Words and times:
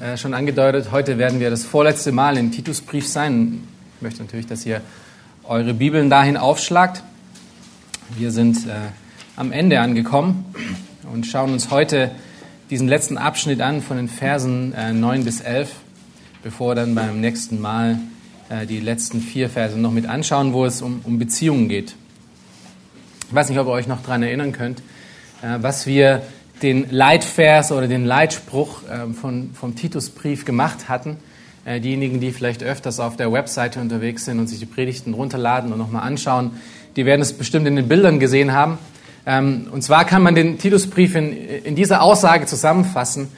äh, 0.00 0.16
schon 0.16 0.32
angedeutet, 0.32 0.92
heute 0.92 1.18
werden 1.18 1.40
wir 1.40 1.50
das 1.50 1.64
vorletzte 1.64 2.10
Mal 2.10 2.38
im 2.38 2.52
Titusbrief 2.52 3.06
sein. 3.06 3.62
Ich 3.96 4.02
möchte 4.02 4.22
natürlich, 4.22 4.46
dass 4.46 4.64
ihr 4.64 4.80
eure 5.44 5.74
Bibeln 5.74 6.08
dahin 6.08 6.36
aufschlagt. 6.38 7.02
Wir 8.16 8.30
sind 8.30 8.66
äh, 8.66 8.70
am 9.36 9.52
Ende 9.52 9.80
angekommen 9.80 10.54
und 11.12 11.26
schauen 11.26 11.52
uns 11.52 11.70
heute 11.70 12.10
diesen 12.70 12.88
letzten 12.88 13.18
Abschnitt 13.18 13.60
an 13.60 13.82
von 13.82 13.98
den 13.98 14.08
Versen 14.08 14.72
äh, 14.72 14.92
9 14.92 15.24
bis 15.24 15.40
11, 15.40 15.70
bevor 16.42 16.70
wir 16.70 16.74
dann 16.76 16.94
beim 16.94 17.20
nächsten 17.20 17.60
Mal 17.60 17.98
äh, 18.48 18.64
die 18.64 18.80
letzten 18.80 19.20
vier 19.20 19.50
Verse 19.50 19.78
noch 19.78 19.92
mit 19.92 20.06
anschauen, 20.06 20.54
wo 20.54 20.64
es 20.64 20.80
um, 20.80 21.00
um 21.04 21.18
Beziehungen 21.18 21.68
geht. 21.68 21.94
Ich 23.28 23.34
weiß 23.34 23.50
nicht, 23.50 23.58
ob 23.58 23.66
ihr 23.66 23.72
euch 23.72 23.86
noch 23.86 24.02
daran 24.02 24.22
erinnern 24.22 24.52
könnt, 24.52 24.80
äh, 25.42 25.58
was 25.60 25.86
wir 25.86 26.22
den 26.62 26.86
Leitvers 26.90 27.72
oder 27.72 27.88
den 27.88 28.04
Leitspruch 28.04 28.82
äh, 28.88 29.12
von, 29.12 29.50
vom 29.54 29.76
Titusbrief 29.76 30.44
gemacht 30.44 30.88
hatten. 30.88 31.16
Äh, 31.64 31.80
diejenigen, 31.80 32.20
die 32.20 32.32
vielleicht 32.32 32.62
öfters 32.62 33.00
auf 33.00 33.16
der 33.16 33.32
Webseite 33.32 33.80
unterwegs 33.80 34.24
sind 34.24 34.38
und 34.38 34.46
sich 34.46 34.58
die 34.58 34.66
Predigten 34.66 35.14
runterladen 35.14 35.72
und 35.72 35.78
nochmal 35.78 36.02
anschauen, 36.02 36.52
die 36.96 37.06
werden 37.06 37.20
es 37.20 37.32
bestimmt 37.32 37.66
in 37.66 37.76
den 37.76 37.88
Bildern 37.88 38.18
gesehen 38.18 38.52
haben. 38.52 38.78
Ähm, 39.26 39.68
und 39.70 39.82
zwar 39.82 40.04
kann 40.04 40.22
man 40.22 40.34
den 40.34 40.58
Titusbrief 40.58 41.14
in, 41.14 41.32
in 41.32 41.74
dieser 41.74 42.02
Aussage 42.02 42.46
zusammenfassen. 42.46 43.28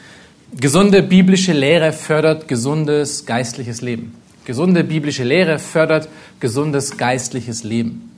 Gesunde 0.58 1.02
biblische 1.02 1.52
Lehre 1.52 1.92
fördert 1.92 2.46
gesundes 2.46 3.26
geistliches 3.26 3.80
Leben. 3.80 4.14
Gesunde 4.44 4.84
biblische 4.84 5.24
Lehre 5.24 5.58
fördert 5.58 6.08
gesundes 6.40 6.96
geistliches 6.96 7.64
Leben. 7.64 8.11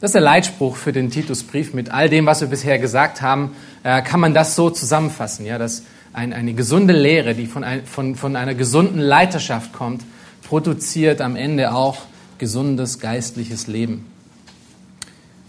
Das 0.00 0.10
ist 0.10 0.14
der 0.14 0.22
Leitspruch 0.22 0.76
für 0.76 0.92
den 0.92 1.10
Titusbrief. 1.10 1.74
Mit 1.74 1.90
all 1.90 2.08
dem, 2.08 2.24
was 2.24 2.40
wir 2.40 2.46
bisher 2.46 2.78
gesagt 2.78 3.20
haben, 3.20 3.50
äh, 3.82 4.00
kann 4.00 4.20
man 4.20 4.32
das 4.32 4.54
so 4.54 4.70
zusammenfassen, 4.70 5.44
ja, 5.44 5.58
dass 5.58 5.82
ein, 6.12 6.32
eine 6.32 6.54
gesunde 6.54 6.92
Lehre, 6.92 7.34
die 7.34 7.46
von, 7.46 7.64
ein, 7.64 7.84
von, 7.84 8.14
von 8.14 8.36
einer 8.36 8.54
gesunden 8.54 9.00
Leiterschaft 9.00 9.72
kommt, 9.72 10.02
produziert 10.44 11.20
am 11.20 11.34
Ende 11.34 11.74
auch 11.74 11.96
gesundes 12.38 13.00
geistliches 13.00 13.66
Leben. 13.66 14.06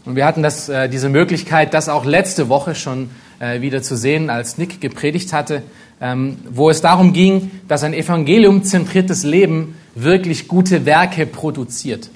Und 0.05 0.15
wir 0.15 0.25
hatten 0.25 0.41
das, 0.41 0.67
äh, 0.67 0.89
diese 0.89 1.09
Möglichkeit, 1.09 1.75
das 1.75 1.87
auch 1.87 2.03
letzte 2.03 2.49
Woche 2.49 2.73
schon 2.73 3.11
äh, 3.37 3.61
wieder 3.61 3.83
zu 3.83 3.95
sehen, 3.95 4.31
als 4.31 4.57
Nick 4.57 4.81
gepredigt 4.81 5.31
hatte, 5.31 5.61
ähm, 6.01 6.37
wo 6.49 6.71
es 6.71 6.81
darum 6.81 7.13
ging, 7.13 7.51
dass 7.67 7.83
ein 7.83 7.93
evangeliumzentriertes 7.93 9.23
Leben 9.25 9.75
wirklich 9.93 10.47
gute 10.47 10.87
Werke 10.87 11.27
produziert. 11.27 12.09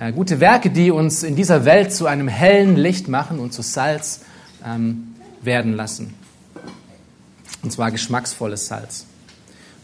Äh, 0.00 0.12
gute 0.12 0.40
Werke, 0.40 0.70
die 0.70 0.90
uns 0.90 1.22
in 1.22 1.36
dieser 1.36 1.66
Welt 1.66 1.92
zu 1.92 2.06
einem 2.06 2.26
hellen 2.26 2.74
Licht 2.74 3.08
machen 3.08 3.38
und 3.38 3.52
zu 3.52 3.60
Salz 3.60 4.22
ähm, 4.66 5.08
werden 5.42 5.76
lassen. 5.76 6.14
Und 7.62 7.70
zwar 7.70 7.90
geschmacksvolles 7.90 8.66
Salz. 8.66 9.04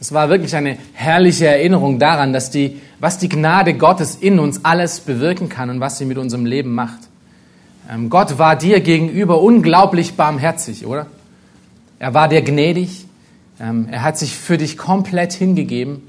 Es 0.00 0.12
war 0.12 0.31
wirklich 0.31 0.56
eine 0.56 0.78
herrliche 0.94 1.48
Erinnerung 1.48 1.98
daran, 1.98 2.33
dass 2.33 2.50
die, 2.50 2.81
was 2.98 3.19
die 3.19 3.28
Gnade 3.28 3.75
Gottes 3.75 4.16
in 4.16 4.38
uns 4.38 4.65
alles 4.65 5.00
bewirken 5.00 5.50
kann 5.50 5.69
und 5.69 5.81
was 5.81 5.99
sie 5.99 6.06
mit 6.06 6.16
unserem 6.16 6.47
Leben 6.47 6.75
macht. 6.75 7.00
Ähm, 7.91 8.09
Gott 8.09 8.38
war 8.38 8.56
dir 8.56 8.81
gegenüber 8.81 9.43
unglaublich 9.43 10.15
barmherzig, 10.15 10.87
oder? 10.87 11.09
Er 11.98 12.15
war 12.15 12.28
dir 12.28 12.41
gnädig. 12.41 13.04
Ähm, 13.60 13.88
er 13.91 14.03
hat 14.03 14.16
sich 14.16 14.34
für 14.34 14.56
dich 14.56 14.78
komplett 14.78 15.34
hingegeben, 15.34 16.09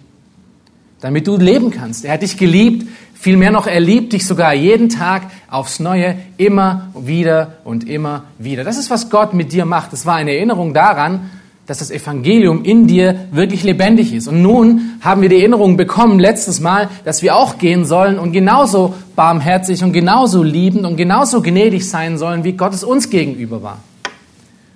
damit 1.01 1.27
du 1.27 1.37
leben 1.37 1.71
kannst. 1.71 2.05
Er 2.05 2.13
hat 2.13 2.21
dich 2.21 2.37
geliebt. 2.37 2.87
Vielmehr 3.13 3.51
noch, 3.51 3.65
er 3.67 3.79
liebt 3.79 4.13
dich 4.13 4.27
sogar 4.27 4.53
jeden 4.53 4.89
Tag 4.89 5.23
aufs 5.49 5.79
Neue, 5.79 6.17
immer 6.37 6.89
wieder 6.95 7.57
und 7.63 7.87
immer 7.87 8.25
wieder. 8.37 8.63
Das 8.63 8.77
ist, 8.77 8.91
was 8.91 9.09
Gott 9.09 9.33
mit 9.33 9.51
dir 9.51 9.65
macht. 9.65 9.91
Es 9.93 10.05
war 10.05 10.15
eine 10.15 10.35
Erinnerung 10.35 10.73
daran, 10.73 11.29
dass 11.67 11.79
das 11.79 11.91
Evangelium 11.91 12.63
in 12.63 12.87
dir 12.87 13.27
wirklich 13.31 13.63
lebendig 13.63 14.13
ist. 14.13 14.27
Und 14.27 14.41
nun 14.41 14.99
haben 15.01 15.21
wir 15.21 15.29
die 15.29 15.37
Erinnerung 15.37 15.75
bekommen, 15.75 16.17
letztes 16.17 16.61
Mal, 16.61 16.89
dass 17.03 17.21
wir 17.21 17.35
auch 17.35 17.57
gehen 17.57 17.85
sollen 17.85 18.17
und 18.17 18.31
genauso 18.31 18.93
barmherzig 19.15 19.83
und 19.83 19.91
genauso 19.91 20.43
liebend 20.43 20.85
und 20.85 20.95
genauso 20.95 21.41
gnädig 21.41 21.89
sein 21.89 22.17
sollen, 22.17 22.45
wie 22.45 22.53
Gott 22.53 22.73
es 22.73 22.85
uns 22.85 23.09
gegenüber 23.09 23.61
war. 23.63 23.79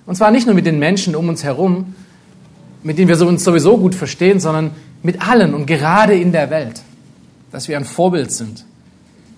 Und 0.04 0.16
zwar 0.16 0.30
nicht 0.30 0.46
nur 0.46 0.54
mit 0.54 0.66
den 0.66 0.78
Menschen 0.78 1.16
um 1.16 1.30
uns 1.30 1.44
herum, 1.44 1.94
mit 2.82 2.98
denen 2.98 3.08
wir 3.08 3.26
uns 3.26 3.44
sowieso 3.44 3.78
gut 3.78 3.94
verstehen, 3.94 4.38
sondern 4.38 4.72
mit 5.02 5.26
allen 5.26 5.54
und 5.54 5.66
gerade 5.66 6.14
in 6.14 6.32
der 6.32 6.50
Welt. 6.50 6.82
Dass 7.50 7.68
wir 7.68 7.76
ein 7.76 7.84
Vorbild 7.84 8.32
sind. 8.32 8.64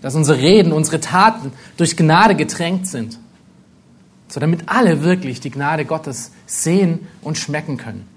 Dass 0.02 0.14
unsere 0.14 0.38
Reden, 0.38 0.72
unsere 0.72 1.00
Taten 1.00 1.52
durch 1.76 1.96
Gnade 1.96 2.34
getränkt 2.34 2.86
sind 2.86 3.18
so 4.34 4.40
damit 4.40 4.62
alle 4.66 5.04
wirklich 5.04 5.40
die 5.40 5.50
Gnade 5.50 5.84
Gottes 5.84 6.32
sehen 6.46 7.06
und 7.22 7.38
schmecken 7.38 7.76
können. 7.76 8.08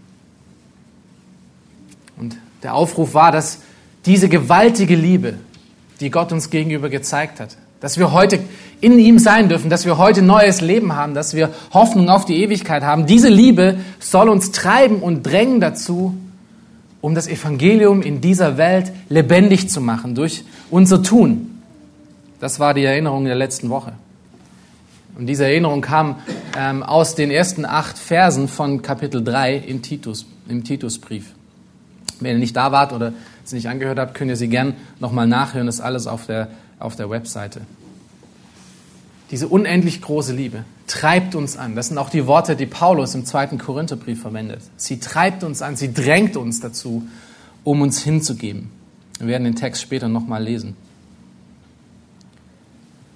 Und 2.17 2.37
der 2.63 2.73
Aufruf 2.73 3.13
war, 3.13 3.31
dass 3.31 3.59
diese 4.05 4.27
gewaltige 4.27 4.95
Liebe, 4.95 5.35
die 5.99 6.09
Gott 6.09 6.31
uns 6.31 6.49
gegenüber 6.49 6.89
gezeigt 6.89 7.39
hat, 7.39 7.57
dass 7.79 7.99
wir 7.99 8.11
heute 8.11 8.39
in 8.81 8.97
ihm 8.97 9.19
sein 9.19 9.49
dürfen, 9.49 9.69
dass 9.69 9.85
wir 9.85 9.99
heute 9.99 10.23
neues 10.23 10.61
Leben 10.61 10.95
haben, 10.95 11.13
dass 11.13 11.35
wir 11.35 11.53
Hoffnung 11.71 12.09
auf 12.09 12.25
die 12.25 12.41
Ewigkeit 12.41 12.81
haben. 12.81 13.05
Diese 13.05 13.29
Liebe 13.29 13.77
soll 13.99 14.29
uns 14.29 14.51
treiben 14.51 15.03
und 15.03 15.21
drängen 15.21 15.59
dazu, 15.59 16.17
um 17.01 17.15
das 17.15 17.27
Evangelium 17.27 18.01
in 18.01 18.21
dieser 18.21 18.57
Welt 18.57 18.91
lebendig 19.09 19.69
zu 19.69 19.81
machen 19.81 20.15
durch 20.15 20.43
unser 20.69 21.03
Tun. 21.03 21.61
Das 22.39 22.59
war 22.59 22.73
die 22.73 22.83
Erinnerung 22.83 23.25
der 23.25 23.35
letzten 23.35 23.69
Woche. 23.69 23.93
Und 25.17 25.25
diese 25.25 25.45
Erinnerung 25.45 25.81
kam 25.81 26.17
ähm, 26.55 26.83
aus 26.83 27.15
den 27.15 27.31
ersten 27.31 27.65
acht 27.65 27.97
Versen 27.97 28.47
von 28.47 28.83
Kapitel 28.83 29.23
3 29.23 29.55
in 29.55 29.81
Titus, 29.81 30.27
im 30.47 30.63
Titusbrief. 30.63 31.33
Wenn 32.19 32.33
ihr 32.33 32.39
nicht 32.39 32.55
da 32.55 32.71
wart 32.71 32.93
oder 32.93 33.13
es 33.43 33.51
nicht 33.51 33.67
angehört 33.67 33.97
habt, 33.97 34.13
könnt 34.13 34.29
ihr 34.29 34.37
sie 34.37 34.47
gern 34.47 34.73
nochmal 34.99 35.27
nachhören. 35.27 35.65
Das 35.65 35.75
ist 35.75 35.81
alles 35.81 36.05
auf 36.05 36.27
der, 36.27 36.49
auf 36.79 36.95
der 36.95 37.09
Webseite. 37.09 37.61
Diese 39.31 39.47
unendlich 39.47 40.01
große 40.01 40.33
Liebe 40.33 40.63
treibt 40.87 41.35
uns 41.35 41.57
an. 41.57 41.75
Das 41.75 41.87
sind 41.87 41.97
auch 41.97 42.09
die 42.09 42.27
Worte, 42.27 42.55
die 42.55 42.65
Paulus 42.65 43.13
im 43.13 43.25
zweiten 43.25 43.57
Korintherbrief 43.57 44.21
verwendet. 44.21 44.61
Sie 44.77 44.99
treibt 44.99 45.43
uns 45.43 45.61
an, 45.61 45.75
sie 45.75 45.93
drängt 45.93 46.37
uns 46.37 46.61
dazu, 46.61 47.07
um 47.63 47.81
uns 47.81 48.01
hinzugeben. 48.01 48.71
Wir 49.19 49.27
werden 49.27 49.43
den 49.43 49.55
Text 49.55 49.81
später 49.81 50.07
nochmal 50.07 50.43
lesen. 50.43 50.77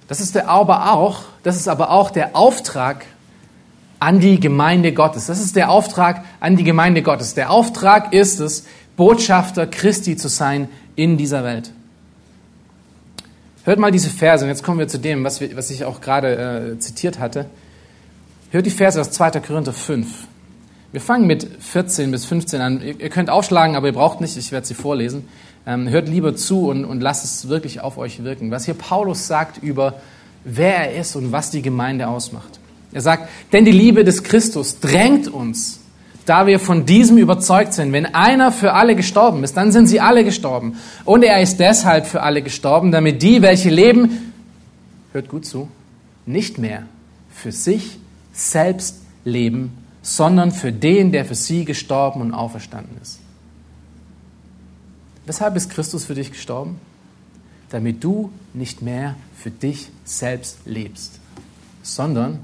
Das 0.08 0.20
ist 0.20 0.34
der 0.34 0.48
aber 0.48 0.92
auch, 0.92 1.22
das 1.42 1.56
ist 1.56 1.68
aber 1.68 1.90
auch 1.90 2.10
der 2.10 2.36
Auftrag 2.36 3.06
an 3.98 4.20
die 4.20 4.40
Gemeinde 4.40 4.92
Gottes. 4.92 5.26
Das 5.26 5.40
ist 5.40 5.56
der 5.56 5.70
Auftrag 5.70 6.24
an 6.40 6.56
die 6.56 6.64
Gemeinde 6.64 7.02
Gottes. 7.02 7.34
Der 7.34 7.50
Auftrag 7.50 8.12
ist 8.12 8.40
es, 8.40 8.66
Botschafter 8.96 9.66
Christi 9.66 10.16
zu 10.16 10.28
sein 10.28 10.68
in 10.96 11.16
dieser 11.16 11.44
Welt. 11.44 11.72
Hört 13.64 13.78
mal 13.78 13.92
diese 13.92 14.10
Verse, 14.10 14.44
und 14.44 14.48
jetzt 14.48 14.64
kommen 14.64 14.80
wir 14.80 14.88
zu 14.88 14.98
dem, 14.98 15.22
was, 15.22 15.40
wir, 15.40 15.56
was 15.56 15.70
ich 15.70 15.84
auch 15.84 16.00
gerade 16.00 16.72
äh, 16.74 16.78
zitiert 16.78 17.20
hatte. 17.20 17.46
Hört 18.50 18.66
die 18.66 18.70
Verse 18.70 19.00
aus 19.00 19.12
2. 19.12 19.30
Korinther 19.40 19.72
5. 19.72 20.08
Wir 20.90 21.00
fangen 21.00 21.26
mit 21.26 21.46
14 21.60 22.10
bis 22.10 22.24
15 22.24 22.60
an. 22.60 22.82
Ihr, 22.82 23.00
ihr 23.00 23.08
könnt 23.08 23.30
aufschlagen, 23.30 23.76
aber 23.76 23.86
ihr 23.86 23.92
braucht 23.92 24.20
nicht, 24.20 24.36
ich 24.36 24.50
werde 24.50 24.66
sie 24.66 24.74
vorlesen. 24.74 25.28
Ähm, 25.64 25.88
hört 25.88 26.08
lieber 26.08 26.34
zu 26.34 26.68
und, 26.68 26.84
und 26.84 27.00
lasst 27.00 27.24
es 27.24 27.48
wirklich 27.48 27.80
auf 27.80 27.98
euch 27.98 28.24
wirken. 28.24 28.50
Was 28.50 28.64
hier 28.64 28.74
Paulus 28.74 29.28
sagt 29.28 29.62
über 29.62 29.94
wer 30.44 30.90
er 30.90 31.00
ist 31.00 31.14
und 31.14 31.30
was 31.30 31.50
die 31.50 31.62
Gemeinde 31.62 32.08
ausmacht. 32.08 32.58
Er 32.92 33.00
sagt, 33.00 33.28
denn 33.52 33.64
die 33.64 33.72
Liebe 33.72 34.04
des 34.04 34.24
Christus 34.24 34.80
drängt 34.80 35.28
uns, 35.28 35.80
da 36.26 36.46
wir 36.46 36.60
von 36.60 36.86
diesem 36.86 37.18
überzeugt 37.18 37.72
sind, 37.72 37.92
wenn 37.92 38.06
einer 38.06 38.52
für 38.52 38.74
alle 38.74 38.94
gestorben 38.94 39.44
ist, 39.44 39.56
dann 39.56 39.72
sind 39.72 39.86
sie 39.86 40.00
alle 40.00 40.24
gestorben. 40.24 40.76
Und 41.04 41.22
er 41.22 41.40
ist 41.40 41.58
deshalb 41.58 42.06
für 42.06 42.22
alle 42.22 42.42
gestorben, 42.42 42.92
damit 42.92 43.22
die, 43.22 43.42
welche 43.42 43.70
leben, 43.70 44.32
hört 45.12 45.28
gut 45.28 45.44
zu, 45.44 45.68
nicht 46.26 46.58
mehr 46.58 46.84
für 47.30 47.52
sich 47.52 47.98
selbst 48.32 49.00
leben, 49.24 49.72
sondern 50.02 50.52
für 50.52 50.72
den, 50.72 51.12
der 51.12 51.24
für 51.24 51.34
sie 51.34 51.64
gestorben 51.64 52.20
und 52.20 52.32
auferstanden 52.32 52.96
ist. 53.00 53.20
Weshalb 55.26 55.56
ist 55.56 55.70
Christus 55.70 56.04
für 56.04 56.14
dich 56.14 56.32
gestorben? 56.32 56.80
Damit 57.70 58.02
du 58.02 58.30
nicht 58.54 58.82
mehr 58.82 59.14
für 59.36 59.50
dich 59.50 59.88
selbst 60.04 60.58
lebst, 60.66 61.20
sondern 61.82 62.40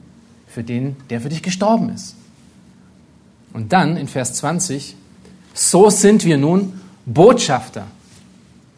für 0.47 0.63
den, 0.63 0.97
der 1.11 1.21
für 1.21 1.29
dich 1.29 1.43
gestorben 1.43 1.91
ist. 1.91 2.15
Und 3.58 3.72
dann 3.72 3.96
in 3.96 4.06
Vers 4.06 4.34
20 4.34 4.94
So 5.52 5.90
sind 5.90 6.25
wir 6.25 6.38
nun 6.38 6.75
Botschafter. 7.06 7.88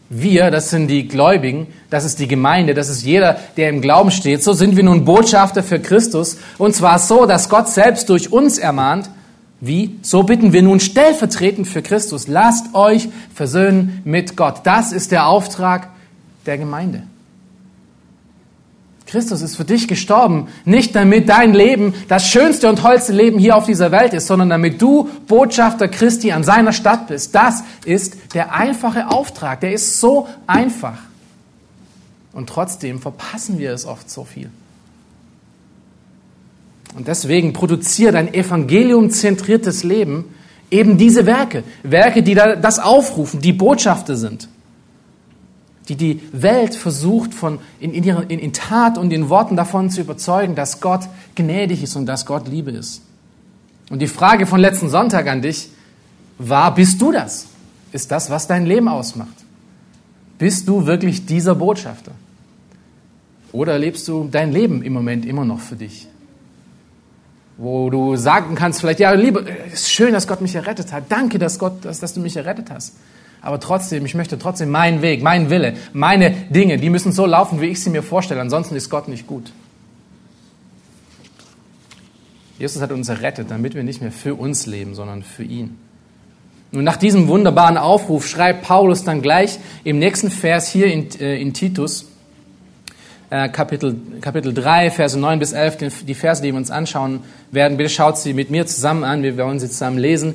Wir, 0.09 0.51
das 0.51 0.71
sind 0.71 0.89
die 0.89 1.07
Gläubigen, 1.07 1.67
das 1.91 2.07
ist 2.07 2.19
die 2.19 2.27
Gemeinde, 2.27 2.73
das 2.73 2.89
ist 2.89 3.05
jeder, 3.05 3.37
der 3.59 3.69
im 3.69 3.83
Glauben 3.83 4.11
steht. 4.11 4.43
So 4.43 4.55
sind 4.55 4.77
wir 4.77 4.83
nun 4.83 5.05
Botschafter 5.05 5.63
für 5.63 5.81
Christus. 5.81 6.39
Und 6.57 6.75
zwar 6.75 6.99
so, 6.99 7.27
dass 7.27 7.51
Gott 7.51 7.69
selbst 7.69 8.09
durch 8.09 8.33
uns 8.33 8.57
ermahnt. 8.57 9.11
Wie? 9.61 9.99
So 10.01 10.23
bitten 10.23 10.55
wir 10.55 10.63
nun 10.63 10.81
stellvertretend 10.81 11.69
für 11.69 11.83
Christus. 11.83 12.27
Lasst 12.27 12.75
euch 12.75 13.11
versöhnen 13.35 14.01
mit 14.07 14.35
Gott. 14.35 14.63
Das 14.65 14.93
ist 14.93 15.13
der 15.13 15.27
Auftrag 15.27 15.91
der 16.47 16.57
Gemeinde. 16.57 17.03
Christus 19.11 19.43
ist 19.43 19.57
für 19.57 19.65
dich 19.65 19.89
gestorben, 19.89 20.47
nicht 20.65 20.95
damit 20.95 21.29
dein 21.29 21.53
Leben 21.53 21.95
das 22.07 22.29
schönste 22.29 22.69
und 22.69 22.79
tollste 22.79 23.13
Leben 23.13 23.41
hier 23.41 23.57
auf 23.57 23.67
dieser 23.67 23.91
Welt 23.91 24.15
ist, 24.15 24.29
sondern 24.29 24.51
damit 24.51 24.81
du 24.81 25.09
Botschafter 25.27 25.89
Christi 25.89 26.31
an 26.31 26.45
seiner 26.45 26.73
Stadt 26.73 27.09
bist. 27.09 27.35
Das 27.35 27.65
ist 27.85 28.35
der 28.35 28.55
einfache 28.55 29.09
Auftrag, 29.09 29.63
der 29.63 29.73
ist 29.73 29.99
so 29.99 30.29
einfach. 30.47 30.99
Und 32.33 32.49
trotzdem 32.49 33.01
verpassen 33.01 33.59
wir 33.59 33.73
es 33.73 33.85
oft 33.85 34.09
so 34.09 34.23
viel. 34.23 34.49
Und 36.97 37.09
deswegen 37.09 37.53
produziert 37.53 38.15
ein 38.15 38.33
evangeliumzentriertes 38.33 39.83
Leben 39.83 40.27
eben 40.71 40.99
diese 40.99 41.27
Werke. 41.27 41.65
Werke, 41.83 42.23
die 42.23 42.35
das 42.35 42.79
aufrufen, 42.79 43.41
die 43.41 43.53
Botschafter 43.53 44.15
sind 44.15 44.49
die 45.91 45.97
die 45.97 46.21
Welt 46.33 46.77
versucht, 46.77 47.35
von, 47.35 47.59
in, 47.81 47.93
in, 47.93 48.05
ihrer, 48.05 48.31
in, 48.31 48.39
in 48.39 48.53
Tat 48.53 48.97
und 48.97 49.13
in 49.13 49.29
Worten 49.29 49.57
davon 49.57 49.91
zu 49.91 50.01
überzeugen, 50.01 50.55
dass 50.55 50.81
Gott 50.81 51.09
gnädig 51.35 51.83
ist 51.83 51.97
und 51.97 52.07
dass 52.07 52.27
Gott 52.27 52.47
Liebe 52.47 52.71
ist. 52.71 53.03
Und 53.91 53.99
die 53.99 54.07
Frage 54.07 54.47
von 54.47 54.61
letzten 54.61 54.89
Sonntag 54.89 55.27
an 55.27 55.43
dich 55.43 55.71
war, 56.39 56.75
bist 56.75 57.03
du 57.03 57.11
das? 57.11 57.47
Ist 57.91 58.13
das, 58.13 58.31
was 58.31 58.47
dein 58.47 58.67
Leben 58.67 58.87
ausmacht? 58.87 59.35
Bist 60.39 60.69
du 60.69 60.87
wirklich 60.87 61.27
dieser 61.27 61.57
Botschafter? 61.57 62.13
Oder 63.53 63.77
lebst 63.79 64.07
du 64.07 64.29
dein 64.31 64.53
Leben 64.53 64.83
im 64.83 64.93
Moment 64.93 65.27
immer 65.27 65.45
noch 65.45 65.59
für 65.59 65.75
dich? 65.75 66.07
Wo 67.59 67.91
du 67.91 68.15
sagen 68.15 68.55
kannst, 68.55 68.81
vielleicht, 68.81 69.01
ja, 69.01 69.11
Liebe, 69.11 69.45
es 69.67 69.83
ist 69.83 69.91
schön, 69.91 70.13
dass 70.13 70.29
Gott 70.29 70.41
mich 70.41 70.55
errettet 70.55 70.93
hat. 70.93 71.05
Danke, 71.09 71.41
dass, 71.41 71.59
Gott, 71.59 71.85
dass, 71.85 71.99
dass 71.99 72.15
du 72.15 72.21
mich 72.21 72.37
errettet 72.37 72.71
hast. 72.71 72.95
Aber 73.43 73.59
trotzdem, 73.59 74.05
ich 74.05 74.15
möchte 74.15 74.39
trotzdem 74.39 74.71
meinen 74.71 75.03
Weg, 75.03 75.23
meinen 75.23 75.49
Wille, 75.51 75.75
meine 75.93 76.31
Dinge, 76.51 76.79
die 76.79 76.91
müssen 76.91 77.13
so 77.13 77.25
laufen, 77.25 77.61
wie 77.61 77.67
ich 77.67 77.83
sie 77.83 77.91
mir 77.91 78.03
vorstelle. 78.03 78.41
Ansonsten 78.41 78.77
ist 78.77 78.91
Gott 78.91 79.09
nicht 79.09 79.27
gut. 79.27 79.51
Jesus 82.59 82.83
hat 82.83 82.93
uns 82.93 83.09
errettet, 83.09 83.51
damit 83.51 83.75
wir 83.75 83.83
nicht 83.83 84.03
mehr 84.03 84.13
für 84.13 84.35
uns 84.35 84.67
leben, 84.67 84.95
sondern 84.95 85.23
für 85.23 85.45
ihn. 85.45 85.79
Und 86.73 86.85
nach 86.85 86.99
diesem 86.99 87.27
wunderbaren 87.27 87.79
Aufruf 87.79 88.29
schreibt 88.29 88.63
Paulus 88.63 89.03
dann 89.03 89.23
gleich 89.23 89.59
im 89.83 89.99
nächsten 89.99 90.31
Vers 90.31 90.69
hier 90.69 90.87
in, 90.87 91.09
äh, 91.19 91.41
in 91.41 91.55
Titus, 91.55 92.07
äh, 93.31 93.49
Kapitel, 93.49 93.97
Kapitel 94.21 94.53
3, 94.53 94.91
Verse 94.91 95.19
9 95.19 95.39
bis 95.39 95.53
11, 95.53 96.05
die 96.05 96.15
Verse, 96.15 96.43
die 96.43 96.53
wir 96.53 96.59
uns 96.59 96.71
anschauen 96.71 97.21
werden. 97.51 97.77
Bitte 97.79 97.91
schaut 97.91 98.19
sie 98.19 98.35
mit 98.35 98.51
mir 98.51 98.67
zusammen 98.67 99.05
an, 99.05 99.23
wir 99.23 99.37
wollen 99.39 99.59
sie 99.59 99.69
zusammen 99.69 99.99
lesen. 99.99 100.35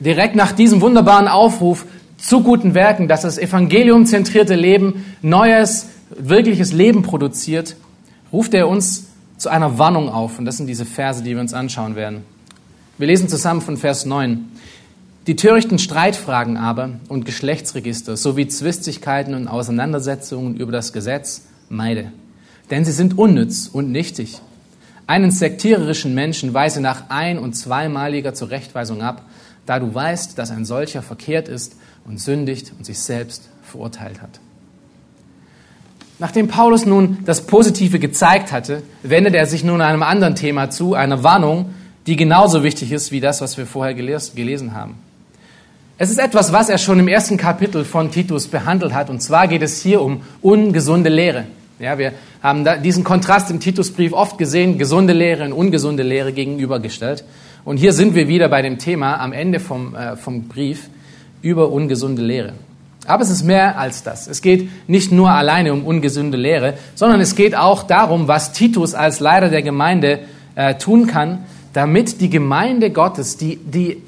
Direkt 0.00 0.34
nach 0.34 0.52
diesem 0.52 0.80
wunderbaren 0.80 1.28
Aufruf 1.28 1.86
zu 2.20 2.42
guten 2.42 2.74
Werken, 2.74 3.08
dass 3.08 3.22
das 3.22 3.38
evangeliumzentrierte 3.38 4.54
Leben 4.54 5.04
neues, 5.22 5.86
wirkliches 6.10 6.72
Leben 6.72 7.02
produziert, 7.02 7.76
ruft 8.32 8.54
er 8.54 8.68
uns 8.68 9.06
zu 9.38 9.48
einer 9.48 9.78
Warnung 9.78 10.08
auf. 10.08 10.38
Und 10.38 10.44
das 10.44 10.58
sind 10.58 10.66
diese 10.66 10.84
Verse, 10.84 11.22
die 11.22 11.34
wir 11.34 11.40
uns 11.40 11.54
anschauen 11.54 11.96
werden. 11.96 12.24
Wir 12.98 13.06
lesen 13.06 13.28
zusammen 13.28 13.62
von 13.62 13.76
Vers 13.76 14.04
9. 14.04 14.44
Die 15.26 15.36
törichten 15.36 15.78
Streitfragen 15.78 16.56
aber 16.56 16.90
und 17.08 17.24
Geschlechtsregister 17.24 18.16
sowie 18.16 18.48
Zwistigkeiten 18.48 19.34
und 19.34 19.48
Auseinandersetzungen 19.48 20.56
über 20.56 20.72
das 20.72 20.92
Gesetz 20.92 21.46
meide. 21.68 22.12
Denn 22.70 22.84
sie 22.84 22.92
sind 22.92 23.16
unnütz 23.16 23.68
und 23.72 23.90
nichtig. 23.90 24.40
Einen 25.06 25.30
sektiererischen 25.30 26.14
Menschen 26.14 26.54
weise 26.54 26.80
nach 26.80 27.04
ein- 27.08 27.38
und 27.38 27.54
zweimaliger 27.54 28.34
Zurechtweisung 28.34 29.02
ab, 29.02 29.24
da 29.66 29.78
du 29.78 29.94
weißt, 29.94 30.38
dass 30.38 30.50
ein 30.50 30.64
solcher 30.64 31.02
verkehrt 31.02 31.48
ist 31.48 31.76
und 32.04 32.20
sündigt 32.20 32.72
und 32.76 32.84
sich 32.84 32.98
selbst 32.98 33.48
verurteilt 33.62 34.20
hat. 34.22 34.40
Nachdem 36.18 36.48
Paulus 36.48 36.84
nun 36.84 37.18
das 37.24 37.46
Positive 37.46 37.98
gezeigt 37.98 38.52
hatte, 38.52 38.82
wendet 39.02 39.34
er 39.34 39.46
sich 39.46 39.64
nun 39.64 39.80
einem 39.80 40.02
anderen 40.02 40.34
Thema 40.34 40.68
zu, 40.68 40.94
einer 40.94 41.22
Warnung, 41.22 41.74
die 42.06 42.16
genauso 42.16 42.62
wichtig 42.62 42.92
ist 42.92 43.10
wie 43.10 43.20
das, 43.20 43.40
was 43.40 43.56
wir 43.56 43.66
vorher 43.66 43.94
gelesen 43.94 44.74
haben. 44.74 44.98
Es 45.96 46.10
ist 46.10 46.18
etwas, 46.18 46.52
was 46.52 46.68
er 46.68 46.78
schon 46.78 46.98
im 46.98 47.08
ersten 47.08 47.36
Kapitel 47.36 47.84
von 47.84 48.10
Titus 48.10 48.48
behandelt 48.48 48.94
hat, 48.94 49.10
und 49.10 49.20
zwar 49.20 49.48
geht 49.48 49.62
es 49.62 49.80
hier 49.82 50.02
um 50.02 50.22
ungesunde 50.42 51.10
Lehre. 51.10 51.44
Ja, 51.78 51.96
wir 51.96 52.12
haben 52.42 52.66
diesen 52.82 53.04
Kontrast 53.04 53.50
im 53.50 53.60
Titusbrief 53.60 54.12
oft 54.12 54.36
gesehen, 54.36 54.76
gesunde 54.76 55.14
Lehre 55.14 55.44
und 55.44 55.52
ungesunde 55.52 56.02
Lehre 56.02 56.34
gegenübergestellt. 56.34 57.24
Und 57.64 57.78
hier 57.78 57.94
sind 57.94 58.14
wir 58.14 58.28
wieder 58.28 58.48
bei 58.50 58.60
dem 58.60 58.78
Thema 58.78 59.16
am 59.16 59.32
Ende 59.32 59.60
vom, 59.60 59.94
äh, 59.94 60.16
vom 60.16 60.48
Brief 60.48 60.88
über 61.42 61.70
ungesunde 61.70 62.22
Lehre. 62.22 62.52
Aber 63.06 63.22
es 63.22 63.30
ist 63.30 63.44
mehr 63.44 63.78
als 63.78 64.02
das. 64.02 64.28
Es 64.28 64.42
geht 64.42 64.68
nicht 64.88 65.10
nur 65.10 65.30
alleine 65.30 65.72
um 65.72 65.84
ungesunde 65.84 66.36
Lehre, 66.36 66.74
sondern 66.94 67.20
es 67.20 67.34
geht 67.34 67.56
auch 67.56 67.82
darum, 67.82 68.28
was 68.28 68.52
Titus 68.52 68.94
als 68.94 69.20
Leiter 69.20 69.48
der 69.48 69.62
Gemeinde 69.62 70.20
äh, 70.54 70.74
tun 70.74 71.06
kann, 71.06 71.40
damit 71.72 72.20
die 72.20 72.30
Gemeinde 72.30 72.90
Gottes, 72.90 73.36
die, 73.36 73.56
die, 73.56 73.92
äh, 73.92 73.98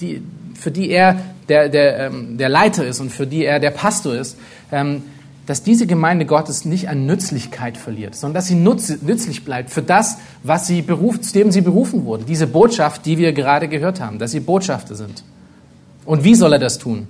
die, 0.00 0.22
für 0.54 0.70
die 0.70 0.90
er 0.90 1.20
der, 1.48 1.68
der, 1.68 2.06
ähm, 2.06 2.38
der 2.38 2.48
Leiter 2.48 2.86
ist 2.86 3.00
und 3.00 3.10
für 3.10 3.26
die 3.26 3.44
er 3.44 3.60
der 3.60 3.70
Pastor 3.70 4.14
ist, 4.14 4.38
ähm, 4.72 5.02
dass 5.46 5.62
diese 5.62 5.86
Gemeinde 5.86 6.26
Gottes 6.26 6.64
nicht 6.64 6.88
an 6.88 7.06
Nützlichkeit 7.06 7.76
verliert, 7.76 8.16
sondern 8.16 8.34
dass 8.34 8.48
sie 8.48 8.56
nützlich 8.56 9.44
bleibt 9.44 9.70
für 9.70 9.82
das, 9.82 10.18
was 10.42 10.66
sie 10.66 10.82
beruft, 10.82 11.24
zu 11.24 11.32
dem 11.34 11.52
sie 11.52 11.60
berufen 11.60 12.04
wurde. 12.04 12.24
Diese 12.24 12.48
Botschaft, 12.48 13.06
die 13.06 13.16
wir 13.16 13.32
gerade 13.32 13.68
gehört 13.68 14.00
haben, 14.00 14.18
dass 14.18 14.32
sie 14.32 14.40
Botschafter 14.40 14.96
sind. 14.96 15.22
Und 16.06 16.24
wie 16.24 16.34
soll 16.34 16.52
er 16.54 16.58
das 16.58 16.78
tun? 16.78 17.08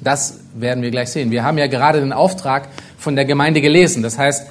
Das 0.00 0.40
werden 0.54 0.82
wir 0.82 0.90
gleich 0.90 1.10
sehen. 1.10 1.30
Wir 1.30 1.44
haben 1.44 1.58
ja 1.58 1.66
gerade 1.66 2.00
den 2.00 2.12
Auftrag 2.12 2.68
von 2.98 3.16
der 3.16 3.24
Gemeinde 3.24 3.60
gelesen. 3.60 4.02
Das 4.02 4.18
heißt, 4.18 4.46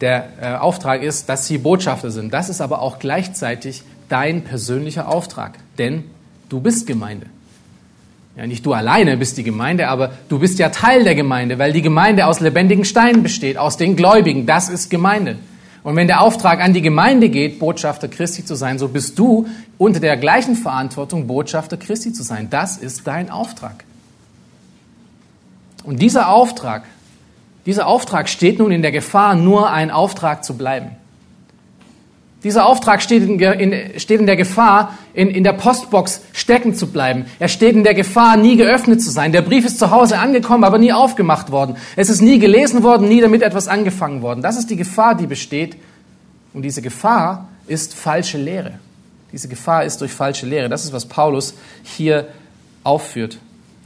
der 0.00 0.28
äh, 0.40 0.54
Auftrag 0.54 1.02
ist, 1.02 1.28
dass 1.28 1.46
sie 1.46 1.58
Botschafter 1.58 2.10
sind. 2.10 2.32
Das 2.32 2.48
ist 2.48 2.60
aber 2.60 2.80
auch 2.80 2.98
gleichzeitig 2.98 3.82
dein 4.08 4.42
persönlicher 4.42 5.08
Auftrag, 5.08 5.58
denn 5.76 6.04
du 6.48 6.60
bist 6.60 6.86
Gemeinde. 6.86 7.26
Ja, 8.36 8.46
nicht 8.46 8.64
du 8.64 8.72
alleine 8.72 9.16
bist 9.16 9.36
die 9.36 9.42
Gemeinde, 9.42 9.88
aber 9.88 10.12
du 10.28 10.38
bist 10.38 10.60
ja 10.60 10.68
Teil 10.68 11.02
der 11.02 11.16
Gemeinde, 11.16 11.58
weil 11.58 11.72
die 11.72 11.82
Gemeinde 11.82 12.26
aus 12.26 12.38
lebendigen 12.38 12.84
Steinen 12.84 13.24
besteht, 13.24 13.58
aus 13.58 13.76
den 13.76 13.96
Gläubigen. 13.96 14.46
Das 14.46 14.68
ist 14.68 14.90
Gemeinde. 14.90 15.36
Und 15.88 15.96
wenn 15.96 16.06
der 16.06 16.20
Auftrag 16.20 16.60
an 16.60 16.74
die 16.74 16.82
Gemeinde 16.82 17.30
geht, 17.30 17.58
Botschafter 17.58 18.08
Christi 18.08 18.44
zu 18.44 18.56
sein, 18.56 18.78
so 18.78 18.88
bist 18.88 19.18
du 19.18 19.46
unter 19.78 20.00
der 20.00 20.18
gleichen 20.18 20.54
Verantwortung, 20.54 21.26
Botschafter 21.26 21.78
Christi 21.78 22.12
zu 22.12 22.22
sein. 22.22 22.50
Das 22.50 22.76
ist 22.76 23.06
dein 23.06 23.30
Auftrag. 23.30 23.84
Und 25.84 26.02
dieser 26.02 26.28
Auftrag, 26.28 26.84
dieser 27.64 27.86
Auftrag 27.86 28.28
steht 28.28 28.58
nun 28.58 28.70
in 28.70 28.82
der 28.82 28.92
Gefahr, 28.92 29.34
nur 29.34 29.70
ein 29.70 29.90
Auftrag 29.90 30.44
zu 30.44 30.58
bleiben. 30.58 30.90
Dieser 32.44 32.66
Auftrag 32.66 33.02
steht 33.02 33.24
in, 33.24 33.40
in, 33.40 33.98
steht 33.98 34.20
in 34.20 34.26
der 34.26 34.36
Gefahr, 34.36 34.96
in, 35.12 35.28
in 35.28 35.42
der 35.42 35.54
Postbox 35.54 36.20
stecken 36.32 36.72
zu 36.72 36.86
bleiben. 36.86 37.26
Er 37.40 37.48
steht 37.48 37.74
in 37.74 37.82
der 37.82 37.94
Gefahr, 37.94 38.36
nie 38.36 38.56
geöffnet 38.56 39.02
zu 39.02 39.10
sein. 39.10 39.32
Der 39.32 39.42
Brief 39.42 39.64
ist 39.64 39.78
zu 39.78 39.90
Hause 39.90 40.18
angekommen, 40.18 40.62
aber 40.62 40.78
nie 40.78 40.92
aufgemacht 40.92 41.50
worden. 41.50 41.76
Es 41.96 42.08
ist 42.08 42.20
nie 42.20 42.38
gelesen 42.38 42.84
worden, 42.84 43.08
nie 43.08 43.20
damit 43.20 43.42
etwas 43.42 43.66
angefangen 43.66 44.22
worden. 44.22 44.40
Das 44.40 44.56
ist 44.56 44.70
die 44.70 44.76
Gefahr, 44.76 45.16
die 45.16 45.26
besteht. 45.26 45.76
Und 46.54 46.62
diese 46.62 46.80
Gefahr 46.80 47.48
ist 47.66 47.94
falsche 47.94 48.38
Lehre. 48.38 48.74
Diese 49.32 49.48
Gefahr 49.48 49.84
ist 49.84 50.00
durch 50.00 50.12
falsche 50.12 50.46
Lehre. 50.46 50.68
Das 50.68 50.84
ist, 50.84 50.92
was 50.92 51.06
Paulus 51.06 51.54
hier 51.82 52.28
aufführt. 52.84 53.38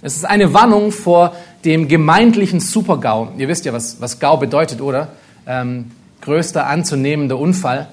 Es 0.02 0.14
ist 0.14 0.25
eine 0.25 0.52
Warnung 0.52 0.92
vor 0.92 1.35
dem 1.64 1.88
gemeindlichen 1.88 2.61
Supergau. 2.61 3.28
Ihr 3.38 3.49
wisst 3.49 3.64
ja, 3.64 3.73
was, 3.73 4.00
was 4.00 4.18
Gau 4.18 4.37
bedeutet, 4.37 4.80
oder? 4.80 5.09
Ähm, 5.47 5.90
größter 6.21 6.66
anzunehmender 6.66 7.38
Unfall. 7.38 7.88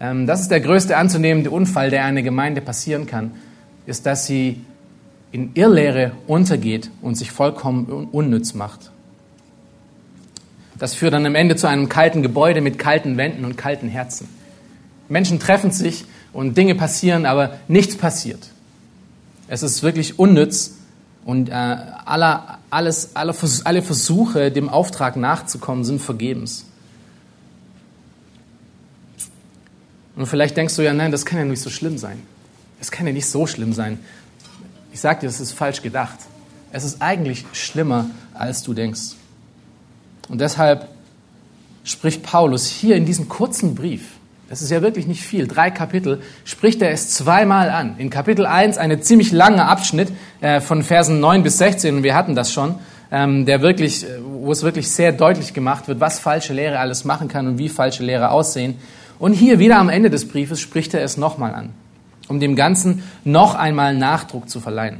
Ähm, 0.00 0.26
das 0.26 0.42
ist 0.42 0.50
der 0.50 0.60
größte 0.60 0.96
anzunehmende 0.96 1.50
Unfall, 1.50 1.90
der 1.90 2.04
einer 2.04 2.22
Gemeinde 2.22 2.60
passieren 2.60 3.06
kann, 3.06 3.32
ist, 3.86 4.06
dass 4.06 4.26
sie 4.26 4.64
in 5.32 5.50
Irrlehre 5.54 6.12
untergeht 6.26 6.90
und 7.02 7.16
sich 7.16 7.30
vollkommen 7.30 8.08
unnütz 8.12 8.54
macht. 8.54 8.90
Das 10.78 10.94
führt 10.94 11.14
dann 11.14 11.24
am 11.24 11.34
Ende 11.34 11.56
zu 11.56 11.66
einem 11.66 11.88
kalten 11.88 12.22
Gebäude 12.22 12.60
mit 12.60 12.78
kalten 12.78 13.16
Wänden 13.16 13.44
und 13.44 13.56
kalten 13.56 13.88
Herzen. 13.88 14.28
Menschen 15.08 15.38
treffen 15.38 15.70
sich 15.70 16.04
und 16.32 16.56
Dinge 16.56 16.74
passieren, 16.74 17.24
aber 17.24 17.56
nichts 17.68 17.96
passiert. 17.96 18.50
Es 19.48 19.62
ist 19.62 19.82
wirklich 19.82 20.18
unnütz 20.18 20.74
und 21.24 21.48
äh, 21.48 21.52
aller, 21.52 22.58
alles, 22.70 23.10
alle, 23.14 23.34
alle 23.64 23.82
Versuche, 23.82 24.50
dem 24.50 24.68
Auftrag 24.68 25.16
nachzukommen, 25.16 25.84
sind 25.84 26.02
vergebens. 26.02 26.65
Und 30.16 30.26
vielleicht 30.26 30.56
denkst 30.56 30.74
du 30.76 30.82
ja, 30.82 30.94
nein, 30.94 31.12
das 31.12 31.26
kann 31.26 31.38
ja 31.38 31.44
nicht 31.44 31.60
so 31.60 31.70
schlimm 31.70 31.98
sein. 31.98 32.22
Es 32.80 32.90
kann 32.90 33.06
ja 33.06 33.12
nicht 33.12 33.28
so 33.28 33.46
schlimm 33.46 33.72
sein. 33.72 33.98
Ich 34.92 35.00
sage 35.00 35.20
dir, 35.20 35.26
es 35.26 35.40
ist 35.40 35.52
falsch 35.52 35.82
gedacht. 35.82 36.18
Es 36.72 36.84
ist 36.84 37.00
eigentlich 37.00 37.44
schlimmer, 37.52 38.06
als 38.34 38.62
du 38.62 38.74
denkst. 38.74 39.14
Und 40.28 40.40
deshalb 40.40 40.88
spricht 41.84 42.22
Paulus 42.22 42.66
hier 42.66 42.96
in 42.96 43.06
diesem 43.06 43.28
kurzen 43.28 43.74
Brief, 43.74 44.16
das 44.48 44.62
ist 44.62 44.70
ja 44.70 44.80
wirklich 44.80 45.06
nicht 45.06 45.22
viel, 45.22 45.48
drei 45.48 45.70
Kapitel, 45.70 46.20
spricht 46.44 46.80
er 46.80 46.90
es 46.90 47.10
zweimal 47.10 47.68
an. 47.68 47.96
In 47.98 48.10
Kapitel 48.10 48.46
1 48.46 48.78
eine 48.78 49.00
ziemlich 49.00 49.32
lange 49.32 49.66
Abschnitt 49.66 50.12
äh, 50.40 50.60
von 50.60 50.84
Versen 50.84 51.18
9 51.18 51.42
bis 51.42 51.58
16, 51.58 51.96
und 51.96 52.02
wir 52.04 52.14
hatten 52.14 52.36
das 52.36 52.52
schon, 52.52 52.76
ähm, 53.10 53.44
der 53.44 53.60
wirklich, 53.60 54.04
äh, 54.04 54.18
wo 54.22 54.52
es 54.52 54.62
wirklich 54.62 54.88
sehr 54.90 55.10
deutlich 55.10 55.52
gemacht 55.52 55.88
wird, 55.88 55.98
was 55.98 56.20
falsche 56.20 56.52
Lehre 56.52 56.78
alles 56.78 57.04
machen 57.04 57.26
kann 57.26 57.48
und 57.48 57.58
wie 57.58 57.68
falsche 57.68 58.04
Lehre 58.04 58.30
aussehen. 58.30 58.76
Und 59.18 59.32
hier 59.32 59.58
wieder 59.58 59.78
am 59.78 59.88
Ende 59.88 60.10
des 60.10 60.28
Briefes 60.28 60.60
spricht 60.60 60.94
er 60.94 61.02
es 61.02 61.16
nochmal 61.16 61.54
an, 61.54 61.70
um 62.28 62.40
dem 62.40 62.56
Ganzen 62.56 63.02
noch 63.24 63.54
einmal 63.54 63.94
Nachdruck 63.94 64.48
zu 64.48 64.60
verleihen. 64.60 64.98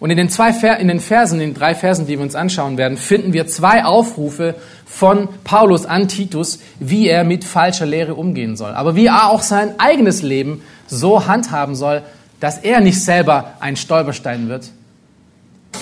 Und 0.00 0.10
in 0.10 0.16
den, 0.16 0.30
zwei, 0.30 0.50
in 0.76 0.88
den 0.88 1.00
Versen, 1.00 1.40
in 1.40 1.50
den 1.50 1.54
drei 1.54 1.74
Versen, 1.74 2.06
die 2.06 2.16
wir 2.16 2.22
uns 2.22 2.34
anschauen 2.34 2.78
werden, 2.78 2.96
finden 2.96 3.34
wir 3.34 3.46
zwei 3.46 3.84
Aufrufe 3.84 4.54
von 4.86 5.28
Paulus 5.44 5.84
an 5.84 6.08
Titus, 6.08 6.58
wie 6.78 7.06
er 7.06 7.22
mit 7.22 7.44
falscher 7.44 7.84
Lehre 7.84 8.14
umgehen 8.14 8.56
soll. 8.56 8.72
Aber 8.72 8.96
wie 8.96 9.06
er 9.06 9.28
auch 9.28 9.42
sein 9.42 9.78
eigenes 9.78 10.22
Leben 10.22 10.62
so 10.86 11.26
handhaben 11.26 11.74
soll, 11.74 12.02
dass 12.40 12.56
er 12.56 12.80
nicht 12.80 13.02
selber 13.02 13.52
ein 13.60 13.76
Stolperstein 13.76 14.48
wird 14.48 14.70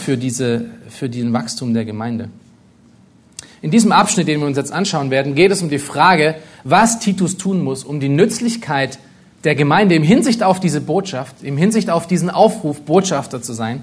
für, 0.05 0.17
diese, 0.17 0.65
für 0.89 1.09
den 1.09 1.33
Wachstum 1.33 1.73
der 1.73 1.85
Gemeinde. 1.85 2.29
In 3.61 3.71
diesem 3.71 3.93
Abschnitt, 3.93 4.29
den 4.29 4.41
wir 4.41 4.47
uns 4.47 4.57
jetzt 4.57 4.73
anschauen 4.73 5.11
werden, 5.11 5.35
geht 5.35 5.51
es 5.51 5.63
um 5.63 5.69
die 5.69 5.79
Frage, 5.79 6.37
was 6.65 7.01
Titus 7.01 7.37
tun 7.37 7.63
muss, 7.63 7.85
um 7.85 8.01
die 8.01 8.09
Nützlichkeit 8.09 8.99
der 9.45 9.55
Gemeinde 9.55 9.95
im 9.95 10.03
Hinsicht 10.03 10.43
auf 10.43 10.61
diese 10.61 10.81
Botschaft, 10.81 11.43
im 11.43 11.57
Hinsicht 11.57 11.91
auf 11.91 12.07
diesen 12.07 12.31
Aufruf, 12.31 12.83
Botschafter 12.83 13.43
zu 13.43 13.53
sein, 13.53 13.83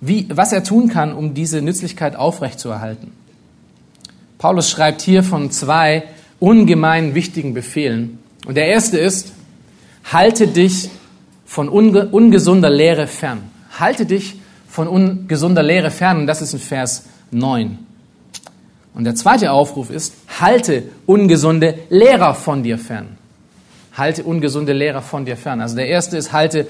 wie, 0.00 0.26
was 0.30 0.52
er 0.52 0.64
tun 0.64 0.88
kann, 0.88 1.12
um 1.12 1.34
diese 1.34 1.62
Nützlichkeit 1.62 2.16
aufrechtzuerhalten. 2.16 3.12
Paulus 4.38 4.70
schreibt 4.70 5.02
hier 5.02 5.22
von 5.22 5.50
zwei 5.50 6.04
ungemein 6.38 7.14
wichtigen 7.14 7.54
Befehlen. 7.54 8.18
Und 8.46 8.56
der 8.56 8.66
erste 8.66 8.98
ist, 8.98 9.32
halte 10.04 10.46
dich 10.46 10.90
von 11.44 11.68
unge 11.68 12.08
ungesunder 12.08 12.70
Lehre 12.70 13.06
fern. 13.06 13.40
Halte 13.78 14.06
dich 14.06 14.36
von 14.68 14.86
ungesunder 14.86 15.62
Lehre 15.62 15.90
fern. 15.90 16.18
Und 16.18 16.26
das 16.26 16.40
ist 16.40 16.52
in 16.52 16.60
Vers 16.60 17.04
9. 17.30 17.78
Und 18.98 19.04
der 19.04 19.14
zweite 19.14 19.52
Aufruf 19.52 19.90
ist, 19.90 20.12
halte 20.40 20.82
ungesunde 21.06 21.78
Lehrer 21.88 22.34
von 22.34 22.64
dir 22.64 22.78
fern. 22.78 23.16
Halte 23.96 24.24
ungesunde 24.24 24.72
Lehrer 24.72 25.02
von 25.02 25.24
dir 25.24 25.36
fern. 25.36 25.60
Also 25.60 25.76
der 25.76 25.86
erste 25.86 26.16
ist, 26.16 26.32
halte 26.32 26.66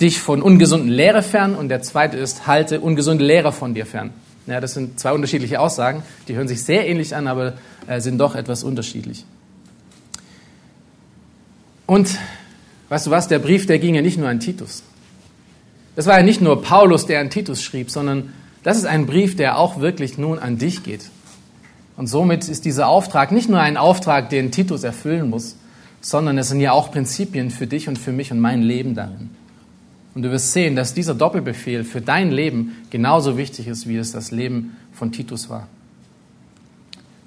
dich 0.00 0.18
von 0.18 0.42
ungesunden 0.42 0.88
Lehre 0.88 1.22
fern 1.22 1.54
und 1.54 1.68
der 1.68 1.80
zweite 1.80 2.16
ist, 2.16 2.48
halte 2.48 2.80
ungesunde 2.80 3.24
Lehrer 3.24 3.52
von 3.52 3.74
dir 3.74 3.86
fern. 3.86 4.10
Ja, 4.48 4.60
das 4.60 4.74
sind 4.74 4.98
zwei 4.98 5.12
unterschiedliche 5.12 5.60
Aussagen, 5.60 6.02
die 6.26 6.34
hören 6.34 6.48
sich 6.48 6.64
sehr 6.64 6.88
ähnlich 6.88 7.14
an, 7.14 7.28
aber 7.28 7.54
äh, 7.86 8.00
sind 8.00 8.18
doch 8.18 8.34
etwas 8.34 8.64
unterschiedlich. 8.64 9.24
Und 11.86 12.18
weißt 12.88 13.06
du 13.06 13.10
was, 13.12 13.28
der 13.28 13.38
Brief, 13.38 13.66
der 13.66 13.78
ging 13.78 13.94
ja 13.94 14.02
nicht 14.02 14.18
nur 14.18 14.28
an 14.28 14.40
Titus. 14.40 14.82
Das 15.94 16.06
war 16.06 16.18
ja 16.18 16.24
nicht 16.24 16.40
nur 16.40 16.60
Paulus, 16.60 17.06
der 17.06 17.20
an 17.20 17.30
Titus 17.30 17.62
schrieb, 17.62 17.92
sondern 17.92 18.32
das 18.64 18.78
ist 18.78 18.86
ein 18.86 19.06
Brief, 19.06 19.36
der 19.36 19.58
auch 19.58 19.78
wirklich 19.78 20.18
nun 20.18 20.40
an 20.40 20.58
dich 20.58 20.82
geht. 20.82 21.10
Und 21.98 22.06
somit 22.06 22.48
ist 22.48 22.64
dieser 22.64 22.86
Auftrag 22.86 23.32
nicht 23.32 23.50
nur 23.50 23.58
ein 23.58 23.76
Auftrag, 23.76 24.30
den 24.30 24.52
Titus 24.52 24.84
erfüllen 24.84 25.28
muss, 25.28 25.56
sondern 26.00 26.38
es 26.38 26.48
sind 26.48 26.60
ja 26.60 26.70
auch 26.70 26.92
Prinzipien 26.92 27.50
für 27.50 27.66
dich 27.66 27.88
und 27.88 27.98
für 27.98 28.12
mich 28.12 28.30
und 28.30 28.38
mein 28.38 28.62
Leben 28.62 28.94
darin. 28.94 29.30
Und 30.14 30.22
du 30.22 30.30
wirst 30.30 30.52
sehen, 30.52 30.76
dass 30.76 30.94
dieser 30.94 31.16
Doppelbefehl 31.16 31.82
für 31.82 32.00
dein 32.00 32.30
Leben 32.30 32.76
genauso 32.90 33.36
wichtig 33.36 33.66
ist, 33.66 33.88
wie 33.88 33.96
es 33.96 34.12
das 34.12 34.30
Leben 34.30 34.76
von 34.92 35.10
Titus 35.10 35.50
war. 35.50 35.66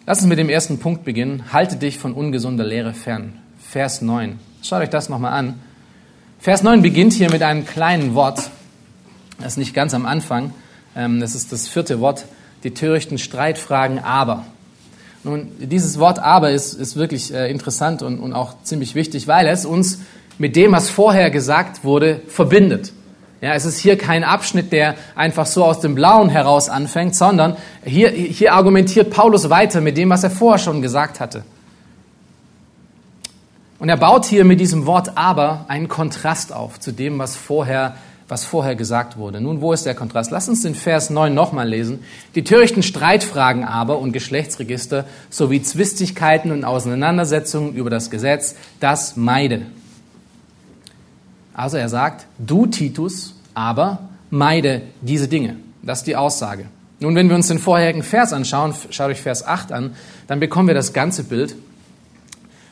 Lass 0.07 0.19
uns 0.19 0.27
mit 0.27 0.39
dem 0.39 0.47
ersten 0.47 0.79
Punkt 0.79 1.03
beginnen. 1.03 1.51
Halte 1.51 1.75
dich 1.75 1.97
von 1.97 2.13
ungesunder 2.13 2.63
Lehre 2.63 2.93
fern. 2.93 3.33
Vers 3.59 4.01
9. 4.01 4.39
Schaut 4.63 4.83
euch 4.83 4.89
das 4.89 5.09
nochmal 5.09 5.33
an. 5.33 5.55
Vers 6.39 6.63
9 6.63 6.81
beginnt 6.81 7.11
hier 7.11 7.29
mit 7.29 7.43
einem 7.43 7.65
kleinen 7.65 8.13
Wort. 8.13 8.49
Das 9.37 9.53
ist 9.53 9.57
nicht 9.57 9.73
ganz 9.73 9.93
am 9.93 10.05
Anfang. 10.05 10.53
Ähm, 10.95 11.19
das 11.19 11.35
ist 11.35 11.51
das 11.51 11.67
vierte 11.67 11.99
Wort. 11.99 12.23
Die 12.63 12.71
törichten 12.73 13.17
Streitfragen 13.17 13.99
aber. 13.99 14.45
Nun, 15.23 15.51
dieses 15.59 15.99
Wort 15.99 16.19
aber 16.19 16.51
ist, 16.51 16.73
ist 16.73 16.95
wirklich 16.95 17.33
äh, 17.33 17.49
interessant 17.51 18.01
und, 18.01 18.19
und 18.19 18.33
auch 18.33 18.55
ziemlich 18.63 18.95
wichtig, 18.95 19.27
weil 19.27 19.47
es 19.47 19.65
uns 19.65 19.99
mit 20.39 20.55
dem, 20.55 20.71
was 20.71 20.89
vorher 20.89 21.29
gesagt 21.29 21.83
wurde, 21.83 22.21
verbindet. 22.27 22.91
Ja, 23.41 23.53
es 23.53 23.65
ist 23.65 23.79
hier 23.79 23.97
kein 23.97 24.23
Abschnitt, 24.23 24.71
der 24.71 24.95
einfach 25.15 25.45
so 25.47 25.63
aus 25.63 25.79
dem 25.79 25.95
Blauen 25.95 26.29
heraus 26.29 26.69
anfängt, 26.69 27.15
sondern 27.15 27.57
hier, 27.83 28.09
hier 28.09 28.53
argumentiert 28.53 29.09
Paulus 29.09 29.49
weiter 29.49 29.81
mit 29.81 29.97
dem, 29.97 30.09
was 30.09 30.23
er 30.23 30.29
vorher 30.29 30.59
schon 30.59 30.81
gesagt 30.81 31.19
hatte. 31.19 31.43
Und 33.79 33.89
er 33.89 33.97
baut 33.97 34.25
hier 34.25 34.45
mit 34.45 34.59
diesem 34.59 34.85
Wort 34.85 35.17
aber 35.17 35.65
einen 35.67 35.87
Kontrast 35.87 36.53
auf 36.53 36.79
zu 36.79 36.91
dem, 36.91 37.17
was 37.17 37.35
vorher, 37.35 37.95
was 38.31 38.45
vorher 38.45 38.77
gesagt 38.77 39.17
wurde. 39.17 39.41
Nun, 39.41 39.59
wo 39.59 39.73
ist 39.73 39.85
der 39.85 39.93
Kontrast? 39.93 40.31
Lass 40.31 40.47
uns 40.47 40.61
den 40.61 40.73
Vers 40.73 41.09
9 41.09 41.33
nochmal 41.33 41.67
lesen. 41.67 41.99
Die 42.33 42.45
törichten 42.45 42.81
Streitfragen 42.81 43.65
aber 43.65 43.99
und 43.99 44.13
Geschlechtsregister 44.13 45.03
sowie 45.29 45.61
Zwistigkeiten 45.61 46.53
und 46.53 46.63
Auseinandersetzungen 46.63 47.73
über 47.73 47.89
das 47.89 48.09
Gesetz, 48.09 48.55
das 48.79 49.17
meide. 49.17 49.63
Also 51.53 51.75
er 51.75 51.89
sagt, 51.89 52.25
du 52.37 52.67
Titus, 52.67 53.35
aber 53.53 53.99
meide 54.29 54.83
diese 55.01 55.27
Dinge. 55.27 55.57
Das 55.83 55.99
ist 55.99 56.07
die 56.07 56.15
Aussage. 56.15 56.67
Nun, 57.01 57.15
wenn 57.15 57.27
wir 57.27 57.35
uns 57.35 57.49
den 57.49 57.59
vorherigen 57.59 58.01
Vers 58.01 58.31
anschauen, 58.31 58.73
schaut 58.91 59.09
euch 59.09 59.21
Vers 59.21 59.45
8 59.45 59.73
an, 59.73 59.93
dann 60.27 60.39
bekommen 60.39 60.69
wir 60.69 60.75
das 60.75 60.93
ganze 60.93 61.25
Bild 61.25 61.53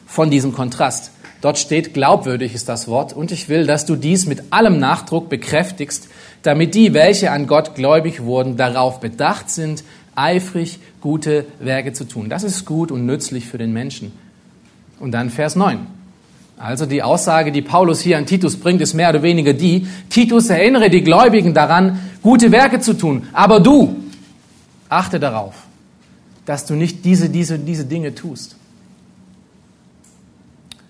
von 0.10 0.32
diesem 0.32 0.54
Kontrast. 0.54 1.12
Dort 1.42 1.58
steht, 1.58 1.94
glaubwürdig 1.94 2.54
ist 2.54 2.68
das 2.68 2.88
Wort, 2.88 3.14
und 3.14 3.32
ich 3.32 3.48
will, 3.48 3.66
dass 3.66 3.86
du 3.86 3.96
dies 3.96 4.26
mit 4.26 4.52
allem 4.52 4.80
Nachdruck 4.80 5.30
bekräftigst, 5.30 6.10
damit 6.42 6.76
die, 6.76 6.94
welche 6.94 7.32
an 7.32 7.48
Gott 7.48 7.76
gläubig 7.76 8.24
wurden, 8.24 8.58
darauf 8.58 9.00
bedacht 9.00 9.50
sind, 9.50 9.84
eifrig 10.16 10.80
gute 11.00 11.46
Werke 11.60 11.94
zu 11.94 12.04
tun. 12.06 12.30
Das 12.30 12.44
ist 12.44 12.66
gut 12.66 12.92
und 12.92 13.06
nützlich 13.06 13.46
für 13.46 13.58
den 13.58 13.72
Menschen. 13.72 14.12
Und 15.00 15.12
dann 15.12 15.30
Vers 15.30 15.56
9. 15.56 15.88
Also 16.58 16.86
die 16.86 17.04
Aussage, 17.04 17.54
die 17.54 17.62
Paulus 17.62 18.02
hier 18.02 18.18
an 18.18 18.26
Titus 18.26 18.58
bringt, 18.58 18.82
ist 18.82 18.94
mehr 18.94 19.12
oder 19.12 19.22
weniger 19.22 19.54
die, 19.54 19.88
Titus 20.10 20.50
erinnere 20.50 20.90
die 20.90 21.04
Gläubigen 21.04 21.54
daran, 21.54 22.00
gute 22.22 22.52
Werke 22.52 22.82
zu 22.82 22.96
tun, 22.96 23.28
aber 23.32 23.62
du 23.62 23.96
achte 24.90 25.22
darauf, 25.22 25.56
dass 26.46 26.66
du 26.66 26.74
nicht 26.74 27.06
diese, 27.06 27.30
diese, 27.30 27.60
diese 27.60 27.86
Dinge 27.86 28.14
tust. 28.14 28.59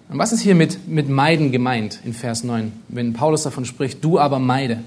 Und 0.09 0.17
was 0.17 0.31
ist 0.31 0.41
hier 0.41 0.55
mit, 0.55 0.87
mit 0.87 1.07
meiden 1.07 1.51
gemeint 1.51 1.99
in 2.03 2.13
Vers 2.13 2.43
9, 2.43 2.71
wenn 2.87 3.13
Paulus 3.13 3.43
davon 3.43 3.65
spricht, 3.65 4.03
du 4.03 4.19
aber 4.19 4.39
meide? 4.39 4.79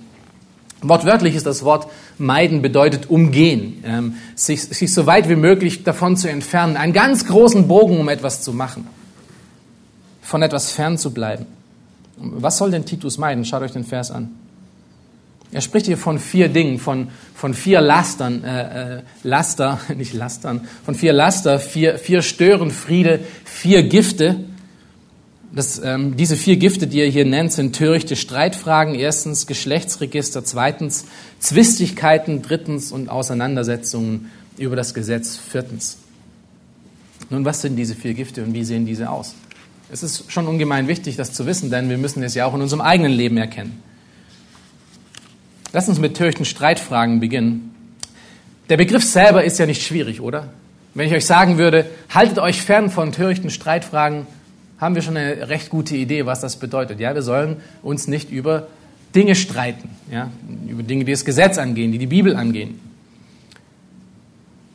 Wortwörtlich 0.82 1.36
ist 1.36 1.46
das 1.46 1.62
Wort 1.62 1.86
meiden 2.18 2.60
bedeutet 2.60 3.08
umgehen, 3.08 3.82
ähm, 3.86 4.14
sich, 4.34 4.62
sich 4.62 4.92
so 4.92 5.06
weit 5.06 5.28
wie 5.28 5.36
möglich 5.36 5.84
davon 5.84 6.16
zu 6.16 6.28
entfernen, 6.28 6.76
einen 6.76 6.92
ganz 6.92 7.24
großen 7.26 7.68
Bogen, 7.68 8.00
um 8.00 8.08
etwas 8.08 8.42
zu 8.42 8.52
machen 8.52 8.86
von 10.32 10.40
etwas 10.40 10.72
fern 10.72 10.96
zu 10.96 11.12
bleiben. 11.12 11.44
Was 12.16 12.56
soll 12.56 12.70
denn 12.70 12.86
Titus 12.86 13.18
meiden? 13.18 13.44
Schaut 13.44 13.60
euch 13.62 13.72
den 13.72 13.84
Vers 13.84 14.10
an. 14.10 14.30
Er 15.50 15.60
spricht 15.60 15.84
hier 15.84 15.98
von 15.98 16.18
vier 16.18 16.48
Dingen, 16.48 16.78
von, 16.78 17.08
von 17.34 17.52
vier 17.52 17.82
Lastern, 17.82 18.42
äh, 18.42 18.96
äh, 18.96 19.02
Laster, 19.22 19.78
nicht 19.96 20.14
Lastern, 20.14 20.66
von 20.86 20.94
vier 20.94 21.12
Laster, 21.12 21.58
vier, 21.58 21.98
vier 21.98 22.22
Störenfriede, 22.22 23.20
vier 23.44 23.82
Gifte. 23.82 24.44
Das, 25.54 25.82
ähm, 25.84 26.16
diese 26.16 26.36
vier 26.36 26.56
Gifte, 26.56 26.86
die 26.86 27.00
er 27.00 27.10
hier 27.10 27.26
nennt, 27.26 27.52
sind 27.52 27.76
törichte 27.76 28.16
Streitfragen, 28.16 28.94
erstens 28.94 29.46
Geschlechtsregister, 29.46 30.44
zweitens 30.44 31.04
Zwistigkeiten, 31.40 32.40
drittens 32.40 32.90
und 32.90 33.10
Auseinandersetzungen 33.10 34.30
über 34.56 34.76
das 34.76 34.94
Gesetz, 34.94 35.36
viertens. 35.36 35.98
Nun, 37.28 37.44
was 37.44 37.60
sind 37.60 37.76
diese 37.76 37.94
vier 37.94 38.14
Gifte 38.14 38.42
und 38.42 38.54
wie 38.54 38.64
sehen 38.64 38.86
diese 38.86 39.10
aus? 39.10 39.34
Es 39.90 40.02
ist 40.02 40.32
schon 40.32 40.46
ungemein 40.46 40.88
wichtig, 40.88 41.16
das 41.16 41.34
zu 41.34 41.44
wissen, 41.44 41.70
denn 41.70 41.90
wir 41.90 41.98
müssen 41.98 42.22
es 42.22 42.34
ja 42.34 42.46
auch 42.46 42.54
in 42.54 42.62
unserem 42.62 42.80
eigenen 42.80 43.12
Leben 43.12 43.36
erkennen. 43.36 43.82
Lass 45.74 45.86
uns 45.86 45.98
mit 45.98 46.16
törichten 46.16 46.46
Streitfragen 46.46 47.20
beginnen. 47.20 47.74
Der 48.70 48.78
Begriff 48.78 49.04
selber 49.04 49.44
ist 49.44 49.58
ja 49.58 49.66
nicht 49.66 49.82
schwierig, 49.82 50.22
oder? 50.22 50.48
Wenn 50.94 51.08
ich 51.08 51.14
euch 51.14 51.26
sagen 51.26 51.58
würde, 51.58 51.86
haltet 52.08 52.38
euch 52.38 52.62
fern 52.62 52.90
von 52.90 53.12
törichten 53.12 53.50
Streitfragen, 53.50 54.26
haben 54.82 54.96
wir 54.96 55.02
schon 55.02 55.16
eine 55.16 55.48
recht 55.48 55.70
gute 55.70 55.94
Idee, 55.94 56.26
was 56.26 56.40
das 56.40 56.56
bedeutet. 56.56 56.98
Ja, 56.98 57.14
wir 57.14 57.22
sollen 57.22 57.58
uns 57.84 58.08
nicht 58.08 58.32
über 58.32 58.66
Dinge 59.14 59.36
streiten, 59.36 59.90
ja, 60.10 60.28
über 60.66 60.82
Dinge, 60.82 61.04
die 61.04 61.12
das 61.12 61.24
Gesetz 61.24 61.56
angehen, 61.56 61.92
die 61.92 61.98
die 61.98 62.08
Bibel 62.08 62.34
angehen. 62.34 62.80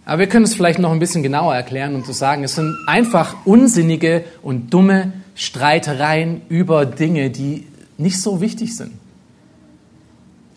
Aber 0.05 0.19
wir 0.19 0.27
können 0.27 0.45
es 0.45 0.55
vielleicht 0.55 0.79
noch 0.79 0.93
ein 0.93 0.99
bisschen 0.99 1.23
genauer 1.23 1.53
erklären 1.53 1.93
und 1.93 2.05
zu 2.05 2.13
sagen, 2.13 2.45
es 2.45 2.55
sind 2.55 2.73
einfach 2.87 3.35
unsinnige 3.45 4.23
und 4.41 4.73
dumme 4.73 5.11
Streitereien 5.35 6.41
über 6.47 6.85
Dinge, 6.85 7.29
die 7.29 7.67
nicht 7.97 8.21
so 8.21 8.39
wichtig 8.39 8.77
sind. 8.77 8.93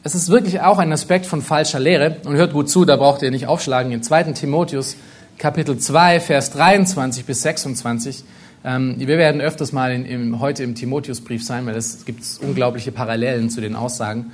es 0.04 0.14
ist 0.14 0.28
wirklich 0.28 0.60
auch 0.60 0.78
ein 0.78 0.92
Aspekt 0.92 1.26
von 1.26 1.42
falscher 1.42 1.80
Lehre. 1.80 2.18
Und 2.24 2.36
hört 2.36 2.52
gut 2.52 2.70
zu, 2.70 2.84
da 2.84 2.94
braucht 2.94 3.22
ihr 3.22 3.32
nicht 3.32 3.48
aufschlagen. 3.48 3.90
In 3.90 4.04
2. 4.04 4.24
Timotheus 4.34 4.96
Kapitel 5.38 5.76
2, 5.76 6.20
Vers 6.20 6.52
23 6.52 7.24
bis 7.24 7.42
26. 7.42 8.24
Ähm, 8.62 8.96
wir 8.98 9.18
werden 9.18 9.40
öfters 9.40 9.72
mal 9.72 9.92
in, 9.92 10.04
im, 10.04 10.40
heute 10.40 10.62
im 10.62 10.74
Timotheusbrief 10.74 11.44
sein, 11.44 11.64
weil 11.66 11.76
es 11.76 12.04
gibt 12.04 12.22
unglaubliche 12.42 12.92
Parallelen 12.92 13.48
zu 13.48 13.60
den 13.60 13.74
Aussagen. 13.74 14.32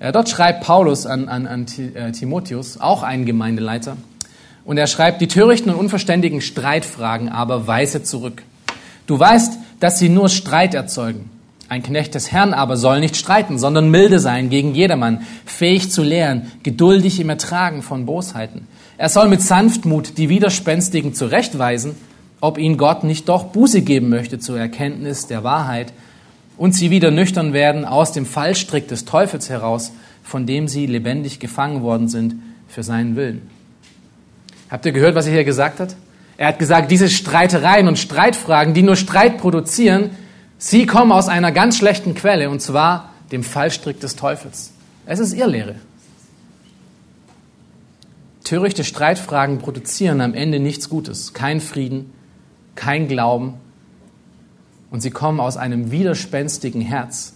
Äh, 0.00 0.10
dort 0.10 0.28
schreibt 0.28 0.64
Paulus 0.64 1.06
an, 1.06 1.28
an, 1.28 1.46
an 1.46 1.66
äh, 1.94 2.10
Timotheus, 2.10 2.80
auch 2.80 3.02
ein 3.02 3.24
Gemeindeleiter, 3.24 3.96
und 4.64 4.78
er 4.78 4.86
schreibt, 4.86 5.20
die 5.20 5.26
törichten 5.26 5.72
und 5.72 5.78
unverständigen 5.78 6.40
Streitfragen 6.40 7.28
aber 7.28 7.66
weise 7.66 8.02
zurück. 8.02 8.42
Du 9.06 9.18
weißt, 9.18 9.58
dass 9.80 9.98
sie 9.98 10.08
nur 10.08 10.28
Streit 10.28 10.74
erzeugen. 10.74 11.30
Ein 11.68 11.82
Knecht 11.82 12.14
des 12.14 12.30
Herrn 12.30 12.54
aber 12.54 12.76
soll 12.76 13.00
nicht 13.00 13.16
streiten, 13.16 13.58
sondern 13.58 13.90
milde 13.90 14.18
sein 14.20 14.50
gegen 14.50 14.74
jedermann, 14.74 15.22
fähig 15.46 15.90
zu 15.90 16.02
lehren, 16.02 16.52
geduldig 16.62 17.18
im 17.18 17.30
Ertragen 17.30 17.82
von 17.82 18.06
Bosheiten. 18.06 18.68
Er 18.98 19.08
soll 19.08 19.28
mit 19.28 19.42
Sanftmut 19.42 20.18
die 20.18 20.28
Widerspenstigen 20.28 21.14
zurechtweisen, 21.14 21.96
ob 22.42 22.58
ihn 22.58 22.76
Gott 22.76 23.04
nicht 23.04 23.28
doch 23.28 23.44
Buße 23.44 23.80
geben 23.80 24.10
möchte 24.10 24.38
zur 24.38 24.58
Erkenntnis 24.58 25.28
der 25.28 25.44
Wahrheit 25.44 25.92
und 26.58 26.74
sie 26.74 26.90
wieder 26.90 27.10
nüchtern 27.10 27.52
werden 27.52 27.84
aus 27.86 28.12
dem 28.12 28.26
Fallstrick 28.26 28.88
des 28.88 29.04
Teufels 29.06 29.48
heraus, 29.48 29.92
von 30.24 30.44
dem 30.44 30.68
sie 30.68 30.86
lebendig 30.86 31.40
gefangen 31.40 31.82
worden 31.82 32.08
sind 32.08 32.34
für 32.68 32.82
seinen 32.82 33.16
Willen. 33.16 33.48
Habt 34.68 34.84
ihr 34.84 34.92
gehört, 34.92 35.14
was 35.14 35.26
er 35.26 35.32
hier 35.32 35.44
gesagt 35.44 35.80
hat? 35.80 35.96
Er 36.36 36.48
hat 36.48 36.58
gesagt, 36.58 36.90
diese 36.90 37.08
Streitereien 37.08 37.86
und 37.86 37.98
Streitfragen, 37.98 38.74
die 38.74 38.82
nur 38.82 38.96
Streit 38.96 39.38
produzieren, 39.38 40.10
Sie 40.58 40.86
kommen 40.86 41.10
aus 41.10 41.26
einer 41.26 41.50
ganz 41.50 41.76
schlechten 41.76 42.14
Quelle, 42.14 42.48
und 42.48 42.62
zwar 42.62 43.10
dem 43.32 43.42
Fallstrick 43.42 43.98
des 43.98 44.14
Teufels. 44.14 44.72
Es 45.06 45.18
ist 45.18 45.32
Irrlehre. 45.32 45.74
Törichte 48.44 48.84
Streitfragen 48.84 49.58
produzieren 49.58 50.20
am 50.20 50.34
Ende 50.34 50.60
nichts 50.60 50.88
Gutes, 50.88 51.32
kein 51.34 51.60
Frieden, 51.60 52.12
kein 52.74 53.08
Glauben, 53.08 53.54
und 54.92 55.00
sie 55.00 55.10
kommen 55.10 55.40
aus 55.40 55.56
einem 55.56 55.90
widerspenstigen 55.90 56.82
Herz, 56.82 57.32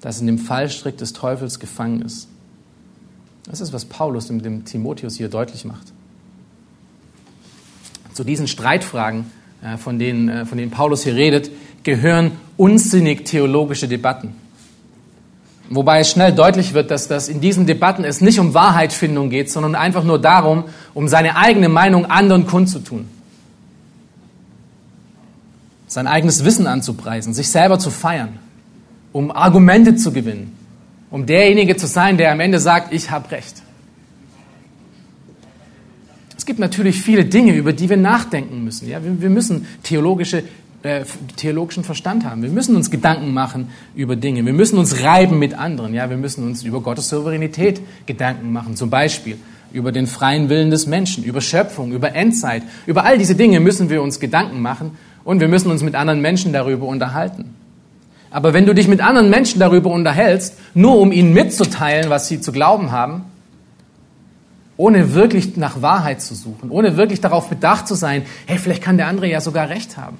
das 0.00 0.20
in 0.20 0.26
dem 0.26 0.36
Fallstrick 0.36 0.98
des 0.98 1.12
Teufels 1.12 1.60
gefangen 1.60 2.02
ist. 2.02 2.26
Das 3.48 3.60
ist, 3.60 3.72
was 3.72 3.84
Paulus 3.84 4.26
dem 4.26 4.64
Timotheus 4.64 5.16
hier 5.16 5.28
deutlich 5.28 5.64
macht. 5.64 5.92
Zu 8.12 8.24
diesen 8.24 8.48
Streitfragen, 8.48 9.30
äh, 9.62 9.76
von 9.76 10.00
denen, 10.00 10.28
äh, 10.28 10.44
von 10.44 10.58
denen 10.58 10.72
Paulus 10.72 11.04
hier 11.04 11.14
redet, 11.14 11.52
gehören 11.84 12.32
unsinnig 12.56 13.24
theologische 13.24 13.86
Debatten. 13.86 14.34
Wobei 15.70 16.00
es 16.00 16.10
schnell 16.10 16.32
deutlich 16.32 16.74
wird, 16.74 16.90
dass 16.90 17.06
das 17.06 17.28
in 17.28 17.40
diesen 17.40 17.66
Debatten 17.66 18.02
es 18.02 18.20
nicht 18.20 18.40
um 18.40 18.54
Wahrheitfindung 18.54 19.30
geht, 19.30 19.52
sondern 19.52 19.76
einfach 19.76 20.02
nur 20.02 20.20
darum, 20.20 20.64
um 20.94 21.06
seine 21.06 21.36
eigene 21.36 21.68
Meinung 21.68 22.06
anderen 22.06 22.44
kundzutun. 22.44 23.06
Sein 25.88 26.06
eigenes 26.06 26.44
Wissen 26.44 26.66
anzupreisen, 26.66 27.34
sich 27.34 27.48
selber 27.48 27.78
zu 27.78 27.90
feiern, 27.90 28.38
um 29.12 29.30
Argumente 29.30 29.96
zu 29.96 30.12
gewinnen, 30.12 30.54
um 31.10 31.26
derjenige 31.26 31.76
zu 31.76 31.86
sein, 31.86 32.18
der 32.18 32.30
am 32.30 32.40
Ende 32.40 32.60
sagt, 32.60 32.92
ich 32.92 33.10
habe 33.10 33.30
recht. 33.30 33.62
Es 36.36 36.46
gibt 36.46 36.60
natürlich 36.60 37.02
viele 37.02 37.24
Dinge, 37.24 37.54
über 37.54 37.72
die 37.72 37.88
wir 37.88 37.96
nachdenken 37.96 38.62
müssen. 38.64 38.88
Ja? 38.88 39.00
Wir, 39.02 39.30
müssen 39.30 39.66
theologische 39.82 40.44
äh, 40.82 41.04
theologischen 41.36 41.82
Verstand 41.82 42.24
haben. 42.24 42.42
Wir 42.42 42.50
müssen 42.50 42.76
uns 42.76 42.90
Gedanken 42.90 43.34
machen 43.34 43.68
über 43.96 44.14
Dinge. 44.14 44.46
Wir 44.46 44.52
müssen 44.52 44.78
uns 44.78 45.02
reiben 45.02 45.38
mit 45.38 45.54
anderen. 45.54 45.92
Ja, 45.92 46.08
wir 46.08 46.16
müssen 46.16 46.44
uns 46.46 46.62
über 46.62 46.80
Gottes 46.80 47.08
Souveränität 47.08 47.80
Gedanken 48.06 48.52
machen. 48.52 48.76
Zum 48.76 48.88
Beispiel 48.88 49.38
über 49.72 49.90
den 49.90 50.06
freien 50.06 50.48
Willen 50.48 50.70
des 50.70 50.86
Menschen, 50.86 51.24
über 51.24 51.40
Schöpfung, 51.40 51.92
über 51.92 52.14
Endzeit. 52.14 52.62
Über 52.86 53.04
all 53.04 53.18
diese 53.18 53.34
Dinge 53.34 53.58
müssen 53.58 53.90
wir 53.90 54.02
uns 54.02 54.20
Gedanken 54.20 54.62
machen 54.62 54.92
und 55.28 55.40
wir 55.40 55.48
müssen 55.48 55.70
uns 55.70 55.82
mit 55.82 55.94
anderen 55.94 56.22
Menschen 56.22 56.54
darüber 56.54 56.86
unterhalten. 56.86 57.54
Aber 58.30 58.54
wenn 58.54 58.64
du 58.64 58.74
dich 58.74 58.88
mit 58.88 59.02
anderen 59.02 59.28
Menschen 59.28 59.60
darüber 59.60 59.90
unterhältst, 59.90 60.54
nur 60.72 60.98
um 60.98 61.12
ihnen 61.12 61.34
mitzuteilen, 61.34 62.08
was 62.08 62.28
sie 62.28 62.40
zu 62.40 62.50
glauben 62.50 62.92
haben, 62.92 63.26
ohne 64.78 65.12
wirklich 65.12 65.58
nach 65.58 65.82
Wahrheit 65.82 66.22
zu 66.22 66.34
suchen, 66.34 66.70
ohne 66.70 66.96
wirklich 66.96 67.20
darauf 67.20 67.50
bedacht 67.50 67.86
zu 67.86 67.94
sein, 67.94 68.22
hey, 68.46 68.56
vielleicht 68.56 68.82
kann 68.82 68.96
der 68.96 69.06
andere 69.06 69.28
ja 69.28 69.42
sogar 69.42 69.68
recht 69.68 69.98
haben, 69.98 70.16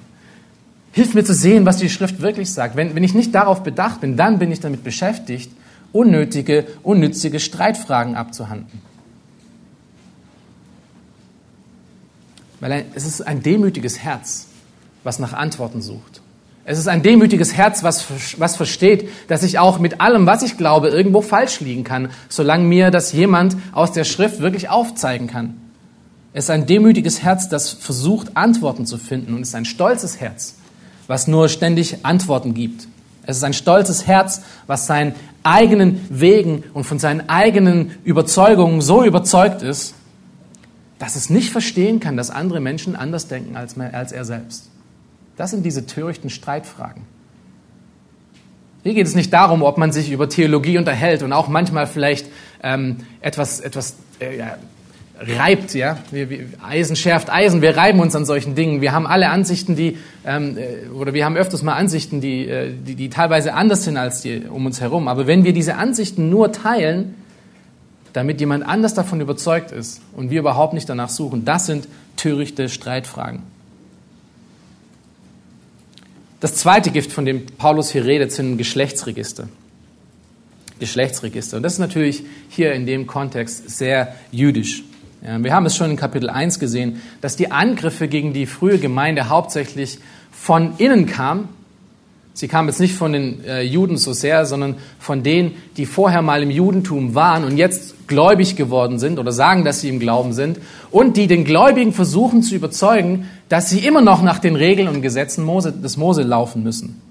Hilf 0.91 1.15
mir 1.15 1.23
zu 1.23 1.33
sehen, 1.33 1.65
was 1.65 1.77
die 1.77 1.89
Schrift 1.89 2.21
wirklich 2.21 2.51
sagt. 2.51 2.75
Wenn, 2.75 2.93
wenn 2.93 3.03
ich 3.03 3.15
nicht 3.15 3.33
darauf 3.33 3.63
bedacht 3.63 4.01
bin, 4.01 4.15
dann 4.15 4.37
bin 4.37 4.51
ich 4.51 4.59
damit 4.59 4.83
beschäftigt, 4.83 5.51
unnötige, 5.91 6.67
unnützige 6.83 7.39
Streitfragen 7.39 8.15
abzuhandeln. 8.15 8.81
Weil 12.59 12.85
es 12.93 13.05
ist 13.05 13.21
ein 13.21 13.41
demütiges 13.41 13.99
Herz, 13.99 14.48
was 15.03 15.19
nach 15.19 15.33
Antworten 15.33 15.81
sucht. 15.81 16.21
Es 16.65 16.77
ist 16.77 16.87
ein 16.87 17.01
demütiges 17.01 17.53
Herz, 17.53 17.81
was, 17.83 18.05
was 18.37 18.55
versteht, 18.55 19.09
dass 19.27 19.41
ich 19.41 19.57
auch 19.57 19.79
mit 19.79 20.01
allem, 20.01 20.27
was 20.27 20.43
ich 20.43 20.55
glaube, 20.55 20.89
irgendwo 20.89 21.21
falsch 21.21 21.61
liegen 21.61 21.83
kann, 21.83 22.09
solange 22.27 22.63
mir 22.63 22.91
das 22.91 23.11
jemand 23.11 23.57
aus 23.71 23.91
der 23.91 24.03
Schrift 24.03 24.39
wirklich 24.39 24.69
aufzeigen 24.69 25.25
kann. 25.25 25.55
Es 26.31 26.43
ist 26.43 26.49
ein 26.51 26.67
demütiges 26.67 27.23
Herz, 27.23 27.49
das 27.49 27.71
versucht, 27.71 28.37
Antworten 28.37 28.85
zu 28.85 28.99
finden 28.99 29.33
und 29.33 29.41
es 29.41 29.49
ist 29.49 29.55
ein 29.55 29.65
stolzes 29.65 30.19
Herz, 30.19 30.57
was 31.07 31.27
nur 31.27 31.49
ständig 31.49 32.05
Antworten 32.05 32.53
gibt. 32.53 32.87
Es 33.23 33.37
ist 33.37 33.43
ein 33.43 33.53
stolzes 33.53 34.05
Herz, 34.05 34.43
was 34.67 34.85
seinen 34.85 35.15
eigenen 35.41 36.05
Wegen 36.09 36.63
und 36.75 36.83
von 36.83 36.99
seinen 36.99 37.29
eigenen 37.29 37.97
Überzeugungen 38.03 38.81
so 38.81 39.03
überzeugt 39.03 39.63
ist, 39.63 39.95
dass 40.99 41.15
es 41.15 41.31
nicht 41.31 41.49
verstehen 41.49 41.99
kann, 41.99 42.15
dass 42.15 42.29
andere 42.29 42.59
Menschen 42.59 42.95
anders 42.95 43.27
denken 43.27 43.55
als, 43.55 43.75
als 43.79 44.11
er 44.11 44.25
selbst. 44.25 44.69
Das 45.39 45.51
sind 45.51 45.65
diese 45.65 45.85
törichten 45.85 46.29
Streitfragen. 46.29 47.03
Hier 48.83 48.93
geht 48.93 49.07
es 49.07 49.15
nicht 49.15 49.31
darum, 49.31 49.63
ob 49.63 49.77
man 49.77 49.93
sich 49.93 50.11
über 50.11 50.27
Theologie 50.27 50.77
unterhält 50.77 51.23
und 51.23 51.31
auch 51.31 51.47
manchmal 51.47 51.87
vielleicht 51.87 52.27
ähm, 52.61 52.97
etwas, 53.21 53.61
etwas 53.61 53.95
äh, 54.19 54.37
ja, 54.37 54.57
reibt, 55.17 55.75
ja. 55.75 55.97
Wir, 56.11 56.29
wir, 56.29 56.45
Eisen 56.61 56.97
schärft 56.97 57.29
Eisen, 57.29 57.61
wir 57.61 57.77
reiben 57.77 58.01
uns 58.01 58.17
an 58.17 58.25
solchen 58.25 58.53
Dingen. 58.53 58.81
Wir 58.81 58.91
haben 58.91 59.07
alle 59.07 59.29
Ansichten, 59.29 59.77
die, 59.77 59.97
ähm, 60.25 60.57
äh, 60.57 60.89
oder 60.89 61.13
wir 61.13 61.23
haben 61.23 61.37
öfters 61.37 61.63
mal 61.63 61.75
Ansichten, 61.75 62.19
die, 62.19 62.45
äh, 62.45 62.73
die, 62.73 62.95
die 62.95 63.09
teilweise 63.09 63.53
anders 63.53 63.85
sind 63.85 63.95
als 63.95 64.19
die 64.19 64.41
um 64.41 64.65
uns 64.65 64.81
herum. 64.81 65.07
Aber 65.07 65.25
wenn 65.25 65.45
wir 65.45 65.53
diese 65.53 65.75
Ansichten 65.75 66.29
nur 66.29 66.51
teilen, 66.51 67.15
damit 68.11 68.41
jemand 68.41 68.67
anders 68.67 68.93
davon 68.93 69.21
überzeugt 69.21 69.71
ist 69.71 70.01
und 70.17 70.31
wir 70.31 70.41
überhaupt 70.41 70.73
nicht 70.73 70.89
danach 70.89 71.07
suchen, 71.07 71.45
das 71.45 71.65
sind 71.65 71.87
törichte 72.17 72.67
Streitfragen. 72.67 73.43
Das 76.39 76.55
zweite 76.55 76.91
Gift, 76.91 77.11
von 77.11 77.25
dem 77.25 77.45
Paulus 77.45 77.91
hier 77.91 78.05
redet, 78.05 78.31
sind 78.31 78.57
Geschlechtsregister. 78.57 79.49
Geschlechtsregister. 80.79 81.57
Und 81.57 81.63
das 81.63 81.73
ist 81.73 81.79
natürlich 81.79 82.23
hier 82.47 82.73
in 82.73 82.85
dem 82.85 83.07
Kontext 83.07 83.69
sehr 83.69 84.15
jüdisch. 84.31 84.83
Ja, 85.21 85.43
wir 85.43 85.53
haben 85.53 85.65
es 85.65 85.75
schon 85.75 85.91
in 85.91 85.97
Kapitel 85.97 86.29
1 86.29 86.59
gesehen, 86.59 87.01
dass 87.19 87.35
die 87.35 87.51
Angriffe 87.51 88.07
gegen 88.07 88.31
die 88.31 88.45
frühe 88.45 88.77
Gemeinde 88.77 89.27
hauptsächlich 89.27 89.99
von 90.31 90.77
innen 90.77 91.05
kamen. 91.07 91.49
Sie 92.33 92.47
kamen 92.47 92.69
jetzt 92.69 92.79
nicht 92.79 92.95
von 92.95 93.11
den 93.11 93.43
äh, 93.43 93.61
Juden 93.61 93.97
so 93.97 94.13
sehr, 94.13 94.45
sondern 94.45 94.77
von 94.97 95.23
denen, 95.23 95.55
die 95.75 95.85
vorher 95.85 96.21
mal 96.21 96.41
im 96.41 96.51
Judentum 96.51 97.15
waren 97.15 97.43
und 97.43 97.57
jetzt 97.57 97.95
gläubig 98.09 98.57
geworden 98.57 98.99
sind 98.99 99.19
oder 99.19 99.31
sagen, 99.31 99.63
dass 99.63 99.79
sie 99.79 99.87
im 99.87 99.99
Glauben 99.99 100.33
sind 100.33 100.59
und 100.91 101.15
die 101.15 101.27
den 101.27 101.45
Gläubigen 101.45 101.93
versuchen 101.93 102.43
zu 102.43 102.55
überzeugen, 102.55 103.29
dass 103.47 103.69
sie 103.69 103.79
immer 103.79 104.01
noch 104.01 104.21
nach 104.21 104.39
den 104.39 104.57
Regeln 104.57 104.89
und 104.89 105.01
Gesetzen 105.01 105.45
Mose, 105.45 105.71
des 105.71 105.95
Mose 105.95 106.23
laufen 106.23 106.61
müssen. 106.63 107.01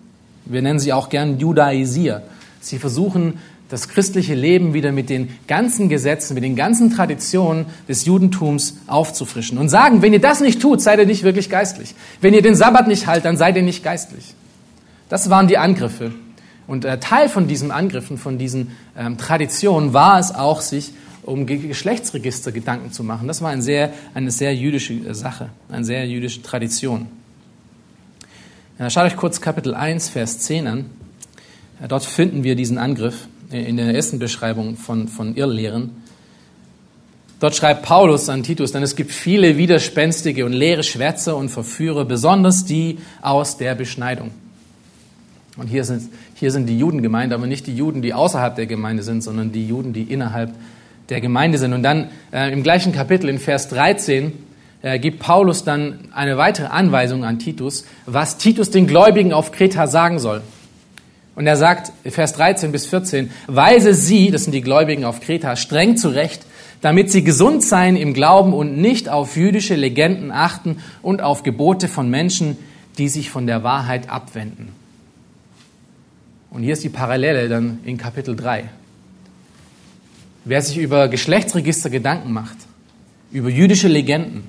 Wir 0.45 0.61
nennen 0.61 0.79
sie 0.79 0.93
auch 0.93 1.09
gern 1.09 1.39
Judaisier. 1.39 2.23
Sie 2.61 2.79
versuchen 2.79 3.39
das 3.71 3.89
christliche 3.89 4.35
Leben 4.35 4.75
wieder 4.75 4.93
mit 4.93 5.11
den 5.11 5.29
ganzen 5.47 5.89
Gesetzen, 5.89 6.35
mit 6.35 6.43
den 6.43 6.57
ganzen 6.57 6.91
Traditionen 6.91 7.67
des 7.89 8.05
Judentums 8.05 8.79
aufzufrischen 8.87 9.59
und 9.59 9.69
sagen, 9.69 10.03
wenn 10.03 10.13
ihr 10.13 10.21
das 10.21 10.41
nicht 10.41 10.61
tut, 10.61 10.81
seid 10.81 10.99
ihr 10.99 11.07
nicht 11.07 11.23
wirklich 11.23 11.51
geistlich. 11.51 11.95
Wenn 12.21 12.35
ihr 12.35 12.43
den 12.43 12.55
Sabbat 12.55 12.89
nicht 12.89 13.07
haltet, 13.07 13.27
dann 13.27 13.37
seid 13.37 13.57
ihr 13.57 13.63
nicht 13.63 13.85
geistlich. 13.85 14.35
Das 15.09 15.31
waren 15.31 15.49
die 15.49 15.59
Angriffe. 15.59 16.13
Und 16.69 16.85
äh, 16.85 17.01
Teil 17.01 17.29
von 17.29 17.49
diesen 17.49 17.73
Angriffen, 17.73 18.19
von 18.19 18.39
diesen 18.39 18.77
ähm, 18.97 19.17
Traditionen 19.19 19.95
war 19.95 20.21
es 20.21 20.33
auch, 20.33 20.61
sich 20.61 20.93
um 21.23 21.47
Geschlechtsregister 21.47 22.53
Gedanken 22.53 22.93
zu 22.93 23.03
machen. 23.03 23.27
Das 23.27 23.43
war 23.43 23.51
ein 23.51 23.63
sehr, 23.63 23.93
eine 24.15 24.31
sehr 24.31 24.55
jüdische 24.55 24.93
äh, 24.93 25.15
Sache, 25.15 25.49
eine 25.71 25.85
sehr 25.85 26.07
jüdische 26.07 26.43
Tradition. 26.43 27.09
Ja, 28.79 28.91
schaut 28.91 29.07
euch 29.07 29.17
kurz 29.17 29.41
Kapitel 29.41 29.75
1, 29.75 30.11
Vers 30.11 30.41
10 30.41 30.67
an. 30.67 30.91
Ja, 31.81 31.89
dort 31.89 32.05
finden 32.05 32.45
wir 32.45 32.55
diesen 32.55 32.77
Angriff 32.79 33.29
in 33.51 33.79
der 33.79 33.95
ersten 33.95 34.19
Beschreibung 34.19 34.77
von, 34.77 35.09
von 35.09 35.35
Irrlehren. 35.37 36.03
Dort 37.41 37.57
schreibt 37.57 37.83
Paulus 37.83 38.29
an 38.29 38.43
Titus, 38.43 38.73
denn 38.73 38.83
es 38.83 38.95
gibt 38.95 39.13
viele 39.13 39.57
widerspenstige 39.57 40.45
und 40.45 40.53
leere 40.53 40.83
Schwätzer 40.83 41.37
und 41.37 41.49
Verführer, 41.49 42.05
besonders 42.05 42.67
die 42.67 42.99
aus 43.23 43.57
der 43.57 43.75
Beschneidung. 43.75 44.33
Und 45.57 45.67
hier 45.67 45.85
sind, 45.85 46.09
hier 46.39 46.53
sind 46.53 46.69
die 46.69 46.79
Juden 46.79 47.03
gemeint, 47.03 47.33
aber 47.33 47.47
nicht 47.47 47.67
die 47.67 47.75
Juden, 47.75 48.01
die 48.01 48.15
außerhalb 48.15 48.55
der 48.55 48.67
Gemeinde 48.67 49.03
sind, 49.03 49.23
sondern 49.23 49.51
die 49.51 49.67
Juden, 49.67 49.93
die 49.93 50.05
innerhalb 50.05 50.55
der 51.09 51.21
Gemeinde 51.21 51.59
sind. 51.59 51.73
Und 51.73 51.83
dann 51.83 52.09
äh, 52.33 52.53
im 52.53 52.63
gleichen 52.63 52.93
Kapitel, 52.93 53.29
in 53.29 53.39
Vers 53.39 53.69
13, 53.69 54.33
äh, 54.83 55.01
gibt 55.01 55.19
Paulus 55.19 55.65
dann 55.65 55.99
eine 56.13 56.37
weitere 56.37 56.69
Anweisung 56.69 57.25
an 57.25 57.41
Titus, 57.41 57.85
was 58.07 58.39
Titus 58.39 58.71
den 58.71 58.87
Gläubigen 58.87 59.33
auf 59.33 59.51
Kreta 59.51 59.89
sagen 59.89 60.21
soll. 60.21 60.43
Und 61.35 61.47
er 61.47 61.57
sagt, 61.57 61.93
Vers 62.05 62.35
13 62.35 62.71
bis 62.71 62.87
14, 62.87 63.31
weise 63.47 63.95
sie, 63.95 64.31
das 64.31 64.45
sind 64.45 64.53
die 64.53 64.61
Gläubigen 64.61 65.05
auf 65.05 65.21
Kreta, 65.21 65.57
streng 65.57 65.97
zurecht, 65.97 66.47
damit 66.81 67.11
sie 67.11 67.25
gesund 67.25 67.65
seien 67.65 67.97
im 67.97 68.15
Glauben 68.15 68.53
und 68.53 68.79
nicht 68.79 69.09
auf 69.09 69.37
jüdische 69.37 69.75
Legenden 69.75 70.31
achten 70.31 70.79
und 71.03 71.21
auf 71.21 71.43
Gebote 71.43 71.89
von 71.89 72.09
Menschen, 72.09 72.57
die 72.99 73.09
sich 73.09 73.31
von 73.31 73.47
der 73.47 73.65
Wahrheit 73.65 74.09
abwenden. 74.11 74.69
Und 76.51 76.63
hier 76.63 76.73
ist 76.73 76.85
die 76.85 76.89
Parallele 76.89 77.49
dann 77.49 77.81
in 77.85 77.97
Kapitel 77.99 78.35
3. 78.35 78.69
Wer 80.45 80.63
sich 80.63 80.79
über 80.79 81.09
Geschlechtsregister 81.09 81.91
Gedanken 81.91 82.33
macht, 82.33 82.57
über 83.31 83.51
jüdische 83.51 83.89
Legenden, 83.89 84.45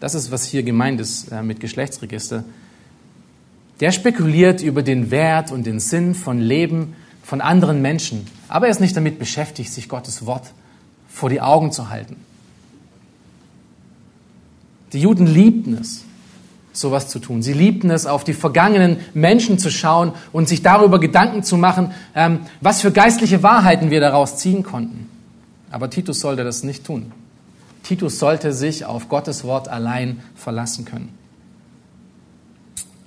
das 0.00 0.14
ist, 0.14 0.30
was 0.30 0.44
hier 0.44 0.62
gemeint 0.62 1.00
ist 1.00 1.32
äh, 1.32 1.42
mit 1.42 1.60
Geschlechtsregister, 1.60 2.44
der 3.80 3.92
spekuliert 3.92 4.62
über 4.62 4.82
den 4.82 5.10
Wert 5.10 5.50
und 5.50 5.64
den 5.66 5.80
Sinn 5.80 6.14
von 6.14 6.40
Leben 6.40 6.94
von 7.22 7.40
anderen 7.40 7.80
Menschen, 7.80 8.26
aber 8.48 8.66
er 8.66 8.70
ist 8.70 8.80
nicht 8.80 8.96
damit 8.96 9.18
beschäftigt, 9.18 9.72
sich 9.72 9.88
Gottes 9.88 10.26
Wort 10.26 10.52
vor 11.08 11.30
die 11.30 11.40
Augen 11.40 11.72
zu 11.72 11.88
halten. 11.88 12.16
Die 14.92 15.00
Juden 15.00 15.26
liebten 15.26 15.74
es, 15.74 16.04
sowas 16.80 17.08
zu 17.08 17.18
tun. 17.18 17.42
Sie 17.42 17.52
liebten 17.52 17.90
es, 17.90 18.06
auf 18.06 18.24
die 18.24 18.34
vergangenen 18.34 18.98
Menschen 19.14 19.58
zu 19.58 19.70
schauen 19.70 20.12
und 20.32 20.48
sich 20.48 20.62
darüber 20.62 21.00
Gedanken 21.00 21.42
zu 21.42 21.56
machen, 21.56 21.92
ähm, 22.14 22.40
was 22.60 22.80
für 22.80 22.92
geistliche 22.92 23.42
Wahrheiten 23.42 23.90
wir 23.90 24.00
daraus 24.00 24.36
ziehen 24.36 24.62
konnten. 24.62 25.08
Aber 25.70 25.90
Titus 25.90 26.20
sollte 26.20 26.44
das 26.44 26.62
nicht 26.62 26.84
tun. 26.84 27.12
Titus 27.82 28.18
sollte 28.18 28.52
sich 28.52 28.84
auf 28.84 29.08
Gottes 29.08 29.44
Wort 29.44 29.68
allein 29.68 30.20
verlassen 30.34 30.84
können. 30.84 31.10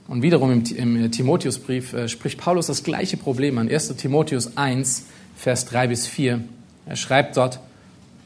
Und 0.08 0.24
wiederum 0.24 0.52
im, 0.52 0.96
im 0.96 1.12
Timotheusbrief 1.12 1.94
äh, 1.94 2.10
spricht 2.10 2.38
Paulus 2.38 2.68
das 2.68 2.84
gleiche 2.84 3.16
Problem 3.16 3.58
an. 3.58 3.70
1. 3.70 3.96
Timotheus 3.96 4.58
1, 4.58 5.06
Vers 5.38 5.66
3 5.66 5.88
bis 5.88 6.08
4. 6.08 6.42
Er 6.86 6.96
schreibt 6.96 7.38
dort, 7.38 7.60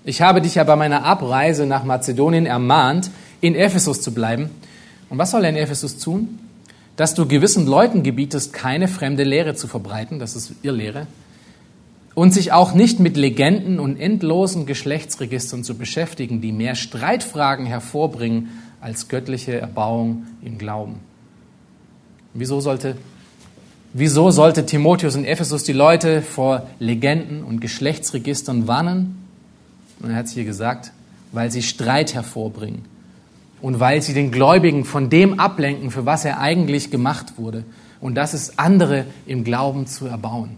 ich 0.04 0.22
habe 0.22 0.42
dich 0.42 0.56
ja 0.56 0.64
bei 0.64 0.76
meiner 0.76 1.04
Abreise 1.04 1.66
nach 1.66 1.84
Mazedonien 1.84 2.46
ermahnt, 2.46 3.12
in 3.42 3.56
Ephesus 3.56 4.02
zu 4.02 4.14
bleiben. 4.14 4.50
Und 5.10 5.18
was 5.18 5.32
soll 5.32 5.44
er 5.44 5.50
in 5.50 5.56
Ephesus 5.56 5.98
tun? 5.98 6.40
Dass 6.96 7.14
du 7.14 7.28
gewissen 7.28 7.68
Leuten 7.68 8.04
gebietest, 8.04 8.54
keine 8.54 8.88
fremde 8.88 9.24
Lehre 9.24 9.56
zu 9.56 9.68
verbreiten, 9.68 10.20
das 10.20 10.36
ist 10.36 10.54
ihr 10.64 10.72
Lehre, 10.72 11.08
und 12.14 12.34
sich 12.34 12.54
auch 12.54 12.74
nicht 12.74 13.02
mit 13.02 13.18
Legenden 13.18 13.80
und 13.80 13.98
endlosen 13.98 14.66
Geschlechtsregistern 14.66 15.66
zu 15.66 15.78
beschäftigen, 15.78 16.40
die 16.40 16.54
mehr 16.54 16.76
Streitfragen 16.76 17.66
hervorbringen 17.66 18.62
als 18.80 19.10
göttliche 19.10 19.60
Erbauung 19.60 20.26
im 20.42 20.58
Glauben. 20.58 20.96
Wieso 22.34 22.62
sollte, 22.62 22.96
wieso 23.94 24.32
sollte 24.32 24.66
Timotheus 24.66 25.16
in 25.16 25.26
Ephesus 25.26 25.64
die 25.64 25.74
Leute 25.74 26.22
vor 26.22 26.68
Legenden 26.80 27.44
und 27.44 27.60
Geschlechtsregistern 27.60 28.68
warnen? 28.68 29.18
Und 30.00 30.12
er 30.12 30.16
hat 30.16 30.28
es 30.28 30.32
hier 30.32 30.46
gesagt, 30.46 30.94
weil 31.34 31.52
sie 31.52 31.64
Streit 31.64 32.14
hervorbringen 32.14 32.95
und 33.62 33.80
weil 33.80 34.02
sie 34.02 34.14
den 34.14 34.32
Gläubigen 34.32 34.86
von 34.86 35.10
dem 35.10 35.40
ablenken, 35.40 35.92
für 35.92 36.06
was 36.06 36.26
er 36.26 36.40
eigentlich 36.40 36.92
gemacht 36.92 37.38
wurde. 37.38 37.64
Und 38.02 38.16
das 38.16 38.34
ist, 38.34 38.60
andere 38.60 39.06
im 39.26 39.44
Glauben 39.44 39.88
zu 39.88 40.06
erbauen. 40.06 40.52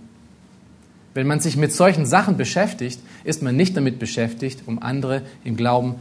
Wenn 1.14 1.28
man 1.28 1.40
sich 1.40 1.58
mit 1.58 1.74
solchen 1.74 2.06
Sachen 2.06 2.38
beschäftigt, 2.38 3.00
ist 3.24 3.42
man 3.42 3.56
nicht 3.56 3.76
damit 3.76 4.00
beschäftigt, 4.00 4.64
um 4.66 4.82
andere 4.82 5.22
im 5.44 5.56
Glauben 5.56 5.96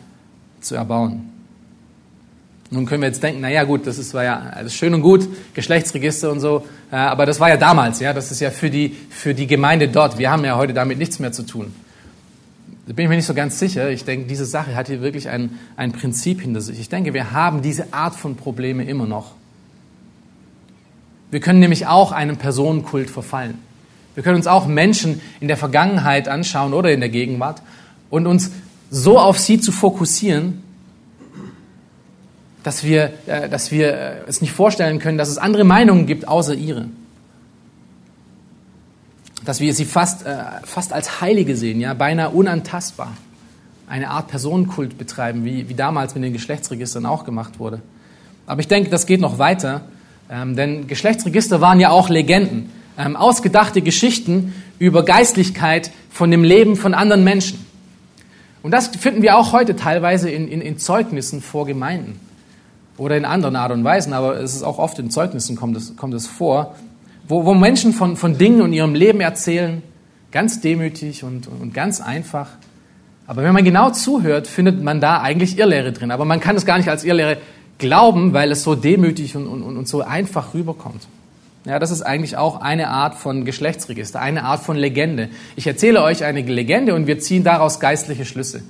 zu 0.61 0.75
erbauen. 0.75 1.33
Nun 2.71 2.85
können 2.85 3.03
wir 3.03 3.09
jetzt 3.09 3.23
denken, 3.23 3.41
naja 3.41 3.65
gut, 3.65 3.87
das 3.87 3.99
ist, 3.99 4.13
war 4.13 4.25
ja 4.25 4.41
alles 4.55 4.75
schön 4.75 4.93
und 4.93 5.03
gut, 5.03 5.29
Geschlechtsregister 5.55 6.33
und 6.33 6.41
so, 6.41 6.67
äh, 6.91 6.97
aber 6.97 7.25
das 7.25 7.39
war 7.39 7.49
ja 7.49 7.57
damals, 7.57 8.01
ja, 8.01 8.13
das 8.13 8.33
ist 8.33 8.41
ja 8.41 8.51
für 8.51 8.71
die, 8.71 8.97
für 9.09 9.35
die 9.35 9.47
Gemeinde 9.47 9.89
dort. 9.89 10.19
Wir 10.19 10.31
haben 10.31 10.45
ja 10.45 10.57
heute 10.57 10.75
damit 10.75 10.99
nichts 10.99 11.21
mehr 11.21 11.31
zu 11.31 11.45
tun. 11.45 11.73
Da 12.87 12.93
bin 12.93 13.05
ich 13.05 13.09
mir 13.09 13.17
nicht 13.17 13.27
so 13.27 13.35
ganz 13.35 13.59
sicher. 13.59 13.91
Ich 13.91 14.05
denke, 14.05 14.27
diese 14.29 14.47
Sache 14.47 14.77
hat 14.77 14.87
hier 14.87 15.01
wirklich 15.01 15.29
ein, 15.29 15.59
ein 15.77 15.93
Prinzip 15.93 16.41
hinter 16.41 16.61
sich. 16.61 16.79
Ich 16.79 16.89
denke, 16.89 17.15
wir 17.15 17.33
haben 17.33 17.61
diese 17.61 17.93
Art 17.93 18.15
von 18.15 18.37
Probleme 18.37 18.85
immer 18.85 19.07
noch. 19.07 19.35
Wir 21.33 21.41
können 21.41 21.59
nämlich 21.59 21.89
auch 21.89 22.13
einem 22.13 22.37
Personenkult 22.37 23.11
verfallen. 23.11 23.59
Wir 24.15 24.23
können 24.23 24.37
uns 24.37 24.47
auch 24.47 24.67
Menschen 24.67 25.21
in 25.41 25.49
der 25.49 25.57
Vergangenheit 25.57 26.29
anschauen 26.29 26.73
oder 26.73 26.93
in 26.93 27.01
der 27.01 27.09
Gegenwart 27.09 27.61
und 28.09 28.29
uns 28.29 28.53
so 28.89 29.19
auf 29.19 29.39
sie 29.39 29.61
zu 29.61 29.73
fokussieren, 29.73 30.63
dass 32.63 32.85
wir, 32.85 33.13
äh, 33.27 33.49
dass 33.49 33.73
wir 33.73 33.95
äh, 33.95 34.15
es 34.29 34.41
nicht 34.41 34.53
vorstellen 34.53 35.01
können, 35.01 35.19
dass 35.19 35.29
es 35.29 35.39
andere 35.39 35.65
Meinungen 35.65 36.07
gibt 36.07 36.29
außer 36.29 36.55
ihre 36.55 36.89
dass 39.45 39.61
wir 39.61 39.75
sie 39.75 39.85
fast, 39.85 40.27
äh, 40.27 40.37
fast 40.65 40.93
als 40.93 41.21
Heilige 41.21 41.57
sehen, 41.57 41.81
ja, 41.81 41.95
beinahe 41.95 42.31
unantastbar. 42.31 43.13
Eine 43.89 44.11
Art 44.11 44.29
Personenkult 44.29 44.99
betreiben, 44.99 45.45
wie, 45.45 45.69
wie 45.69 45.75
damals 45.75 46.15
mit 46.15 46.25
den 46.25 46.33
Geschlechtsregistern 46.33 47.07
auch 47.07 47.25
gemacht 47.25 47.59
wurde. 47.59 47.81
Aber 48.47 48.61
ich 48.61 48.69
denke, 48.69 48.91
das 48.91 49.07
geht 49.07 49.21
noch 49.21 49.39
weiter, 49.39 49.83
ähm, 50.31 50.57
denn 50.57 50.87
Geschlechtsregister 50.87 51.61
waren 51.61 51.79
ja 51.79 51.91
auch 51.91 52.09
Legenden, 52.09 52.71
ähm, 52.99 53.17
ausgedachte 53.17 53.83
Geschichten 53.83 54.55
über 54.79 55.05
Geistlichkeit 55.05 55.91
von 56.11 56.31
dem 56.31 56.43
Leben 56.43 56.77
von 56.77 56.95
anderen 56.95 57.25
Menschen. 57.25 57.65
Und 58.63 58.73
das 58.73 58.89
finden 58.89 59.23
wir 59.23 59.37
auch 59.37 59.53
heute 59.53 59.77
teilweise 59.77 60.31
in, 60.31 60.49
in, 60.49 60.61
in 60.61 60.79
Zeugnissen 60.79 61.41
vor 61.41 61.67
Gemeinden 61.67 62.19
oder 62.97 63.17
in 63.17 63.25
anderen 63.25 63.55
Art 63.55 63.71
und 63.71 63.85
Weisen, 63.85 64.13
aber 64.13 64.41
es 64.41 64.55
ist 64.55 64.63
auch 64.63 64.79
oft 64.79 64.99
in 64.99 65.11
Zeugnissen 65.11 65.55
kommt 65.55 65.77
es, 65.77 65.97
kommt 65.97 66.15
es 66.15 66.27
vor, 66.27 66.75
wo, 67.29 67.45
wo 67.45 67.55
Menschen 67.55 67.93
von, 67.93 68.17
von 68.17 68.39
Dingen 68.39 68.61
und 68.61 68.73
ihrem 68.73 68.95
Leben 68.95 69.21
erzählen, 69.21 69.83
ganz 70.31 70.61
demütig 70.61 71.25
und, 71.25 71.49
und 71.49 71.75
ganz 71.75 72.01
einfach. 72.01 72.51
Aber 73.27 73.43
wenn 73.43 73.55
man 73.55 73.65
genau 73.65 73.91
zuhört, 73.91 74.47
findet 74.47 74.83
man 74.83 75.01
da 75.01 75.21
eigentlich 75.21 75.59
Irrlehre 75.59 75.93
drin. 75.93 76.11
Aber 76.11 76.25
man 76.25 76.41
kann 76.41 76.57
es 76.57 76.67
gar 76.67 76.79
nicht 76.79 76.89
als 76.89 77.05
Irrlehre 77.05 77.39
glauben, 77.79 78.33
weil 78.33 78.53
es 78.53 78.63
so 78.63 78.75
demütig 78.75 79.37
und, 79.37 79.47
und, 79.47 79.63
und 79.63 79.89
so 79.89 80.03
einfach 80.03 80.55
rüberkommt. 80.55 81.07
Ja, 81.65 81.81
das 81.81 81.91
ist 81.91 82.03
eigentlich 82.03 82.37
auch 82.37 82.61
eine 82.61 82.89
Art 82.89 83.17
von 83.17 83.45
Geschlechtsregister, 83.45 84.21
eine 84.21 84.45
Art 84.45 84.63
von 84.63 84.77
Legende. 84.77 85.31
Ich 85.57 85.67
erzähle 85.67 86.03
euch 86.03 86.23
eine 86.23 86.43
Legende 86.43 86.95
und 86.95 87.09
wir 87.09 87.19
ziehen 87.19 87.43
daraus 87.43 87.81
geistliche 87.81 88.25
Schlüsse. 88.25 88.63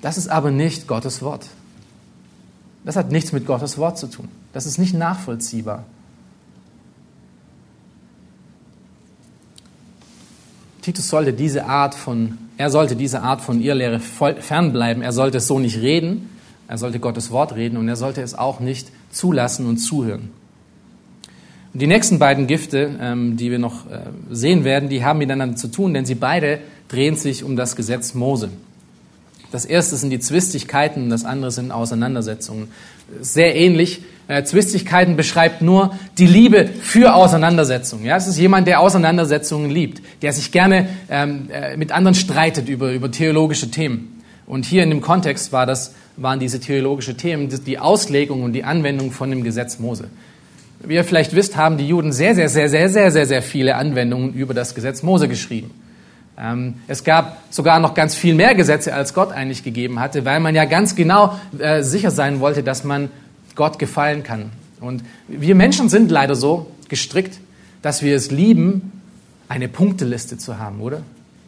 Das 0.00 0.16
ist 0.16 0.28
aber 0.28 0.50
nicht 0.50 0.86
Gottes 0.86 1.20
Wort. 1.20 1.46
Das 2.84 2.96
hat 2.96 3.12
nichts 3.12 3.32
mit 3.32 3.46
Gottes 3.46 3.76
Wort 3.76 3.98
zu 3.98 4.06
tun. 4.06 4.28
Das 4.54 4.64
ist 4.64 4.78
nicht 4.78 4.94
nachvollziehbar. 4.94 5.84
Titus 10.84 11.08
sollte 11.08 11.32
diese 11.32 11.64
Art 11.64 11.94
von, 11.94 12.36
er 12.58 12.68
sollte 12.68 12.94
diese 12.94 13.22
Art 13.22 13.40
von 13.40 13.62
Irrlehre 13.62 14.00
fernbleiben. 14.00 15.02
Er 15.02 15.12
sollte 15.12 15.38
es 15.38 15.46
so 15.46 15.58
nicht 15.58 15.78
reden. 15.78 16.28
Er 16.68 16.76
sollte 16.76 17.00
Gottes 17.00 17.30
Wort 17.30 17.56
reden 17.56 17.78
und 17.78 17.88
er 17.88 17.96
sollte 17.96 18.20
es 18.20 18.34
auch 18.34 18.60
nicht 18.60 18.88
zulassen 19.10 19.64
und 19.64 19.78
zuhören. 19.78 20.28
Und 21.72 21.80
die 21.80 21.86
nächsten 21.86 22.18
beiden 22.18 22.46
Gifte, 22.46 22.98
ähm, 23.00 23.38
die 23.38 23.50
wir 23.50 23.58
noch 23.58 23.90
äh, 23.90 24.00
sehen 24.30 24.64
werden, 24.64 24.90
die 24.90 25.02
haben 25.02 25.20
miteinander 25.20 25.56
zu 25.56 25.68
tun, 25.68 25.94
denn 25.94 26.04
sie 26.04 26.16
beide 26.16 26.58
drehen 26.88 27.16
sich 27.16 27.44
um 27.44 27.56
das 27.56 27.76
Gesetz 27.76 28.12
Mose. 28.12 28.50
Das 29.54 29.64
erste 29.64 29.94
sind 29.94 30.10
die 30.10 30.18
Zwistigkeiten, 30.18 31.10
das 31.10 31.24
andere 31.24 31.52
sind 31.52 31.70
Auseinandersetzungen. 31.70 32.66
Sehr 33.20 33.54
ähnlich. 33.54 34.02
Äh, 34.26 34.42
Zwistigkeiten 34.42 35.14
beschreibt 35.14 35.62
nur 35.62 35.96
die 36.18 36.26
Liebe 36.26 36.66
für 36.66 37.14
Auseinandersetzungen. 37.14 38.04
Ja, 38.04 38.16
es 38.16 38.26
ist 38.26 38.36
jemand, 38.36 38.66
der 38.66 38.80
Auseinandersetzungen 38.80 39.70
liebt, 39.70 40.02
der 40.22 40.32
sich 40.32 40.50
gerne 40.50 40.88
ähm, 41.08 41.50
äh, 41.52 41.76
mit 41.76 41.92
anderen 41.92 42.16
streitet 42.16 42.68
über, 42.68 42.90
über 42.90 43.12
theologische 43.12 43.70
Themen. 43.70 44.20
Und 44.44 44.64
hier 44.64 44.82
in 44.82 44.90
dem 44.90 45.00
Kontext 45.00 45.52
war 45.52 45.66
das, 45.66 45.94
waren 46.16 46.40
diese 46.40 46.58
theologische 46.58 47.16
Themen 47.16 47.48
die 47.64 47.78
Auslegung 47.78 48.42
und 48.42 48.54
die 48.54 48.64
Anwendung 48.64 49.12
von 49.12 49.30
dem 49.30 49.44
Gesetz 49.44 49.78
Mose. 49.78 50.08
Wie 50.82 50.94
ihr 50.94 51.04
vielleicht 51.04 51.32
wisst, 51.36 51.56
haben 51.56 51.78
die 51.78 51.86
Juden 51.86 52.10
sehr, 52.12 52.34
sehr, 52.34 52.48
sehr, 52.48 52.68
sehr, 52.68 52.88
sehr, 52.88 53.12
sehr, 53.12 53.26
sehr 53.26 53.42
viele 53.42 53.76
Anwendungen 53.76 54.34
über 54.34 54.52
das 54.52 54.74
Gesetz 54.74 55.04
Mose 55.04 55.28
geschrieben. 55.28 55.70
Ähm, 56.38 56.74
es 56.88 57.04
gab 57.04 57.38
sogar 57.50 57.78
noch 57.78 57.94
ganz 57.94 58.14
viel 58.14 58.34
mehr 58.34 58.54
Gesetze, 58.54 58.94
als 58.94 59.14
Gott 59.14 59.32
eigentlich 59.32 59.62
gegeben 59.62 60.00
hatte, 60.00 60.24
weil 60.24 60.40
man 60.40 60.54
ja 60.54 60.64
ganz 60.64 60.96
genau 60.96 61.38
äh, 61.58 61.82
sicher 61.82 62.10
sein 62.10 62.40
wollte, 62.40 62.62
dass 62.62 62.84
man 62.84 63.08
Gott 63.54 63.78
gefallen 63.78 64.22
kann. 64.22 64.50
Und 64.80 65.04
wir 65.28 65.54
Menschen 65.54 65.88
sind 65.88 66.10
leider 66.10 66.34
so 66.34 66.70
gestrickt, 66.88 67.38
dass 67.82 68.02
wir 68.02 68.16
es 68.16 68.30
lieben, 68.30 68.92
eine 69.48 69.68
Punkteliste 69.68 70.38
zu 70.38 70.58
haben, 70.58 70.80
oder? 70.80 71.02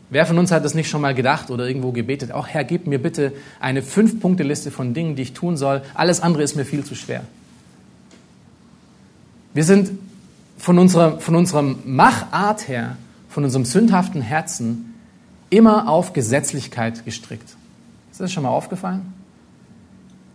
Wer 0.08 0.24
von 0.24 0.38
uns 0.38 0.52
hat 0.52 0.64
das 0.64 0.74
nicht 0.74 0.88
schon 0.88 1.00
mal 1.00 1.14
gedacht 1.14 1.50
oder 1.50 1.66
irgendwo 1.66 1.90
gebetet? 1.90 2.30
Auch 2.30 2.46
Herr, 2.46 2.62
gib 2.62 2.86
mir 2.86 3.00
bitte 3.00 3.32
eine 3.58 3.82
Fünf-Punkte-Liste 3.82 4.70
von 4.70 4.94
Dingen, 4.94 5.16
die 5.16 5.22
ich 5.22 5.32
tun 5.32 5.56
soll. 5.56 5.82
Alles 5.94 6.20
andere 6.20 6.44
ist 6.44 6.54
mir 6.54 6.64
viel 6.64 6.84
zu 6.84 6.94
schwer. 6.94 7.22
Wir 9.52 9.64
sind 9.64 9.90
von 10.58 10.78
unserer, 10.78 11.18
von 11.18 11.34
unserer 11.34 11.62
Machart 11.62 12.68
her, 12.68 12.96
von 13.36 13.44
unserem 13.44 13.66
sündhaften 13.66 14.22
Herzen 14.22 14.94
immer 15.50 15.90
auf 15.90 16.14
Gesetzlichkeit 16.14 17.04
gestrickt. 17.04 17.54
Ist 18.10 18.18
das 18.18 18.32
schon 18.32 18.44
mal 18.44 18.48
aufgefallen? 18.48 19.12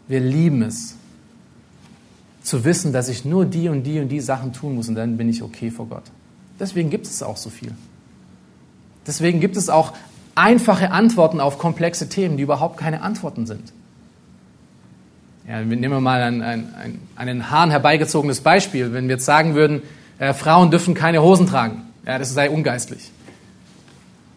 Wir 0.08 0.20
lieben 0.20 0.62
es, 0.62 0.98
zu 2.44 2.64
wissen, 2.64 2.94
dass 2.94 3.10
ich 3.10 3.26
nur 3.26 3.46
die 3.46 3.70
und 3.70 3.86
die 3.86 4.00
und 4.00 4.10
die 4.10 4.20
Sachen 4.20 4.54
tun 4.54 4.76
muss 4.76 4.88
und 4.88 4.94
dann 4.94 5.18
bin 5.18 5.30
ich 5.30 5.42
okay 5.42 5.72
vor 5.72 5.88
Gott. 5.88 6.04
Deswegen 6.60 6.92
gibt 6.92 7.08
es 7.08 7.24
auch 7.24 7.38
so 7.38 7.50
viel. 7.50 7.74
Deswegen 9.08 9.40
gibt 9.40 9.58
es 9.58 9.68
auch 9.68 9.94
einfache 10.36 10.92
Antworten 10.92 11.40
auf 11.40 11.58
komplexe 11.58 12.08
Themen, 12.08 12.38
die 12.38 12.44
überhaupt 12.44 12.78
keine 12.78 13.02
Antworten 13.02 13.48
sind. 13.48 13.74
Ja, 15.48 15.60
nehmen 15.62 15.92
wir 15.92 16.02
mal 16.02 16.22
ein, 16.22 16.44
ein, 16.44 16.76
ein, 16.76 17.00
einen 17.16 17.50
Hahn 17.50 17.72
herbeigezogenes 17.72 18.42
Beispiel. 18.42 18.94
Wenn 18.94 19.08
wir 19.08 19.16
jetzt 19.16 19.26
sagen 19.26 19.56
würden, 19.56 19.82
äh, 20.20 20.36
Frauen 20.36 20.70
dürfen 20.70 20.94
keine 20.94 21.24
Hosen 21.24 21.48
tragen, 21.48 21.88
ja, 22.06 22.18
das 22.18 22.34
sei 22.34 22.50
ungeistlich. 22.50 23.12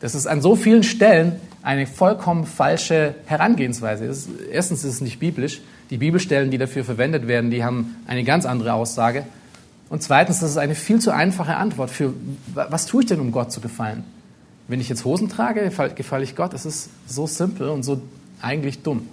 Das 0.01 0.15
ist 0.15 0.27
an 0.27 0.43
so 0.43 0.57
vielen 0.57 0.83
Stellen 0.83 1.41
eine 1.63 1.87
vollkommen 1.87 2.45
falsche 2.45 3.15
Herangehensweise. 3.25 4.05
Ist, 4.05 4.29
erstens 4.53 4.85
ist 4.85 4.95
es 4.95 5.01
nicht 5.01 5.19
biblisch. 5.19 5.61
Die 5.91 5.97
Bibelstellen, 5.97 6.51
die 6.51 6.59
dafür 6.59 6.85
verwendet 6.85 7.27
werden, 7.27 7.51
die 7.51 7.65
haben 7.65 7.97
eine 8.07 8.25
ganz 8.25 8.45
andere 8.45 8.75
Aussage. 8.75 9.25
Und 9.89 10.03
zweitens, 10.03 10.41
das 10.41 10.51
ist 10.51 10.57
eine 10.57 10.75
viel 10.75 10.99
zu 10.99 11.11
einfache 11.11 11.57
Antwort 11.57 11.91
für, 11.91 12.13
was 12.55 12.87
tue 12.87 13.03
ich 13.03 13.09
denn, 13.09 13.21
um 13.21 13.33
Gott 13.33 13.53
zu 13.53 13.61
gefallen? 13.61 14.05
Wenn 14.69 14.81
ich 14.81 14.89
jetzt 14.89 15.05
Hosen 15.05 15.29
trage, 15.29 15.71
gefalle 15.95 16.25
ich 16.25 16.37
Gott. 16.37 16.55
Es 16.55 16.67
ist 16.67 16.91
so 17.07 17.27
simpel 17.27 17.69
und 17.69 17.83
so 17.83 18.01
eigentlich 18.41 18.83
dumm. 18.83 19.09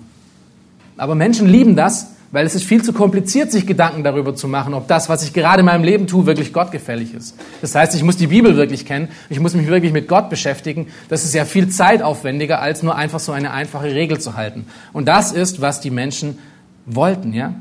Aber 0.98 1.16
Menschen 1.16 1.48
lieben 1.48 1.76
das, 1.76 2.08
weil 2.32 2.46
es 2.46 2.56
ist 2.56 2.64
viel 2.64 2.82
zu 2.82 2.94
kompliziert, 2.94 3.52
sich 3.52 3.68
Gedanken 3.68 4.04
darüber 4.04 4.34
zu 4.36 4.48
machen, 4.48 4.74
ob 4.74 4.88
das, 4.88 5.10
was 5.10 5.24
ich 5.24 5.34
gerade 5.34 5.60
in 5.60 5.66
meinem 5.66 5.84
Leben 5.84 6.08
tue, 6.08 6.26
wirklich 6.26 6.54
gottgefällig 6.54 7.14
ist. 7.14 7.36
Das 7.62 7.76
heißt, 7.76 7.94
ich 7.94 8.04
muss 8.04 8.16
die 8.16 8.28
Bibel 8.28 8.56
wirklich 8.56 8.86
kennen, 8.86 9.10
ich 9.30 9.40
muss 9.40 9.54
mich 9.54 9.68
wirklich 9.68 9.92
mit 9.92 10.08
Gott 10.08 10.30
beschäftigen. 10.30 10.88
Das 11.10 11.26
ist 11.26 11.34
ja 11.34 11.44
viel 11.44 11.68
zeitaufwendiger, 11.70 12.62
als 12.62 12.84
nur 12.84 12.96
einfach 12.96 13.20
so 13.20 13.34
eine 13.34 13.52
einfache 13.52 13.94
Regel 13.94 14.20
zu 14.20 14.38
halten. 14.38 14.66
Und 14.94 15.08
das 15.08 15.34
ist, 15.34 15.60
was 15.60 15.82
die 15.82 15.92
Menschen 15.92 16.40
wollten, 16.86 17.34
ja? 17.34 17.54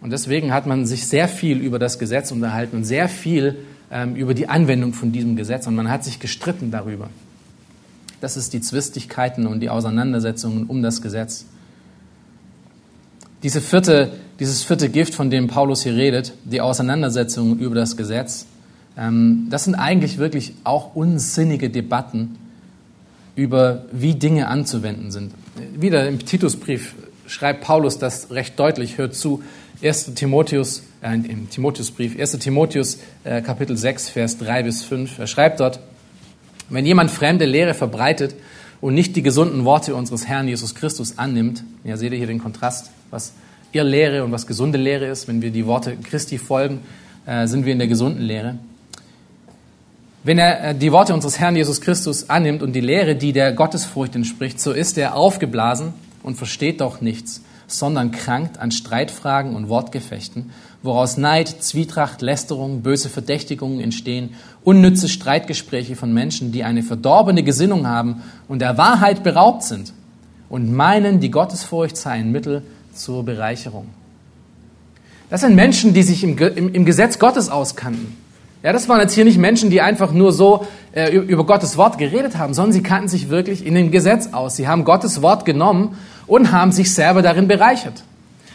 Und 0.00 0.10
deswegen 0.10 0.52
hat 0.52 0.66
man 0.66 0.84
sich 0.84 1.06
sehr 1.06 1.28
viel 1.28 1.58
über 1.58 1.78
das 1.78 1.98
Gesetz 1.98 2.30
unterhalten 2.30 2.76
und 2.76 2.84
sehr 2.84 3.08
viel 3.08 3.56
ähm, 3.90 4.16
über 4.16 4.34
die 4.34 4.48
Anwendung 4.48 4.92
von 4.92 5.12
diesem 5.12 5.36
Gesetz 5.36 5.66
und 5.66 5.74
man 5.74 5.90
hat 5.90 6.04
sich 6.04 6.18
gestritten 6.18 6.70
darüber. 6.70 7.08
Das 8.20 8.36
ist 8.36 8.52
die 8.52 8.60
Zwistigkeiten 8.60 9.46
und 9.46 9.60
die 9.60 9.70
Auseinandersetzungen 9.70 10.64
um 10.64 10.82
das 10.82 11.00
Gesetz. 11.00 11.46
Diese 13.44 13.60
vierte, 13.60 14.10
dieses 14.40 14.64
vierte 14.64 14.88
Gift, 14.88 15.14
von 15.14 15.28
dem 15.28 15.48
Paulus 15.48 15.82
hier 15.82 15.94
redet, 15.94 16.32
die 16.44 16.62
Auseinandersetzungen 16.62 17.58
über 17.58 17.74
das 17.74 17.98
Gesetz, 17.98 18.46
ähm, 18.96 19.48
das 19.50 19.64
sind 19.64 19.74
eigentlich 19.74 20.16
wirklich 20.16 20.54
auch 20.64 20.94
unsinnige 20.94 21.68
Debatten 21.68 22.38
über, 23.36 23.84
wie 23.92 24.14
Dinge 24.14 24.48
anzuwenden 24.48 25.10
sind. 25.10 25.32
Wieder 25.76 26.08
im 26.08 26.24
Titusbrief 26.24 26.94
schreibt 27.26 27.60
Paulus 27.60 27.98
das 27.98 28.30
recht 28.30 28.58
deutlich, 28.58 28.96
hört 28.96 29.14
zu, 29.14 29.42
1. 29.82 30.14
Timotheus, 30.14 30.82
äh, 31.02 31.12
im 31.12 31.50
Timotheusbrief, 31.50 32.18
1. 32.18 32.38
Timotheus 32.38 32.98
äh, 33.24 33.42
Kapitel 33.42 33.76
6, 33.76 34.08
Vers 34.08 34.38
3 34.38 34.62
bis 34.62 34.84
5. 34.84 35.18
Er 35.18 35.26
schreibt 35.26 35.60
dort, 35.60 35.80
wenn 36.70 36.86
jemand 36.86 37.10
fremde 37.10 37.44
Lehre 37.44 37.74
verbreitet 37.74 38.34
und 38.84 38.92
nicht 38.92 39.16
die 39.16 39.22
gesunden 39.22 39.64
Worte 39.64 39.94
unseres 39.94 40.26
Herrn 40.26 40.46
Jesus 40.46 40.74
Christus 40.74 41.16
annimmt, 41.16 41.64
ja, 41.84 41.96
seht 41.96 42.12
ihr 42.12 42.18
hier 42.18 42.26
den 42.26 42.38
Kontrast, 42.38 42.90
was 43.10 43.32
ihr 43.72 43.82
Lehre 43.82 44.22
und 44.24 44.30
was 44.30 44.46
gesunde 44.46 44.76
Lehre 44.76 45.06
ist, 45.06 45.26
wenn 45.26 45.40
wir 45.40 45.50
die 45.50 45.64
Worte 45.64 45.96
Christi 45.96 46.36
folgen, 46.36 46.80
äh, 47.24 47.46
sind 47.46 47.64
wir 47.64 47.72
in 47.72 47.78
der 47.78 47.88
gesunden 47.88 48.20
Lehre. 48.20 48.58
Wenn 50.22 50.36
er 50.36 50.62
äh, 50.62 50.74
die 50.74 50.92
Worte 50.92 51.14
unseres 51.14 51.38
Herrn 51.38 51.56
Jesus 51.56 51.80
Christus 51.80 52.28
annimmt 52.28 52.62
und 52.62 52.74
die 52.74 52.82
Lehre, 52.82 53.16
die 53.16 53.32
der 53.32 53.54
Gottesfurcht 53.54 54.16
entspricht, 54.16 54.60
so 54.60 54.72
ist 54.72 54.98
er 54.98 55.16
aufgeblasen 55.16 55.94
und 56.22 56.36
versteht 56.36 56.82
doch 56.82 57.00
nichts, 57.00 57.40
sondern 57.66 58.10
krankt 58.10 58.58
an 58.58 58.70
Streitfragen 58.70 59.56
und 59.56 59.70
Wortgefechten, 59.70 60.50
woraus 60.84 61.16
Neid, 61.16 61.48
Zwietracht, 61.62 62.20
Lästerung, 62.20 62.82
böse 62.82 63.08
Verdächtigungen 63.08 63.80
entstehen, 63.80 64.34
unnütze 64.62 65.08
Streitgespräche 65.08 65.96
von 65.96 66.12
Menschen, 66.12 66.52
die 66.52 66.62
eine 66.62 66.82
verdorbene 66.82 67.42
Gesinnung 67.42 67.86
haben 67.86 68.22
und 68.48 68.60
der 68.60 68.76
Wahrheit 68.76 69.24
beraubt 69.24 69.62
sind 69.62 69.94
und 70.50 70.72
meinen, 70.72 71.20
die 71.20 71.30
Gottesfurcht 71.30 71.96
sei 71.96 72.10
ein 72.10 72.30
Mittel 72.30 72.62
zur 72.94 73.24
Bereicherung. 73.24 73.86
Das 75.30 75.40
sind 75.40 75.54
Menschen, 75.54 75.94
die 75.94 76.02
sich 76.02 76.22
im, 76.22 76.36
im, 76.36 76.74
im 76.74 76.84
Gesetz 76.84 77.18
Gottes 77.18 77.48
auskannten. 77.48 78.16
Ja, 78.62 78.74
das 78.74 78.88
waren 78.88 79.00
jetzt 79.00 79.14
hier 79.14 79.24
nicht 79.24 79.38
Menschen, 79.38 79.70
die 79.70 79.80
einfach 79.80 80.12
nur 80.12 80.32
so 80.32 80.66
äh, 80.92 81.14
über 81.14 81.44
Gottes 81.44 81.78
Wort 81.78 81.96
geredet 81.96 82.36
haben, 82.36 82.52
sondern 82.52 82.72
sie 82.72 82.82
kannten 82.82 83.08
sich 83.08 83.30
wirklich 83.30 83.64
in 83.64 83.74
dem 83.74 83.90
Gesetz 83.90 84.28
aus. 84.32 84.56
Sie 84.56 84.68
haben 84.68 84.84
Gottes 84.84 85.22
Wort 85.22 85.46
genommen 85.46 85.96
und 86.26 86.52
haben 86.52 86.72
sich 86.72 86.92
selber 86.92 87.22
darin 87.22 87.48
bereichert. 87.48 88.04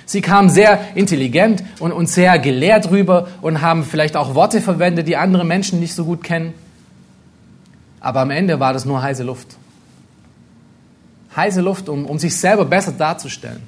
Sie 0.10 0.22
kamen 0.22 0.50
sehr 0.50 0.80
intelligent 0.96 1.64
und, 1.78 1.92
und 1.92 2.10
sehr 2.10 2.40
gelehrt 2.40 2.90
rüber 2.90 3.28
und 3.44 3.62
haben 3.62 3.84
vielleicht 3.84 4.18
auch 4.18 4.34
Worte 4.34 4.60
verwendet, 4.60 5.08
die 5.08 5.16
andere 5.16 5.46
Menschen 5.46 5.80
nicht 5.80 5.94
so 5.94 6.04
gut 6.04 6.24
kennen. 6.24 6.56
Aber 8.00 8.22
am 8.22 8.32
Ende 8.32 8.60
war 8.60 8.74
das 8.74 8.86
nur 8.86 9.04
heiße 9.04 9.22
Luft. 9.22 9.58
Heiße 11.36 11.62
Luft, 11.62 11.90
um, 11.90 12.08
um 12.08 12.18
sich 12.18 12.36
selber 12.36 12.66
besser 12.66 12.92
darzustellen. 12.92 13.62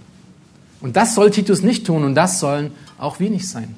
Und 0.79 0.95
das 0.95 1.13
soll 1.13 1.29
Titus 1.29 1.61
nicht 1.61 1.85
tun 1.85 2.03
und 2.03 2.15
das 2.15 2.39
sollen 2.39 2.71
auch 2.97 3.19
wir 3.19 3.29
nicht 3.29 3.47
sein. 3.47 3.75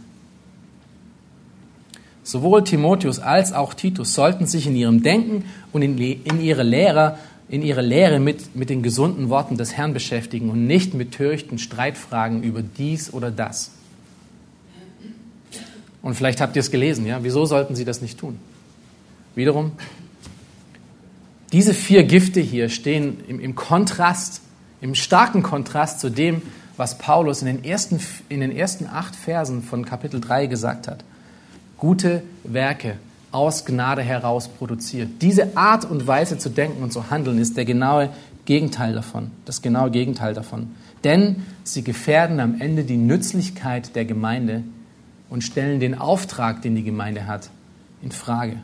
Sowohl 2.24 2.64
Timotheus 2.64 3.20
als 3.20 3.52
auch 3.52 3.74
Titus 3.74 4.14
sollten 4.14 4.46
sich 4.46 4.68
in 4.68 4.78
ihrem 4.78 5.04
Denken 5.04 5.44
und 5.74 5.82
in, 5.82 5.98
in 5.98 6.40
ihrer 6.40 6.64
Lehre, 6.64 7.18
in 7.54 7.62
ihrer 7.62 7.84
Lehre 7.84 8.20
mit, 8.20 8.56
mit 8.56 8.72
den 8.72 8.82
gesunden 8.82 9.30
Worten 9.30 9.58
des 9.58 9.74
Herrn 9.74 9.94
beschäftigen 9.94 10.50
und 10.50 10.66
nicht 10.66 10.96
mit 10.96 11.12
törichten 11.12 11.60
Streitfragen 11.60 12.42
über 12.42 12.64
dies 12.64 13.14
oder 13.14 13.30
das. 13.30 13.70
Und 16.02 16.16
vielleicht 16.16 16.42
habt 16.42 16.56
ihr 16.56 16.62
es 16.62 16.72
gelesen, 16.72 17.06
ja? 17.06 17.20
Wieso 17.24 17.46
sollten 17.46 17.76
sie 17.76 17.86
das 17.86 18.02
nicht 18.02 18.18
tun? 18.18 18.40
Wiederum, 19.36 19.74
diese 21.52 21.76
vier 21.76 22.06
Gifte 22.06 22.40
hier 22.40 22.70
stehen 22.70 23.20
im, 23.28 23.40
im 23.40 23.54
Kontrast, 23.54 24.42
im 24.82 24.96
starken 24.96 25.44
Kontrast 25.44 26.00
zu 26.00 26.10
dem, 26.10 26.42
was 26.76 26.98
Paulus 26.98 27.44
in 27.44 27.46
den, 27.46 27.64
ersten, 27.64 28.00
in 28.30 28.40
den 28.40 28.52
ersten 28.52 28.88
acht 28.88 29.16
Versen 29.16 29.62
von 29.62 29.86
Kapitel 29.86 30.20
3 30.20 30.48
gesagt 30.48 30.88
hat 30.88 31.04
gute 31.78 32.24
Werke 32.44 32.98
aus 33.34 33.66
Gnade 33.66 34.02
heraus 34.02 34.48
produziert. 34.48 35.10
Diese 35.22 35.58
Art 35.58 35.86
und 35.90 36.08
Weise 36.08 36.38
zu 36.38 36.50
denken 36.50 36.84
und 36.84 36.94
zu 36.94 37.10
handeln 37.10 37.40
ist 37.40 37.58
der 37.58 37.66
genaue 37.66 38.10
Gegenteil 38.46 38.94
davon, 38.94 39.32
das 39.46 39.62
genaue 39.62 39.92
Gegenteil 39.92 40.34
davon. 40.34 40.72
Denn 41.04 41.44
sie 41.64 41.84
gefährden 41.84 42.40
am 42.40 42.60
Ende 42.60 42.84
die 42.84 42.98
Nützlichkeit 42.98 43.96
der 43.96 44.06
Gemeinde 44.06 44.64
und 45.30 45.44
stellen 45.44 45.80
den 45.80 45.98
Auftrag, 45.98 46.62
den 46.62 46.76
die 46.76 46.84
Gemeinde 46.84 47.28
hat, 47.28 47.50
in 48.02 48.12
Frage. 48.12 48.58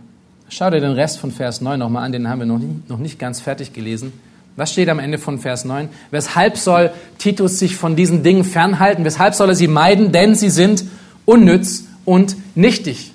Schau 0.49 0.69
dir 0.69 0.81
den 0.81 0.93
Rest 0.93 1.19
von 1.19 1.31
Vers 1.31 1.61
9 1.61 1.79
nochmal 1.79 2.03
an, 2.03 2.11
den 2.11 2.27
haben 2.27 2.39
wir 2.39 2.45
noch 2.45 2.59
nicht, 2.59 2.89
noch 2.89 2.97
nicht 2.97 3.19
ganz 3.19 3.39
fertig 3.39 3.73
gelesen. 3.73 4.13
Was 4.55 4.73
steht 4.73 4.89
am 4.89 4.99
Ende 4.99 5.17
von 5.17 5.39
Vers 5.39 5.63
9? 5.63 5.89
Weshalb 6.11 6.57
soll 6.57 6.91
Titus 7.17 7.59
sich 7.59 7.75
von 7.75 7.95
diesen 7.95 8.23
Dingen 8.23 8.43
fernhalten? 8.43 9.05
Weshalb 9.05 9.35
soll 9.35 9.49
er 9.49 9.55
sie 9.55 9.67
meiden? 9.67 10.11
Denn 10.11 10.35
sie 10.35 10.49
sind 10.49 10.83
unnütz 11.25 11.85
und 12.03 12.35
nichtig. 12.55 13.13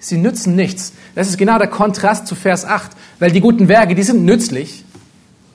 Sie 0.00 0.16
nützen 0.16 0.56
nichts. 0.56 0.94
Das 1.14 1.28
ist 1.28 1.36
genau 1.36 1.58
der 1.58 1.68
Kontrast 1.68 2.26
zu 2.26 2.34
Vers 2.34 2.64
8, 2.64 2.90
weil 3.18 3.30
die 3.30 3.40
guten 3.40 3.68
Werke, 3.68 3.94
die 3.94 4.02
sind 4.02 4.24
nützlich 4.24 4.84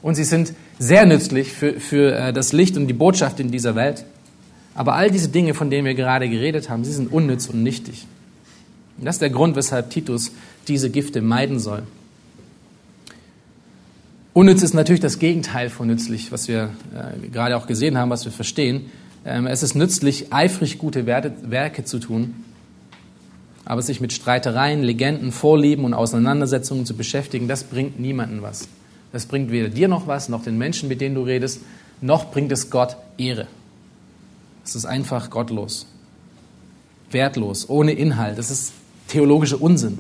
und 0.03 0.13
sie 0.13 0.23
sind 0.23 0.53
sehr 0.77 1.08
nützlich 1.08 1.51
für, 1.51 1.79
für 1.79 2.15
äh, 2.15 2.31
das 2.31 2.53
Licht 2.53 2.77
und 2.77 2.88
die 2.88 2.93
Botschaft 2.93 3.39
in 3.39 3.49
dieser 3.49 3.75
Welt. 3.75 4.05
Aber 4.75 4.93
all 4.93 5.10
diese 5.10 5.29
Dinge, 5.29 5.55
von 5.55 5.71
denen 5.71 5.86
wir 5.86 5.95
gerade 5.95 6.29
geredet 6.29 6.69
haben, 6.69 6.86
sie 6.86 6.93
sind 6.93 7.12
unnütz 7.12 7.47
und 7.47 7.63
nichtig. 7.63 8.05
Und 8.97 9.05
das 9.05 9.15
ist 9.15 9.21
der 9.21 9.31
Grund, 9.31 9.55
weshalb 9.55 9.89
Titus 9.89 10.31
diese 10.67 10.91
Gifte 10.91 11.21
meiden 11.21 11.60
soll. 11.60 11.84
Unnütz 14.34 14.62
ist 14.62 14.73
natürlich 14.73 15.01
das 15.01 15.17
Gegenteil 15.17 15.69
von 15.69 15.88
nützlich, 15.88 16.31
was 16.31 16.47
wir 16.47 16.69
äh, 16.93 17.29
gerade 17.29 17.58
auch 17.58 17.65
gesehen 17.65 17.97
haben, 17.97 18.12
was 18.12 18.25
wir 18.25 18.31
verstehen. 18.31 18.91
Ähm, 19.25 19.47
es 19.47 19.63
ist 19.63 19.73
nützlich, 19.73 20.31
eifrig 20.31 20.77
gute 20.77 21.08
Werte, 21.08 21.34
Werke 21.41 21.84
zu 21.84 21.97
tun 21.97 22.44
aber 23.65 23.82
sich 23.82 23.99
mit 23.99 24.13
Streitereien, 24.13 24.84
Legenden, 24.84 25.32
Vorlieben 25.32 25.86
und 25.86 25.95
Auseinandersetzungen 25.95 26.86
zu 26.86 26.95
beschäftigen, 26.95 27.47
das 27.47 27.63
bringt 27.63 27.99
niemanden 27.99 28.41
was. 28.43 28.67
Das 29.12 29.25
bringt 29.25 29.51
weder 29.51 29.69
dir 29.69 29.88
noch 29.88 30.08
was, 30.08 30.30
noch 30.30 30.43
den 30.43 30.58
Menschen, 30.58 30.88
mit 30.88 31.01
denen 31.01 31.15
du 31.15 31.23
redest, 31.23 31.62
noch 32.01 32.32
bringt 32.32 32.51
es 32.51 32.69
Gott 32.69 32.97
Ehre. 33.17 33.47
Es 34.63 34.75
ist 34.75 34.86
einfach 34.86 35.30
gottlos, 35.30 35.88
wertlos, 37.12 37.69
ohne 37.69 37.93
Inhalt. 37.93 38.38
Das 38.38 38.51
ist 38.51 38.73
theologischer 39.08 39.62
Unsinn. 39.62 39.99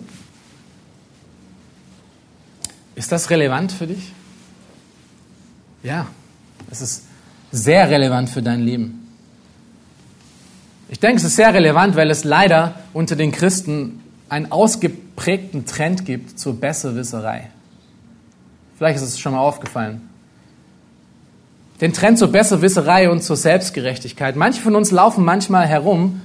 Ist 2.95 3.11
das 3.11 3.29
relevant 3.29 3.71
für 3.71 3.87
dich? 3.87 4.11
Ja, 5.83 6.07
es 6.71 6.81
ist 6.81 7.03
sehr 7.51 7.89
relevant 7.89 8.29
für 8.29 8.41
dein 8.41 8.61
Leben. 8.61 9.04
Ich 10.87 10.99
denke, 10.99 11.17
es 11.17 11.23
ist 11.23 11.35
sehr 11.35 11.53
relevant, 11.53 11.95
weil 11.95 12.11
es 12.11 12.23
leider 12.23 12.75
unter 12.93 13.15
den 13.15 13.31
Christen 13.31 14.03
einen 14.29 14.51
ausgeprägten 14.51 15.65
Trend 15.65 16.05
gibt 16.05 16.39
zur 16.39 16.59
Besserwisserei. 16.59 17.49
Vielleicht 18.77 18.97
ist 18.97 19.03
es 19.03 19.19
schon 19.19 19.33
mal 19.33 19.39
aufgefallen. 19.39 20.09
Den 21.81 21.93
Trend 21.93 22.17
zur 22.17 22.31
Besserwisserei 22.31 23.09
und 23.09 23.23
zur 23.23 23.35
Selbstgerechtigkeit. 23.35 24.35
Manche 24.35 24.61
von 24.61 24.75
uns 24.75 24.91
laufen 24.91 25.25
manchmal 25.25 25.67
herum 25.67 26.21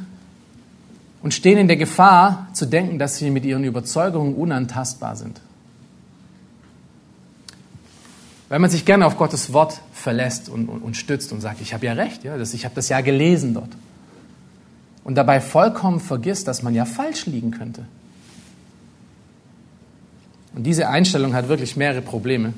und 1.23 1.35
stehen 1.35 1.59
in 1.59 1.69
der 1.69 1.77
Gefahr 1.77 2.49
zu 2.53 2.67
denken, 2.67 2.99
dass 2.99 3.17
sie 3.17 3.31
mit 3.31 3.45
ihren 3.45 3.65
Überzeugungen 3.65 4.35
unantastbar 4.35 5.17
sind. 5.17 5.41
Weil 8.49 8.59
man 8.59 8.71
sich 8.71 8.85
gerne 8.85 9.07
auf 9.07 9.17
Gottes 9.17 9.53
Wort 9.53 9.81
verlässt 9.93 10.49
und, 10.49 10.69
und, 10.69 10.83
und 10.83 10.97
stützt 10.97 11.33
und 11.33 11.41
sagt, 11.41 11.61
ich 11.61 11.75
habe 11.75 11.87
ja 11.87 11.93
recht, 11.93 12.25
ja, 12.25 12.37
das, 12.37 12.55
ich 12.55 12.65
habe 12.65 12.75
das 12.75 12.89
ja 12.89 13.01
gelesen 13.01 13.55
dort. 13.55 13.71
Und 15.11 15.17
dabei 15.17 15.41
vollkommen 15.41 15.99
vergisst, 15.99 16.47
dass 16.47 16.63
man 16.63 16.73
ja 16.73 16.85
falsch 16.85 17.27
liegen 17.27 17.51
könnte. 17.51 17.85
Und 20.55 20.63
diese 20.63 20.89
Einstellung 20.89 21.35
hat 21.35 21.49
wirklich 21.49 21.77
mehrere 21.77 22.01
Probleme. 22.01 22.55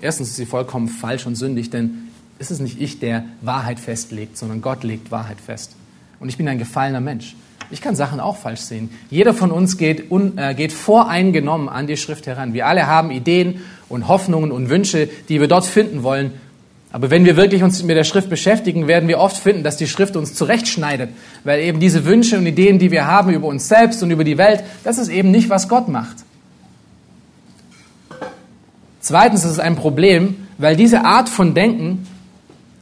Erstens 0.00 0.30
ist 0.30 0.36
sie 0.36 0.46
vollkommen 0.46 0.88
falsch 0.88 1.26
und 1.26 1.34
sündig, 1.34 1.68
denn 1.68 2.08
es 2.38 2.50
ist 2.50 2.60
nicht 2.60 2.80
ich, 2.80 3.00
der 3.00 3.26
Wahrheit 3.42 3.78
festlegt, 3.78 4.38
sondern 4.38 4.62
Gott 4.62 4.82
legt 4.82 5.10
Wahrheit 5.10 5.42
fest. 5.42 5.76
Und 6.20 6.30
ich 6.30 6.38
bin 6.38 6.48
ein 6.48 6.56
gefallener 6.56 7.02
Mensch. 7.02 7.36
Ich 7.70 7.82
kann 7.82 7.94
Sachen 7.94 8.18
auch 8.18 8.38
falsch 8.38 8.60
sehen. 8.60 8.88
Jeder 9.10 9.34
von 9.34 9.50
uns 9.50 9.76
geht, 9.76 10.10
un, 10.10 10.38
äh, 10.38 10.54
geht 10.54 10.72
voreingenommen 10.72 11.68
an 11.68 11.86
die 11.86 11.98
Schrift 11.98 12.26
heran. 12.26 12.54
Wir 12.54 12.66
alle 12.66 12.86
haben 12.86 13.10
Ideen 13.10 13.60
und 13.90 14.08
Hoffnungen 14.08 14.52
und 14.52 14.70
Wünsche, 14.70 15.10
die 15.28 15.38
wir 15.38 15.48
dort 15.48 15.66
finden 15.66 16.02
wollen. 16.02 16.32
Aber 16.94 17.10
wenn 17.10 17.24
wir 17.24 17.36
wirklich 17.36 17.64
uns 17.64 17.82
mit 17.82 17.96
der 17.96 18.04
Schrift 18.04 18.30
beschäftigen, 18.30 18.86
werden 18.86 19.08
wir 19.08 19.18
oft 19.18 19.36
finden, 19.36 19.64
dass 19.64 19.76
die 19.76 19.88
Schrift 19.88 20.14
uns 20.14 20.34
zurechtschneidet, 20.34 21.10
weil 21.42 21.58
eben 21.58 21.80
diese 21.80 22.04
Wünsche 22.04 22.38
und 22.38 22.46
Ideen, 22.46 22.78
die 22.78 22.92
wir 22.92 23.08
haben 23.08 23.30
über 23.30 23.48
uns 23.48 23.66
selbst 23.66 24.00
und 24.04 24.12
über 24.12 24.22
die 24.22 24.38
Welt, 24.38 24.62
das 24.84 24.98
ist 24.98 25.08
eben 25.08 25.32
nicht, 25.32 25.50
was 25.50 25.68
Gott 25.68 25.88
macht. 25.88 26.18
Zweitens 29.00 29.44
ist 29.44 29.50
es 29.50 29.58
ein 29.58 29.74
Problem, 29.74 30.36
weil 30.56 30.76
diese 30.76 31.04
Art 31.04 31.28
von 31.28 31.52
Denken, 31.52 32.06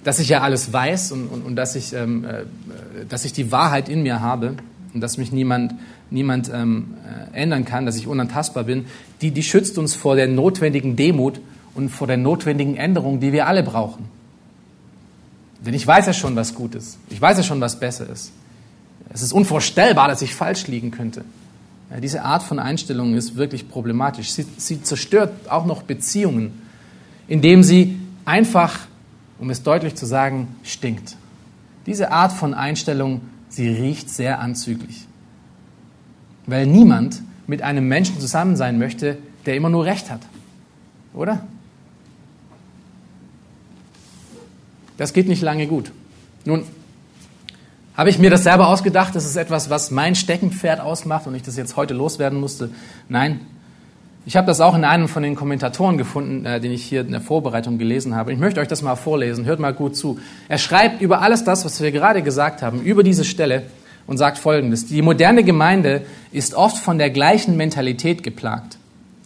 dass 0.04 0.18
ich 0.18 0.28
ja 0.28 0.42
alles 0.42 0.74
weiß 0.74 1.12
und, 1.12 1.28
und, 1.28 1.46
und 1.46 1.56
dass, 1.56 1.74
ich, 1.74 1.94
ähm, 1.94 2.26
äh, 2.26 3.06
dass 3.08 3.24
ich 3.24 3.32
die 3.32 3.50
Wahrheit 3.50 3.88
in 3.88 4.02
mir 4.02 4.20
habe, 4.20 4.56
und 4.92 5.00
dass 5.00 5.16
mich 5.16 5.32
niemand, 5.32 5.74
niemand 6.10 6.50
ähm, 6.52 6.96
äh, 7.32 7.40
ändern 7.40 7.64
kann, 7.64 7.86
dass 7.86 7.96
ich 7.96 8.06
unantastbar 8.06 8.64
bin, 8.64 8.84
die, 9.22 9.30
die 9.30 9.42
schützt 9.42 9.78
uns 9.78 9.94
vor 9.94 10.16
der 10.16 10.28
notwendigen 10.28 10.96
Demut 10.96 11.40
und 11.74 11.88
vor 11.88 12.06
der 12.06 12.16
notwendigen 12.16 12.76
Änderung, 12.76 13.20
die 13.20 13.32
wir 13.32 13.46
alle 13.46 13.62
brauchen. 13.62 14.04
Denn 15.64 15.74
ich 15.74 15.86
weiß 15.86 16.06
ja 16.06 16.12
schon, 16.12 16.34
was 16.36 16.54
gut 16.54 16.74
ist. 16.74 16.98
Ich 17.08 17.20
weiß 17.20 17.36
ja 17.38 17.42
schon, 17.42 17.60
was 17.60 17.78
besser 17.78 18.08
ist. 18.08 18.32
Es 19.10 19.22
ist 19.22 19.32
unvorstellbar, 19.32 20.08
dass 20.08 20.22
ich 20.22 20.34
falsch 20.34 20.66
liegen 20.66 20.90
könnte. 20.90 21.24
Ja, 21.90 22.00
diese 22.00 22.24
Art 22.24 22.42
von 22.42 22.58
Einstellung 22.58 23.14
ist 23.14 23.36
wirklich 23.36 23.68
problematisch. 23.68 24.32
Sie, 24.32 24.46
sie 24.56 24.82
zerstört 24.82 25.50
auch 25.50 25.66
noch 25.66 25.82
Beziehungen, 25.82 26.62
indem 27.28 27.62
sie 27.62 28.00
einfach, 28.24 28.80
um 29.38 29.50
es 29.50 29.62
deutlich 29.62 29.94
zu 29.94 30.06
sagen, 30.06 30.56
stinkt. 30.64 31.16
Diese 31.86 32.10
Art 32.10 32.32
von 32.32 32.54
Einstellung 32.54 33.20
sie 33.52 33.68
riecht 33.68 34.08
sehr 34.08 34.40
anzüglich. 34.40 35.06
Weil 36.46 36.66
niemand 36.66 37.22
mit 37.46 37.62
einem 37.62 37.86
Menschen 37.86 38.18
zusammen 38.18 38.56
sein 38.56 38.78
möchte, 38.78 39.18
der 39.46 39.56
immer 39.56 39.68
nur 39.68 39.84
Recht 39.84 40.10
hat. 40.10 40.20
Oder? 41.14 41.46
Das 44.96 45.12
geht 45.12 45.28
nicht 45.28 45.42
lange 45.42 45.66
gut. 45.66 45.92
Nun, 46.44 46.64
habe 47.94 48.08
ich 48.08 48.18
mir 48.18 48.30
das 48.30 48.44
selber 48.44 48.68
ausgedacht? 48.68 49.14
Das 49.14 49.24
ist 49.24 49.36
etwas, 49.36 49.68
was 49.68 49.90
mein 49.90 50.14
Steckenpferd 50.14 50.80
ausmacht 50.80 51.26
und 51.26 51.34
ich 51.34 51.42
das 51.42 51.56
jetzt 51.56 51.76
heute 51.76 51.94
loswerden 51.94 52.40
musste? 52.40 52.70
Nein. 53.08 53.40
Ich 54.24 54.36
habe 54.36 54.46
das 54.46 54.60
auch 54.60 54.76
in 54.76 54.84
einem 54.84 55.08
von 55.08 55.24
den 55.24 55.34
Kommentatoren 55.34 55.98
gefunden, 55.98 56.46
äh, 56.46 56.60
den 56.60 56.70
ich 56.70 56.84
hier 56.84 57.00
in 57.00 57.10
der 57.10 57.20
Vorbereitung 57.20 57.76
gelesen 57.76 58.14
habe. 58.14 58.32
Ich 58.32 58.38
möchte 58.38 58.60
euch 58.60 58.68
das 58.68 58.80
mal 58.80 58.94
vorlesen. 58.94 59.44
Hört 59.46 59.58
mal 59.58 59.74
gut 59.74 59.96
zu. 59.96 60.20
Er 60.48 60.58
schreibt 60.58 61.02
über 61.02 61.22
alles 61.22 61.42
das, 61.42 61.64
was 61.64 61.82
wir 61.82 61.90
gerade 61.90 62.22
gesagt 62.22 62.62
haben, 62.62 62.82
über 62.82 63.02
diese 63.02 63.24
Stelle 63.24 63.64
und 64.06 64.18
sagt 64.18 64.38
Folgendes. 64.38 64.86
Die 64.86 65.02
moderne 65.02 65.42
Gemeinde 65.42 66.02
ist 66.30 66.54
oft 66.54 66.78
von 66.78 66.98
der 66.98 67.10
gleichen 67.10 67.56
Mentalität 67.56 68.22
geplagt. 68.22 68.78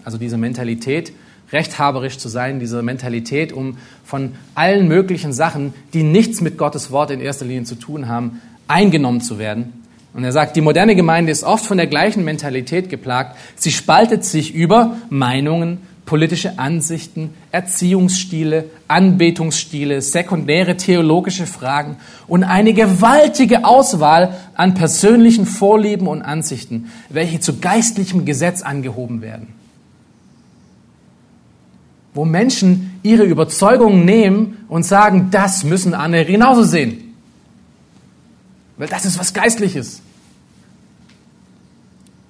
Also 0.02 0.16
diese 0.16 0.38
Mentalität, 0.38 1.12
rechthaberisch 1.52 2.18
zu 2.18 2.28
sein, 2.28 2.60
diese 2.60 2.82
Mentalität, 2.82 3.52
um 3.52 3.78
von 4.04 4.32
allen 4.54 4.88
möglichen 4.88 5.32
Sachen, 5.32 5.74
die 5.94 6.02
nichts 6.02 6.40
mit 6.40 6.58
Gottes 6.58 6.90
Wort 6.90 7.10
in 7.10 7.20
erster 7.20 7.44
Linie 7.44 7.64
zu 7.64 7.76
tun 7.76 8.08
haben, 8.08 8.40
eingenommen 8.68 9.20
zu 9.20 9.38
werden 9.38 9.72
und 10.16 10.24
er 10.24 10.32
sagt, 10.32 10.56
die 10.56 10.62
moderne 10.62 10.96
Gemeinde 10.96 11.30
ist 11.30 11.44
oft 11.44 11.66
von 11.66 11.76
der 11.76 11.88
gleichen 11.88 12.24
Mentalität 12.24 12.88
geplagt. 12.88 13.36
Sie 13.54 13.70
spaltet 13.70 14.24
sich 14.24 14.54
über 14.54 14.96
Meinungen, 15.10 15.82
politische 16.06 16.58
Ansichten, 16.58 17.34
Erziehungsstile, 17.52 18.64
Anbetungsstile, 18.88 20.00
sekundäre 20.00 20.78
theologische 20.78 21.46
Fragen 21.46 21.98
und 22.28 22.44
eine 22.44 22.72
gewaltige 22.72 23.66
Auswahl 23.66 24.34
an 24.54 24.72
persönlichen 24.72 25.44
Vorlieben 25.44 26.06
und 26.06 26.22
Ansichten, 26.22 26.90
welche 27.10 27.40
zu 27.40 27.58
geistlichem 27.58 28.24
Gesetz 28.24 28.62
angehoben 28.62 29.20
werden. 29.20 29.48
Wo 32.16 32.24
Menschen 32.24 32.98
ihre 33.02 33.24
Überzeugungen 33.24 34.06
nehmen 34.06 34.64
und 34.68 34.84
sagen, 34.84 35.28
das 35.30 35.64
müssen 35.64 35.92
andere 35.92 36.24
genauso 36.24 36.62
sehen. 36.62 37.14
Weil 38.78 38.88
das 38.88 39.04
ist 39.04 39.18
was 39.18 39.34
Geistliches. 39.34 40.00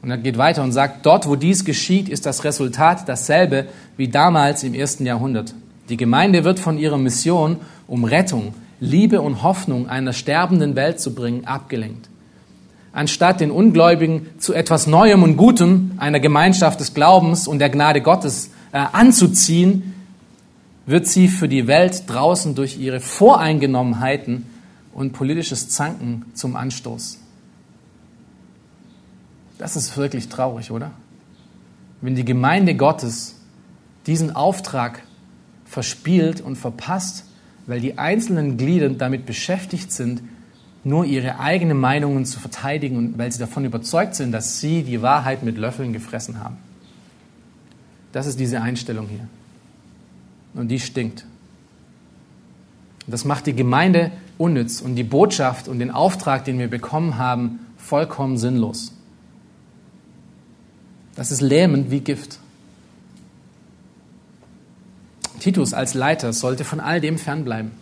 Und 0.03 0.11
er 0.11 0.19
geht 0.19 0.39
weiter 0.39 0.65
und 0.65 0.73
sagt, 0.73 1.07
dort, 1.07 1.29
wo 1.29 1.37
dies 1.37 1.65
geschieht, 1.65 2.09
ist 2.09 2.27
das 2.27 2.43
Resultat 2.43 3.09
dasselbe 3.09 3.67
wie 3.97 4.09
damals 4.09 4.65
im 4.65 4.75
ersten 4.75 5.07
Jahrhundert. 5.07 5.55
Die 5.89 5.97
Gemeinde 5.97 6.43
wird 6.43 6.59
von 6.59 6.79
ihrer 6.79 6.99
Mission, 6.99 7.59
um 7.87 8.03
Rettung, 8.03 8.55
Liebe 8.81 9.21
und 9.21 9.45
Hoffnung 9.45 9.89
einer 9.89 10.13
sterbenden 10.13 10.75
Welt 10.75 10.99
zu 10.99 11.15
bringen, 11.15 11.45
abgelenkt. 11.45 12.09
Anstatt 12.93 13.41
den 13.41 13.53
Ungläubigen 13.53 14.31
zu 14.39 14.53
etwas 14.53 14.89
Neuem 14.89 15.23
und 15.23 15.37
Gutem, 15.37 15.93
einer 15.99 16.19
Gemeinschaft 16.19 16.81
des 16.81 16.93
Glaubens 16.93 17.47
und 17.47 17.61
der 17.61 17.71
Gnade 17.71 18.01
Gottes 18.01 18.51
äh, 18.73 18.79
anzuziehen, 18.79 19.95
wird 20.87 21.07
sie 21.07 21.29
für 21.29 21.49
die 21.49 21.67
Welt 21.67 22.05
draußen 22.07 22.55
durch 22.55 22.79
ihre 22.79 23.01
Voreingenommenheiten 23.01 24.47
und 24.95 25.13
politisches 25.13 25.69
Zanken 25.69 26.25
zum 26.35 26.57
Anstoß. 26.57 27.19
Das 29.59 29.77
ist 29.77 29.97
wirklich 29.97 30.29
traurig, 30.29 30.71
oder? 30.71 30.93
Wenn 32.01 32.15
die 32.15 32.25
Gemeinde 32.25 32.75
Gottes 32.75 33.37
diesen 34.07 34.37
Auftrag 34.37 35.03
verspielt 35.65 36.41
und 36.41 36.57
verpasst, 36.57 37.25
weil 37.67 37.81
die 37.81 37.99
einzelnen 37.99 38.57
Glieder 38.57 38.89
damit 38.91 39.27
beschäftigt 39.27 39.91
sind, 39.91 40.23
nur 40.85 41.05
ihre 41.05 41.41
eigenen 41.41 41.79
Meinungen 41.79 42.25
zu 42.25 42.39
verteidigen 42.39 42.97
und 42.97 43.19
weil 43.19 43.33
sie 43.33 43.41
davon 43.41 43.65
überzeugt 43.65 44.15
sind, 44.15 44.31
dass 44.31 44.61
sie 44.61 44.85
die 44.85 45.03
Wahrheit 45.03 45.43
mit 45.43 45.59
Löffeln 45.59 45.93
gefressen 45.93 46.39
haben. 46.39 46.59
Das 48.17 48.27
ist 48.27 48.41
diese 48.41 48.63
Einstellung 48.63 49.09
hier. 49.09 49.29
Und 50.55 50.69
die 50.69 50.81
stinkt. 50.81 51.27
Das 53.07 53.27
macht 53.27 53.47
die 53.47 53.55
Gemeinde 53.55 54.11
unnütz 54.39 54.81
und 54.81 54.97
die 54.97 55.05
Botschaft 55.05 55.69
und 55.69 55.81
den 55.81 55.91
Auftrag, 55.91 56.47
den 56.47 56.59
wir 56.59 56.69
bekommen 56.69 57.19
haben, 57.19 57.59
vollkommen 57.77 58.39
sinnlos. 58.39 58.93
Das 61.15 61.31
ist 61.31 61.43
lähmend 61.43 61.91
wie 61.91 62.01
Gift. 62.01 62.39
Titus 65.39 65.75
als 65.75 65.93
Leiter 65.93 66.33
sollte 66.33 66.65
von 66.65 66.81
all 66.81 67.03
dem 67.03 67.19
fernbleiben. 67.19 67.73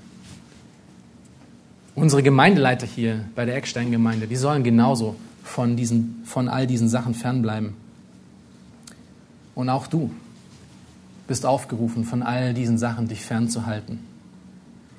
Unsere 1.94 2.24
Gemeindeleiter 2.24 2.88
hier 2.88 3.24
bei 3.36 3.44
der 3.44 3.54
Eckstein-Gemeinde, 3.54 4.26
die 4.26 4.34
sollen 4.34 4.64
genauso 4.64 5.14
von, 5.44 5.76
diesen, 5.76 6.22
von 6.24 6.48
all 6.48 6.66
diesen 6.66 6.88
Sachen 6.88 7.14
fernbleiben. 7.14 7.74
Und 9.54 9.68
auch 9.68 9.86
du 9.86 10.10
bist 11.26 11.46
aufgerufen, 11.46 12.04
von 12.04 12.22
all 12.22 12.54
diesen 12.54 12.78
Sachen 12.78 13.08
dich 13.08 13.22
fernzuhalten. 13.22 14.00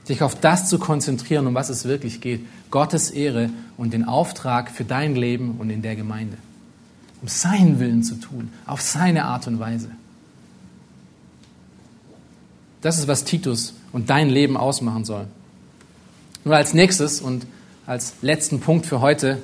Dich 0.10 0.22
auf 0.22 0.36
das 0.36 0.70
zu 0.70 0.80
konzentrieren, 0.80 1.48
um 1.48 1.56
was 1.56 1.70
es 1.70 1.86
wirklich 1.86 2.22
geht. 2.22 2.46
Gottes 2.72 3.10
Ehre 3.10 3.50
und 3.78 3.94
den 3.94 4.04
Auftrag 4.06 4.70
für 4.70 4.84
dein 4.84 5.16
Leben 5.16 5.56
und 5.60 5.70
in 5.70 5.82
der 5.82 5.96
Gemeinde 5.96 6.38
um 7.26 7.30
seinen 7.30 7.80
Willen 7.80 8.04
zu 8.04 8.20
tun, 8.20 8.52
auf 8.68 8.82
seine 8.82 9.26
Art 9.26 9.48
und 9.48 9.60
Weise. 9.60 9.90
Das 12.82 13.00
ist, 13.00 13.08
was 13.08 13.24
Titus 13.24 13.74
und 13.92 14.12
dein 14.12 14.30
Leben 14.30 14.58
ausmachen 14.58 15.06
soll. 15.06 15.26
Nur 16.44 16.56
als 16.56 16.76
nächstes 16.76 17.22
und 17.22 17.48
als 17.88 18.14
letzten 18.22 18.60
Punkt 18.60 18.86
für 18.86 19.02
heute 19.02 19.42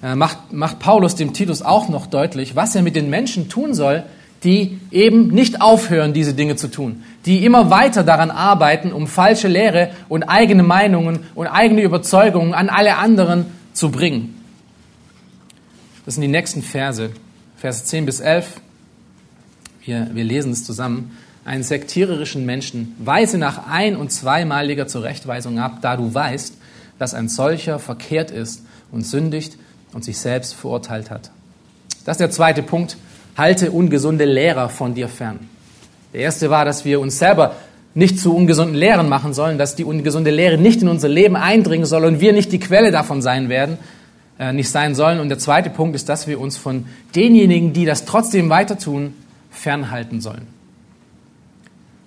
äh, 0.00 0.14
macht, 0.14 0.52
macht 0.52 0.78
Paulus 0.78 1.16
dem 1.16 1.32
Titus 1.32 1.60
auch 1.60 1.88
noch 1.88 2.06
deutlich, 2.06 2.54
was 2.54 2.76
er 2.76 2.82
mit 2.82 2.94
den 2.94 3.10
Menschen 3.10 3.48
tun 3.48 3.74
soll, 3.74 4.04
die 4.44 4.80
eben 4.90 5.28
nicht 5.28 5.60
aufhören, 5.60 6.12
diese 6.12 6.34
Dinge 6.34 6.56
zu 6.56 6.68
tun, 6.68 7.02
die 7.26 7.44
immer 7.44 7.70
weiter 7.70 8.02
daran 8.02 8.30
arbeiten, 8.30 8.92
um 8.92 9.06
falsche 9.06 9.48
Lehre 9.48 9.90
und 10.08 10.22
eigene 10.24 10.62
Meinungen 10.62 11.20
und 11.34 11.46
eigene 11.46 11.82
Überzeugungen 11.82 12.54
an 12.54 12.68
alle 12.68 12.96
anderen 12.96 13.46
zu 13.74 13.90
bringen. 13.90 14.36
Das 16.04 16.14
sind 16.14 16.22
die 16.22 16.28
nächsten 16.28 16.62
Verse, 16.62 17.10
Verse 17.56 17.84
10 17.84 18.06
bis 18.06 18.20
11. 18.20 18.60
Wir, 19.84 20.08
wir 20.12 20.24
lesen 20.24 20.52
es 20.52 20.64
zusammen. 20.64 21.16
Einen 21.44 21.62
sektiererischen 21.62 22.46
Menschen 22.46 22.94
weise 22.98 23.38
nach 23.38 23.66
ein- 23.68 23.96
und 23.96 24.10
zweimaliger 24.10 24.86
Zurechtweisung 24.86 25.58
ab, 25.58 25.78
da 25.82 25.96
du 25.96 26.12
weißt, 26.12 26.54
dass 26.98 27.14
ein 27.14 27.28
solcher 27.28 27.78
verkehrt 27.78 28.30
ist 28.30 28.62
und 28.92 29.06
sündigt 29.06 29.56
und 29.92 30.04
sich 30.04 30.18
selbst 30.18 30.54
verurteilt 30.54 31.10
hat. 31.10 31.30
Das 32.04 32.14
ist 32.14 32.20
der 32.20 32.30
zweite 32.30 32.62
Punkt. 32.62 32.96
Halte 33.40 33.72
ungesunde 33.72 34.26
Lehrer 34.26 34.68
von 34.68 34.94
dir 34.94 35.08
fern. 35.08 35.40
Der 36.12 36.20
erste 36.20 36.50
war, 36.50 36.64
dass 36.64 36.84
wir 36.84 37.00
uns 37.00 37.18
selber 37.18 37.56
nicht 37.94 38.20
zu 38.20 38.36
ungesunden 38.36 38.76
Lehren 38.76 39.08
machen 39.08 39.32
sollen, 39.32 39.56
dass 39.56 39.74
die 39.74 39.84
ungesunde 39.84 40.30
Lehre 40.30 40.58
nicht 40.58 40.82
in 40.82 40.88
unser 40.88 41.08
Leben 41.08 41.36
eindringen 41.36 41.86
soll 41.86 42.04
und 42.04 42.20
wir 42.20 42.34
nicht 42.34 42.52
die 42.52 42.60
Quelle 42.60 42.90
davon 42.90 43.22
sein 43.22 43.48
werden, 43.48 43.78
äh, 44.38 44.52
nicht 44.52 44.68
sein 44.68 44.94
sollen. 44.94 45.20
Und 45.20 45.30
der 45.30 45.38
zweite 45.38 45.70
Punkt 45.70 45.96
ist, 45.96 46.08
dass 46.10 46.26
wir 46.26 46.38
uns 46.38 46.58
von 46.58 46.84
denjenigen, 47.16 47.72
die 47.72 47.86
das 47.86 48.04
trotzdem 48.04 48.50
weiter 48.50 48.78
tun, 48.78 49.14
fernhalten 49.50 50.20
sollen. 50.20 50.46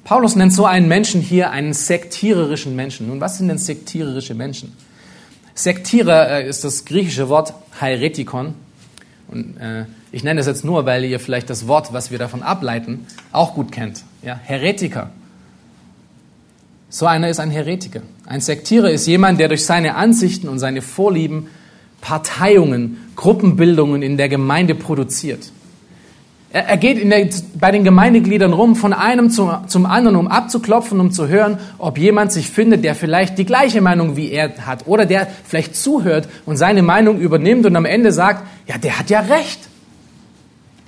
Paulus 0.03 0.35
nennt 0.35 0.53
so 0.53 0.65
einen 0.65 0.87
Menschen 0.87 1.19
hier 1.19 1.49
einen 1.49 1.73
sektiererischen 1.73 2.75
Menschen. 2.75 3.07
Nun, 3.07 3.19
was 3.19 3.39
sind 3.39 3.47
denn 3.47 3.57
sektiererische 3.57 4.35
Menschen? 4.35 4.77
Sektierer 5.55 6.29
äh, 6.29 6.47
ist 6.47 6.63
das 6.63 6.85
griechische 6.85 7.27
Wort 7.27 7.53
Heretikon. 7.79 8.53
Und 9.33 9.57
äh, 9.57 9.85
ich 10.11 10.23
nenne 10.23 10.39
das 10.39 10.47
jetzt 10.47 10.63
nur, 10.63 10.85
weil 10.85 11.03
ihr 11.03 11.19
vielleicht 11.19 11.49
das 11.49 11.67
Wort, 11.67 11.91
was 11.91 12.11
wir 12.11 12.19
davon 12.19 12.43
ableiten, 12.43 13.07
auch 13.31 13.55
gut 13.55 13.71
kennt. 13.71 14.03
Ja, 14.21 14.39
Heretiker. 14.41 15.09
So 16.89 17.07
einer 17.07 17.29
ist 17.29 17.39
ein 17.39 17.49
Heretiker. 17.49 18.01
Ein 18.27 18.39
Sektierer 18.39 18.91
ist 18.91 19.07
jemand, 19.07 19.39
der 19.39 19.47
durch 19.47 19.65
seine 19.65 19.95
Ansichten 19.95 20.47
und 20.47 20.59
seine 20.59 20.81
Vorlieben 20.81 21.47
Parteiungen, 22.01 22.97
Gruppenbildungen 23.15 24.01
in 24.01 24.17
der 24.17 24.29
Gemeinde 24.29 24.75
produziert. 24.75 25.51
Er, 26.53 26.77
geht 26.77 27.03
der, 27.03 27.29
bei 27.59 27.71
den 27.71 27.83
Gemeindegliedern 27.83 28.53
rum, 28.53 28.75
von 28.75 28.93
einem 28.93 29.31
zum, 29.31 29.67
zum 29.67 29.87
anderen, 29.87 30.15
um 30.15 30.27
abzuklopfen, 30.27 30.99
um 30.99 31.11
zu 31.11 31.27
hören, 31.27 31.57
ob 31.79 31.97
jemand 31.97 32.31
sich 32.31 32.47
findet, 32.47 32.83
der 32.83 32.93
vielleicht 32.93 33.39
die 33.39 33.45
gleiche 33.45 33.81
Meinung 33.81 34.15
wie 34.15 34.29
er 34.29 34.55
hat 34.59 34.85
oder 34.85 35.07
der 35.07 35.27
vielleicht 35.45 35.75
zuhört 35.75 36.29
und 36.45 36.57
seine 36.57 36.83
Meinung 36.83 37.17
übernimmt 37.19 37.65
und 37.65 37.75
am 37.75 37.85
Ende 37.85 38.11
sagt, 38.11 38.47
ja, 38.67 38.77
der 38.77 38.99
hat 38.99 39.09
ja 39.09 39.21
recht. 39.21 39.61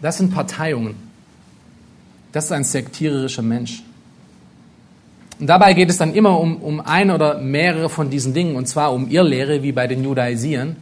Das 0.04 0.20
sind 0.20 0.36
Parteiungen. 0.36 0.94
Das 2.32 2.46
ist 2.46 2.52
ein 2.52 2.64
sektiererischer 2.64 3.42
Mensch. 3.42 3.82
Und 5.40 5.48
dabei 5.48 5.74
geht 5.74 5.90
es 5.90 5.98
dann 5.98 6.14
immer 6.14 6.40
um, 6.40 6.58
um 6.58 6.80
ein 6.80 7.10
oder 7.10 7.40
mehrere 7.40 7.90
von 7.90 8.12
diesen 8.12 8.36
Dingen, 8.36 8.56
und 8.56 8.68
zwar 8.68 8.94
um 8.94 9.10
Irrlehre, 9.10 9.64
wie 9.64 9.72
bei 9.72 9.88
den 9.88 10.04
Judaisieren, 10.04 10.76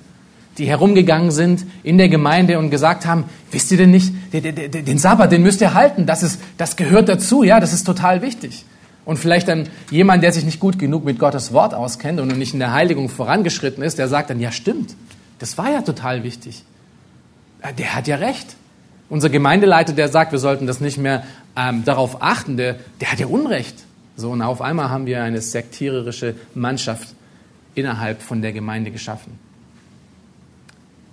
die 0.58 0.66
herumgegangen 0.66 1.32
sind 1.32 1.66
in 1.84 1.98
der 1.98 2.10
Gemeinde 2.10 2.60
und 2.60 2.70
gesagt 2.70 3.06
haben, 3.06 3.26
wisst 3.52 3.72
ihr 3.72 3.78
denn 3.78 3.92
nicht, 3.92 4.14
den, 4.34 4.86
den 4.86 4.98
Sabbat, 4.98 5.32
den 5.32 5.42
müsst 5.42 5.62
ihr 5.62 5.74
halten, 5.74 6.06
das, 6.06 6.24
ist, 6.24 6.40
das 6.58 6.76
gehört 6.76 7.10
dazu, 7.10 7.44
ja, 7.44 7.60
das 7.60 7.74
ist 7.74 7.86
total 7.86 8.22
wichtig. 8.22 8.66
Und 9.06 9.18
vielleicht 9.18 9.48
dann 9.48 9.68
jemand, 9.92 10.24
der 10.24 10.32
sich 10.32 10.46
nicht 10.46 10.60
gut 10.60 10.80
genug 10.80 11.04
mit 11.04 11.20
Gottes 11.20 11.52
Wort 11.52 11.74
auskennt 11.74 12.20
und 12.20 12.28
nicht 12.38 12.54
in 12.54 12.60
der 12.60 12.72
Heiligung 12.72 13.10
vorangeschritten 13.10 13.84
ist, 13.84 13.98
der 13.98 14.08
sagt 14.08 14.30
dann, 14.30 14.40
ja 14.40 14.52
stimmt, 14.52 14.96
das 15.40 15.58
war 15.58 15.72
ja 15.72 15.82
total 15.82 16.24
wichtig. 16.24 16.64
Der 17.78 17.96
hat 17.96 18.08
ja 18.08 18.18
recht. 18.18 18.56
Unser 19.10 19.30
Gemeindeleiter, 19.30 19.94
der 19.94 20.08
sagt, 20.08 20.32
wir 20.32 20.40
sollten 20.40 20.68
das 20.68 20.80
nicht 20.80 20.98
mehr 20.98 21.24
ähm, 21.56 21.84
darauf 21.84 22.22
achten, 22.22 22.58
der, 22.58 22.78
der 23.02 23.12
hat 23.12 23.20
ja 23.20 23.28
Unrecht. 23.28 23.76
So, 24.16 24.32
und 24.32 24.42
auf 24.42 24.62
einmal 24.62 24.90
haben 24.90 25.06
wir 25.06 25.24
eine 25.24 25.42
sektiererische 25.42 26.36
Mannschaft 26.54 27.10
innerhalb 27.76 28.22
von 28.22 28.42
der 28.42 28.54
Gemeinde 28.54 28.92
geschaffen. 28.92 29.38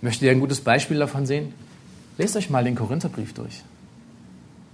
Möchtet 0.02 0.22
ihr 0.22 0.30
ein 0.30 0.40
gutes 0.40 0.60
Beispiel 0.60 0.98
davon 0.98 1.26
sehen? 1.26 1.52
Lest 2.18 2.36
euch 2.36 2.50
mal 2.50 2.64
den 2.64 2.74
Korintherbrief 2.74 3.34
durch. 3.34 3.62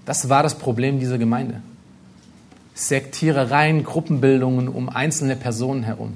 Das 0.05 0.29
war 0.29 0.43
das 0.43 0.59
Problem 0.59 1.01
dieser 1.01 1.19
Gemeinde. 1.19 1.63
Sektierereien, 2.75 3.85
Gruppenbildungen 3.85 4.69
um 4.69 4.89
einzelne 4.89 5.35
Personen 5.35 5.83
herum. 5.83 6.15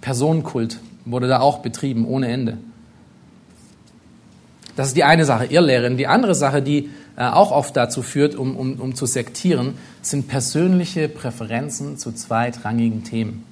Personenkult 0.00 0.80
wurde 1.04 1.28
da 1.28 1.40
auch 1.40 1.58
betrieben, 1.58 2.06
ohne 2.06 2.28
Ende. 2.28 2.58
Das 4.74 4.88
ist 4.88 4.96
die 4.96 5.04
eine 5.04 5.24
Sache, 5.24 5.46
Irrlehre. 5.46 5.94
die 5.94 6.06
andere 6.06 6.34
Sache, 6.34 6.62
die 6.62 6.90
äh, 7.16 7.22
auch 7.22 7.50
oft 7.50 7.76
dazu 7.76 8.02
führt, 8.02 8.34
um, 8.34 8.56
um, 8.56 8.74
um 8.74 8.94
zu 8.94 9.06
sektieren, 9.06 9.74
sind 10.02 10.28
persönliche 10.28 11.08
Präferenzen 11.08 11.96
zu 11.96 12.12
zweitrangigen 12.12 13.04
Themen. 13.04 13.44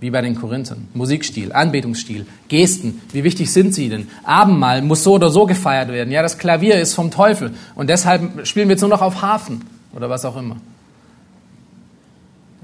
Wie 0.00 0.10
bei 0.10 0.22
den 0.22 0.34
Korinthern. 0.34 0.88
Musikstil, 0.94 1.52
Anbetungsstil, 1.52 2.26
Gesten. 2.48 3.02
Wie 3.12 3.22
wichtig 3.22 3.52
sind 3.52 3.74
sie 3.74 3.90
denn? 3.90 4.08
Abendmahl 4.24 4.80
muss 4.80 5.04
so 5.04 5.14
oder 5.14 5.28
so 5.28 5.44
gefeiert 5.44 5.92
werden. 5.92 6.10
Ja, 6.10 6.22
das 6.22 6.38
Klavier 6.38 6.80
ist 6.80 6.94
vom 6.94 7.10
Teufel. 7.10 7.52
Und 7.74 7.90
deshalb 7.90 8.46
spielen 8.46 8.68
wir 8.68 8.74
jetzt 8.74 8.80
nur 8.80 8.90
noch 8.90 9.02
auf 9.02 9.20
Hafen 9.20 9.62
oder 9.92 10.08
was 10.08 10.24
auch 10.24 10.36
immer. 10.36 10.56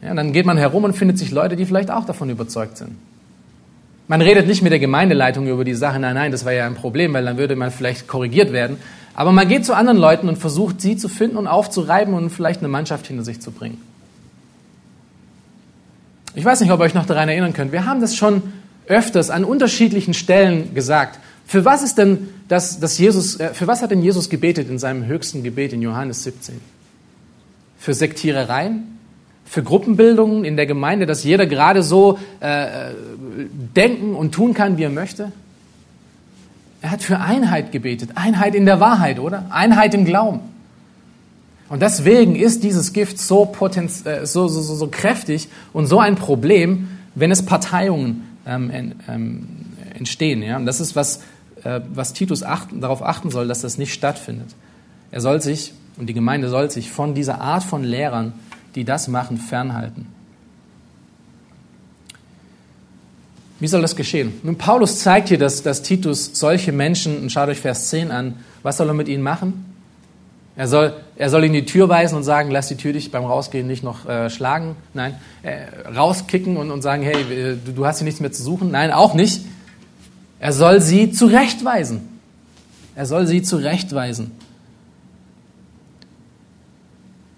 Ja, 0.02 0.14
dann 0.14 0.32
geht 0.32 0.46
man 0.46 0.56
herum 0.56 0.84
und 0.84 0.94
findet 0.94 1.18
sich 1.18 1.30
Leute, 1.30 1.56
die 1.56 1.66
vielleicht 1.66 1.90
auch 1.90 2.04
davon 2.04 2.30
überzeugt 2.30 2.78
sind. 2.78 2.92
Man 4.08 4.22
redet 4.22 4.46
nicht 4.46 4.62
mit 4.62 4.70
der 4.70 4.78
Gemeindeleitung 4.78 5.48
über 5.48 5.64
die 5.64 5.74
Sache, 5.74 5.98
nein, 5.98 6.14
nein, 6.14 6.30
das 6.30 6.44
wäre 6.44 6.56
ja 6.56 6.66
ein 6.66 6.76
Problem, 6.76 7.12
weil 7.12 7.24
dann 7.24 7.38
würde 7.38 7.56
man 7.56 7.72
vielleicht 7.72 8.06
korrigiert 8.06 8.52
werden. 8.52 8.76
Aber 9.14 9.32
man 9.32 9.48
geht 9.48 9.64
zu 9.64 9.74
anderen 9.74 9.98
Leuten 9.98 10.28
und 10.28 10.36
versucht, 10.36 10.80
sie 10.80 10.96
zu 10.96 11.08
finden 11.08 11.36
und 11.36 11.48
aufzureiben 11.48 12.14
und 12.14 12.30
vielleicht 12.30 12.60
eine 12.60 12.68
Mannschaft 12.68 13.08
hinter 13.08 13.24
sich 13.24 13.40
zu 13.40 13.50
bringen. 13.50 13.80
Ich 16.36 16.44
weiß 16.44 16.60
nicht, 16.60 16.70
ob 16.70 16.78
ihr 16.80 16.84
euch 16.84 16.94
noch 16.94 17.06
daran 17.06 17.28
erinnern 17.28 17.52
könnt. 17.52 17.72
Wir 17.72 17.86
haben 17.86 18.00
das 18.00 18.14
schon 18.14 18.42
öfters 18.86 19.30
an 19.30 19.44
unterschiedlichen 19.44 20.14
Stellen 20.14 20.74
gesagt. 20.74 21.18
Für 21.46 21.64
was 21.64 21.82
ist 21.82 21.96
denn 21.96 22.28
das, 22.46 22.78
das 22.78 22.98
Jesus, 22.98 23.40
äh, 23.40 23.54
für 23.54 23.66
was 23.66 23.82
hat 23.82 23.90
denn 23.90 24.02
Jesus 24.02 24.30
gebetet 24.30 24.68
in 24.68 24.78
seinem 24.78 25.06
höchsten 25.06 25.42
Gebet 25.42 25.72
in 25.72 25.82
Johannes 25.82 26.22
17? 26.22 26.60
Für 27.78 27.94
Sektierereien? 27.94 28.92
für 29.48 29.62
Gruppenbildungen 29.62 30.44
in 30.44 30.56
der 30.56 30.66
Gemeinde, 30.66 31.06
dass 31.06 31.22
jeder 31.24 31.46
gerade 31.46 31.82
so 31.82 32.18
äh, 32.40 32.90
denken 33.76 34.14
und 34.14 34.32
tun 34.32 34.54
kann, 34.54 34.76
wie 34.76 34.82
er 34.82 34.90
möchte? 34.90 35.30
Er 36.82 36.90
hat 36.90 37.02
für 37.02 37.20
Einheit 37.20 37.72
gebetet. 37.72 38.10
Einheit 38.16 38.54
in 38.54 38.66
der 38.66 38.80
Wahrheit, 38.80 39.18
oder? 39.18 39.46
Einheit 39.50 39.94
im 39.94 40.04
Glauben. 40.04 40.40
Und 41.68 41.82
deswegen 41.82 42.36
ist 42.36 42.62
dieses 42.62 42.92
Gift 42.92 43.16
äh, 43.16 43.20
so, 43.20 43.48
so, 44.26 44.48
so, 44.48 44.74
so 44.74 44.88
kräftig 44.88 45.48
und 45.72 45.86
so 45.86 45.98
ein 45.98 46.16
Problem, 46.16 46.88
wenn 47.14 47.30
es 47.30 47.44
Parteiungen 47.44 48.22
ähm, 48.46 48.94
ähm, 49.08 49.46
entstehen. 49.94 50.42
Ja? 50.42 50.56
Und 50.56 50.66
das 50.66 50.80
ist, 50.80 50.94
was, 50.94 51.22
äh, 51.64 51.80
was 51.92 52.12
Titus 52.12 52.42
achten, 52.42 52.80
darauf 52.80 53.02
achten 53.02 53.30
soll, 53.30 53.48
dass 53.48 53.62
das 53.62 53.78
nicht 53.78 53.92
stattfindet. 53.92 54.54
Er 55.10 55.20
soll 55.20 55.40
sich, 55.40 55.72
und 55.96 56.08
die 56.08 56.14
Gemeinde 56.14 56.48
soll 56.48 56.70
sich 56.70 56.90
von 56.90 57.14
dieser 57.14 57.40
Art 57.40 57.62
von 57.62 57.82
Lehrern 57.82 58.34
die 58.76 58.84
das 58.84 59.08
machen, 59.08 59.38
fernhalten. 59.38 60.06
Wie 63.58 63.66
soll 63.66 63.80
das 63.80 63.96
geschehen? 63.96 64.34
Nun, 64.42 64.56
Paulus 64.56 65.00
zeigt 65.00 65.28
hier, 65.28 65.38
dass, 65.38 65.62
dass 65.62 65.82
Titus 65.82 66.30
solche 66.34 66.72
Menschen, 66.72 67.22
und 67.22 67.32
schaut 67.32 67.48
euch 67.48 67.58
Vers 67.58 67.88
10 67.88 68.10
an, 68.10 68.34
was 68.62 68.76
soll 68.76 68.88
er 68.88 68.94
mit 68.94 69.08
ihnen 69.08 69.22
machen? 69.22 69.75
Er 70.56 70.68
soll, 70.68 70.94
er 71.16 71.28
soll 71.28 71.44
ihnen 71.44 71.52
die 71.52 71.66
Tür 71.66 71.90
weisen 71.90 72.16
und 72.16 72.22
sagen, 72.22 72.50
lass 72.50 72.68
die 72.68 72.76
Tür 72.76 72.94
dich 72.94 73.10
beim 73.10 73.24
Rausgehen 73.24 73.66
nicht 73.66 73.84
noch 73.84 74.08
äh, 74.08 74.30
schlagen. 74.30 74.74
Nein, 74.94 75.14
äh, 75.42 75.66
rauskicken 75.94 76.56
und, 76.56 76.70
und 76.70 76.80
sagen, 76.80 77.02
hey, 77.02 77.20
äh, 77.20 77.56
du, 77.62 77.72
du 77.72 77.86
hast 77.86 77.98
hier 77.98 78.06
nichts 78.06 78.20
mehr 78.20 78.32
zu 78.32 78.42
suchen. 78.42 78.70
Nein, 78.70 78.90
auch 78.90 79.12
nicht. 79.12 79.44
Er 80.40 80.52
soll 80.52 80.80
sie 80.80 81.12
zurechtweisen. 81.12 82.08
Er 82.94 83.04
soll 83.04 83.26
sie 83.26 83.42
zurechtweisen. 83.42 84.30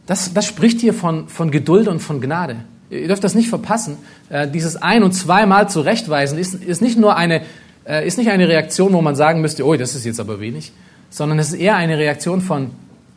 Das, 0.07 0.33
das 0.33 0.47
spricht 0.47 0.81
hier 0.81 0.95
von, 0.95 1.29
von 1.29 1.51
Geduld 1.51 1.89
und 1.89 1.99
von 1.99 2.21
Gnade. 2.21 2.57
Ihr 2.89 3.09
dürft 3.09 3.25
das 3.25 3.35
nicht 3.35 3.49
verpassen. 3.49 3.99
Äh, 4.31 4.49
dieses 4.49 4.77
ein- 4.77 5.03
und 5.03 5.13
zweimal 5.13 5.69
zurechtweisen 5.69 6.39
ist, 6.39 6.55
ist 6.55 6.81
nicht 6.81 6.97
nur 6.97 7.17
eine, 7.17 7.43
äh, 7.85 8.07
ist 8.07 8.17
nicht 8.17 8.31
eine 8.31 8.49
Reaktion, 8.49 8.93
wo 8.93 9.03
man 9.03 9.17
sagen 9.17 9.41
müsste, 9.41 9.67
oh, 9.67 9.75
das 9.75 9.97
ist 9.97 10.07
jetzt 10.07 10.21
aber 10.21 10.41
wenig, 10.41 10.73
sondern 11.11 11.41
es 11.41 11.49
ist 11.49 11.61
eher 11.61 11.77
eine 11.77 11.99
Reaktion 11.99 12.41
von, 12.41 12.71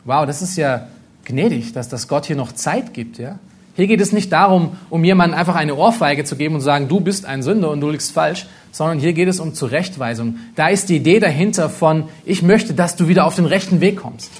wow, 0.04 0.26
das 0.26 0.42
ist 0.42 0.56
ja 0.56 0.88
gnädig, 1.24 1.72
dass 1.72 1.88
das 1.88 2.08
Gott 2.08 2.26
hier 2.26 2.36
noch 2.36 2.52
Zeit 2.52 2.94
gibt. 2.94 3.18
Ja? 3.18 3.38
Hier 3.74 3.86
geht 3.86 4.00
es 4.00 4.12
nicht 4.12 4.32
darum, 4.32 4.76
um 4.90 5.04
jemandem 5.04 5.38
einfach 5.38 5.54
eine 5.54 5.74
Ohrfeige 5.74 6.24
zu 6.24 6.36
geben 6.36 6.56
und 6.56 6.60
zu 6.60 6.66
sagen, 6.66 6.88
du 6.88 7.00
bist 7.00 7.24
ein 7.24 7.42
Sünder 7.42 7.70
und 7.70 7.80
du 7.80 7.90
liegst 7.90 8.12
falsch, 8.12 8.46
sondern 8.70 8.98
hier 8.98 9.12
geht 9.12 9.28
es 9.28 9.40
um 9.40 9.54
Zurechtweisung. 9.54 10.36
Da 10.56 10.68
ist 10.68 10.88
die 10.88 10.96
Idee 10.96 11.20
dahinter 11.20 11.70
von, 11.70 12.04
ich 12.24 12.42
möchte, 12.42 12.74
dass 12.74 12.96
du 12.96 13.08
wieder 13.08 13.26
auf 13.26 13.36
den 13.36 13.46
rechten 13.46 13.80
Weg 13.80 13.96
kommst. 13.96 14.30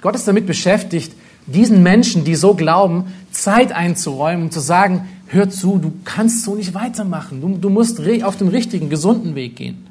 Gott 0.00 0.14
ist 0.14 0.26
damit 0.26 0.46
beschäftigt, 0.46 1.12
diesen 1.46 1.82
Menschen, 1.82 2.24
die 2.24 2.34
so 2.34 2.54
glauben, 2.54 3.12
Zeit 3.30 3.72
einzuräumen 3.72 4.44
und 4.44 4.52
zu 4.52 4.60
sagen, 4.60 5.08
hör 5.26 5.48
zu, 5.50 5.78
du 5.78 5.92
kannst 6.04 6.44
so 6.44 6.54
nicht 6.54 6.74
weitermachen. 6.74 7.40
Du, 7.40 7.56
du 7.56 7.70
musst 7.70 8.00
auf 8.22 8.36
den 8.36 8.48
richtigen, 8.48 8.90
gesunden 8.90 9.34
Weg 9.34 9.56
gehen. 9.56 9.86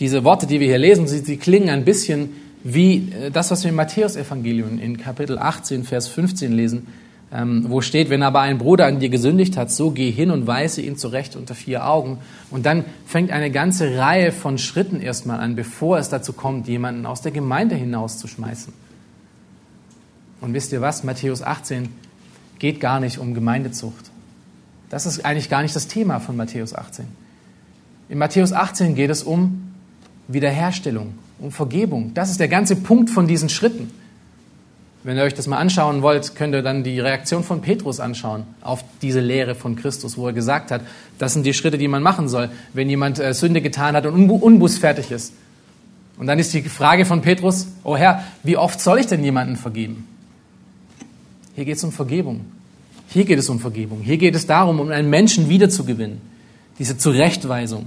Diese 0.00 0.24
Worte, 0.24 0.46
die 0.46 0.60
wir 0.60 0.68
hier 0.68 0.78
lesen, 0.78 1.06
sie, 1.06 1.18
sie 1.18 1.36
klingen 1.36 1.70
ein 1.70 1.84
bisschen 1.84 2.30
wie 2.62 3.12
äh, 3.12 3.30
das, 3.30 3.50
was 3.50 3.64
wir 3.64 3.70
im 3.70 3.76
Matthäus-Evangelium 3.76 4.78
in 4.78 4.96
Kapitel 4.98 5.38
18, 5.38 5.84
Vers 5.84 6.08
15 6.08 6.52
lesen, 6.52 6.86
ähm, 7.30 7.66
wo 7.68 7.80
steht, 7.80 8.08
wenn 8.08 8.22
aber 8.22 8.40
ein 8.40 8.58
Bruder 8.58 8.86
an 8.86 9.00
dir 9.00 9.10
gesündigt 9.10 9.56
hat, 9.56 9.70
so 9.70 9.90
geh 9.90 10.10
hin 10.10 10.30
und 10.30 10.46
weise 10.46 10.80
ihn 10.80 10.96
zurecht 10.96 11.36
unter 11.36 11.54
vier 11.54 11.86
Augen. 11.86 12.18
Und 12.50 12.64
dann 12.64 12.84
fängt 13.06 13.30
eine 13.30 13.50
ganze 13.50 13.98
Reihe 13.98 14.32
von 14.32 14.56
Schritten 14.56 15.00
erstmal 15.00 15.40
an, 15.40 15.54
bevor 15.54 15.98
es 15.98 16.08
dazu 16.08 16.32
kommt, 16.32 16.68
jemanden 16.68 17.04
aus 17.04 17.20
der 17.20 17.32
Gemeinde 17.32 17.74
hinauszuschmeißen. 17.74 18.72
Und 20.40 20.54
wisst 20.54 20.72
ihr 20.72 20.80
was? 20.80 21.04
Matthäus 21.04 21.42
18 21.42 21.88
geht 22.58 22.80
gar 22.80 23.00
nicht 23.00 23.18
um 23.18 23.34
Gemeindezucht. 23.34 24.10
Das 24.88 25.04
ist 25.04 25.24
eigentlich 25.24 25.50
gar 25.50 25.62
nicht 25.62 25.76
das 25.76 25.86
Thema 25.86 26.20
von 26.20 26.36
Matthäus 26.36 26.74
18. 26.74 27.06
In 28.08 28.18
Matthäus 28.18 28.52
18 28.52 28.94
geht 28.94 29.10
es 29.10 29.22
um 29.22 29.67
Wiederherstellung, 30.28 31.14
um 31.38 31.50
Vergebung. 31.50 32.12
Das 32.14 32.30
ist 32.30 32.38
der 32.38 32.48
ganze 32.48 32.76
Punkt 32.76 33.10
von 33.10 33.26
diesen 33.26 33.48
Schritten. 33.48 33.90
Wenn 35.04 35.16
ihr 35.16 35.22
euch 35.22 35.34
das 35.34 35.46
mal 35.46 35.58
anschauen 35.58 36.02
wollt, 36.02 36.34
könnt 36.34 36.54
ihr 36.54 36.62
dann 36.62 36.82
die 36.82 37.00
Reaktion 37.00 37.44
von 37.44 37.60
Petrus 37.60 38.00
anschauen 38.00 38.42
auf 38.60 38.84
diese 39.00 39.20
Lehre 39.20 39.54
von 39.54 39.76
Christus, 39.76 40.18
wo 40.18 40.26
er 40.26 40.32
gesagt 40.32 40.70
hat, 40.70 40.82
das 41.18 41.32
sind 41.32 41.46
die 41.46 41.54
Schritte, 41.54 41.78
die 41.78 41.88
man 41.88 42.02
machen 42.02 42.28
soll, 42.28 42.50
wenn 42.74 42.90
jemand 42.90 43.18
äh, 43.18 43.32
Sünde 43.32 43.62
getan 43.62 43.94
hat 43.94 44.06
und 44.06 44.28
unbußfertig 44.28 45.10
ist. 45.10 45.32
Und 46.18 46.26
dann 46.26 46.38
ist 46.38 46.52
die 46.52 46.62
Frage 46.62 47.04
von 47.04 47.22
Petrus, 47.22 47.68
oh 47.84 47.96
Herr, 47.96 48.24
wie 48.42 48.56
oft 48.56 48.80
soll 48.80 48.98
ich 48.98 49.06
denn 49.06 49.22
jemanden 49.22 49.56
vergeben? 49.56 50.06
Hier 51.54 51.64
geht 51.64 51.76
es 51.76 51.84
um 51.84 51.92
Vergebung. 51.92 52.44
Hier 53.08 53.24
geht 53.24 53.38
es 53.38 53.48
um 53.48 53.60
Vergebung. 53.60 54.00
Hier 54.02 54.18
geht 54.18 54.34
es 54.34 54.46
darum, 54.46 54.80
um 54.80 54.90
einen 54.90 55.08
Menschen 55.08 55.48
wiederzugewinnen. 55.48 56.20
Diese 56.78 56.98
Zurechtweisung. 56.98 57.86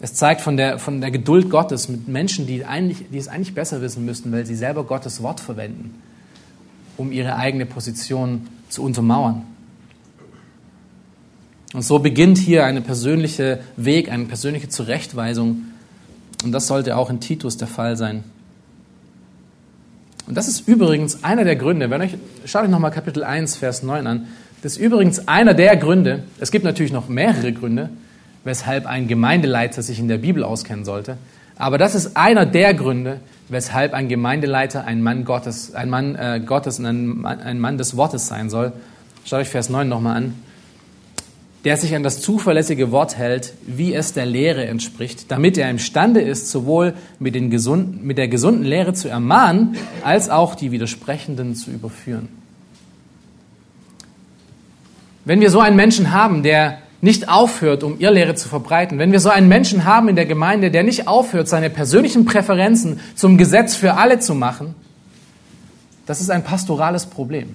Es 0.00 0.14
zeigt 0.14 0.40
von 0.40 0.56
der, 0.56 0.78
von 0.78 1.00
der 1.00 1.10
Geduld 1.10 1.50
Gottes 1.50 1.88
mit 1.88 2.06
Menschen, 2.06 2.46
die, 2.46 2.64
eigentlich, 2.64 3.06
die 3.10 3.18
es 3.18 3.28
eigentlich 3.28 3.54
besser 3.54 3.80
wissen 3.80 4.04
müssten, 4.04 4.30
weil 4.30 4.46
sie 4.46 4.54
selber 4.54 4.84
Gottes 4.84 5.22
Wort 5.22 5.40
verwenden, 5.40 6.00
um 6.96 7.10
ihre 7.10 7.36
eigene 7.36 7.66
Position 7.66 8.46
zu 8.68 8.82
untermauern. 8.82 9.42
Und 11.74 11.82
so 11.82 11.98
beginnt 11.98 12.38
hier 12.38 12.64
eine 12.64 12.80
persönliche 12.80 13.60
Weg, 13.76 14.10
eine 14.10 14.24
persönliche 14.24 14.68
Zurechtweisung. 14.68 15.64
Und 16.44 16.52
das 16.52 16.68
sollte 16.68 16.96
auch 16.96 17.10
in 17.10 17.20
Titus 17.20 17.56
der 17.56 17.68
Fall 17.68 17.96
sein. 17.96 18.22
Und 20.26 20.36
das 20.36 20.46
ist 20.46 20.68
übrigens 20.68 21.24
einer 21.24 21.44
der 21.44 21.56
Gründe, 21.56 21.90
wenn 21.90 22.02
euch, 22.02 22.16
schaut 22.44 22.62
euch 22.62 22.70
nochmal 22.70 22.90
Kapitel 22.90 23.24
1, 23.24 23.56
Vers 23.56 23.82
9 23.82 24.06
an. 24.06 24.28
Das 24.62 24.72
ist 24.72 24.78
übrigens 24.78 25.26
einer 25.26 25.54
der 25.54 25.76
Gründe, 25.76 26.24
es 26.38 26.50
gibt 26.50 26.64
natürlich 26.64 26.92
noch 26.92 27.08
mehrere 27.08 27.52
Gründe, 27.52 27.90
weshalb 28.44 28.86
ein 28.86 29.08
Gemeindeleiter 29.08 29.82
sich 29.82 29.98
in 29.98 30.08
der 30.08 30.18
Bibel 30.18 30.44
auskennen 30.44 30.84
sollte. 30.84 31.18
Aber 31.56 31.78
das 31.78 31.94
ist 31.94 32.16
einer 32.16 32.46
der 32.46 32.74
Gründe, 32.74 33.20
weshalb 33.48 33.94
ein 33.94 34.08
Gemeindeleiter 34.08 34.84
ein 34.84 35.02
Mann 35.02 35.24
Gottes, 35.24 35.74
ein 35.74 35.90
Mann 35.90 36.14
äh, 36.14 36.40
Gottes 36.44 36.78
und 36.78 36.86
ein, 36.86 37.26
ein 37.26 37.58
Mann 37.58 37.78
des 37.78 37.96
Wortes 37.96 38.28
sein 38.28 38.50
soll. 38.50 38.72
Schaut 39.24 39.40
euch 39.40 39.48
Vers 39.48 39.68
9 39.68 39.88
nochmal 39.88 40.16
an 40.16 40.34
der 41.64 41.76
sich 41.76 41.94
an 41.94 42.02
das 42.02 42.20
zuverlässige 42.20 42.92
Wort 42.92 43.18
hält, 43.18 43.52
wie 43.66 43.92
es 43.92 44.12
der 44.12 44.26
Lehre 44.26 44.66
entspricht, 44.66 45.30
damit 45.30 45.58
er 45.58 45.68
imstande 45.68 46.20
ist, 46.20 46.50
sowohl 46.50 46.94
mit, 47.18 47.34
den 47.34 47.50
gesunden, 47.50 48.06
mit 48.06 48.16
der 48.16 48.28
gesunden 48.28 48.64
Lehre 48.64 48.94
zu 48.94 49.08
ermahnen, 49.08 49.76
als 50.04 50.30
auch 50.30 50.54
die 50.54 50.70
Widersprechenden 50.70 51.54
zu 51.54 51.70
überführen. 51.70 52.28
Wenn 55.24 55.40
wir 55.40 55.50
so 55.50 55.60
einen 55.60 55.76
Menschen 55.76 56.12
haben, 56.12 56.42
der 56.42 56.78
nicht 57.00 57.28
aufhört, 57.28 57.84
um 57.84 58.00
ihr 58.00 58.10
Lehre 58.10 58.34
zu 58.34 58.48
verbreiten, 58.48 58.98
wenn 58.98 59.12
wir 59.12 59.20
so 59.20 59.28
einen 59.28 59.48
Menschen 59.48 59.84
haben 59.84 60.08
in 60.08 60.16
der 60.16 60.26
Gemeinde, 60.26 60.70
der 60.70 60.82
nicht 60.82 61.06
aufhört, 61.06 61.48
seine 61.48 61.70
persönlichen 61.70 62.24
Präferenzen 62.24 63.00
zum 63.14 63.38
Gesetz 63.38 63.76
für 63.76 63.94
alle 63.94 64.18
zu 64.18 64.34
machen, 64.34 64.74
das 66.06 66.20
ist 66.20 66.30
ein 66.30 66.42
pastorales 66.42 67.06
Problem. 67.06 67.54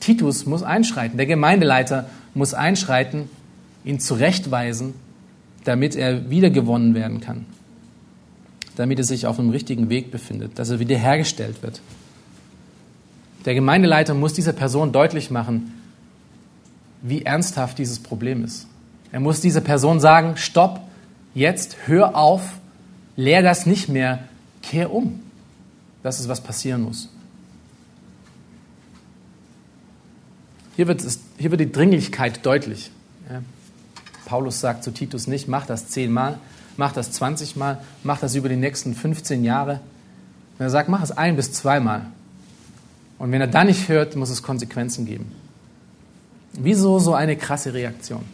Titus 0.00 0.46
muss 0.46 0.62
einschreiten, 0.62 1.16
der 1.16 1.26
Gemeindeleiter 1.26 2.06
muss 2.34 2.54
einschreiten, 2.54 3.28
ihn 3.84 4.00
zurechtweisen, 4.00 4.94
damit 5.64 5.94
er 5.94 6.30
wiedergewonnen 6.30 6.94
werden 6.94 7.20
kann, 7.20 7.46
damit 8.76 8.98
er 8.98 9.04
sich 9.04 9.26
auf 9.26 9.36
dem 9.36 9.50
richtigen 9.50 9.88
Weg 9.90 10.10
befindet, 10.10 10.58
dass 10.58 10.70
er 10.70 10.80
wiederhergestellt 10.80 11.62
wird. 11.62 11.80
Der 13.44 13.54
Gemeindeleiter 13.54 14.14
muss 14.14 14.32
dieser 14.32 14.52
Person 14.52 14.92
deutlich 14.92 15.30
machen, 15.30 15.72
wie 17.02 17.22
ernsthaft 17.22 17.78
dieses 17.78 17.98
Problem 17.98 18.44
ist. 18.44 18.66
Er 19.10 19.20
muss 19.20 19.40
dieser 19.40 19.60
Person 19.60 20.00
sagen, 20.00 20.36
stopp, 20.36 20.80
jetzt 21.34 21.76
hör 21.86 22.16
auf, 22.16 22.42
lehr 23.16 23.42
das 23.42 23.66
nicht 23.66 23.88
mehr, 23.88 24.20
kehr 24.62 24.92
um. 24.92 25.20
Das 26.02 26.18
ist, 26.18 26.28
was 26.28 26.40
passieren 26.40 26.82
muss. 26.82 27.08
Hier 30.76 30.88
wird, 30.88 31.02
es, 31.02 31.20
hier 31.36 31.50
wird 31.50 31.60
die 31.60 31.70
Dringlichkeit 31.70 32.44
deutlich. 32.46 32.90
Ja. 33.30 33.42
Paulus 34.24 34.60
sagt 34.60 34.82
zu 34.84 34.90
Titus 34.90 35.26
nicht, 35.26 35.46
mach 35.46 35.66
das 35.66 35.88
zehnmal, 35.88 36.38
mach 36.76 36.92
das 36.92 37.12
zwanzigmal, 37.12 37.80
mach 38.02 38.18
das 38.18 38.34
über 38.34 38.48
die 38.48 38.56
nächsten 38.56 38.94
15 38.94 39.44
Jahre. 39.44 39.80
Er 40.58 40.70
sagt, 40.70 40.88
mach 40.88 41.02
es 41.02 41.10
ein 41.12 41.36
bis 41.36 41.52
zweimal. 41.52 42.06
Und 43.18 43.32
wenn 43.32 43.40
er 43.40 43.46
dann 43.46 43.66
nicht 43.66 43.88
hört, 43.88 44.16
muss 44.16 44.30
es 44.30 44.42
Konsequenzen 44.42 45.04
geben. 45.04 45.30
Wieso 46.54 46.98
so 46.98 47.14
eine 47.14 47.36
krasse 47.36 47.72
Reaktion? 47.74 48.24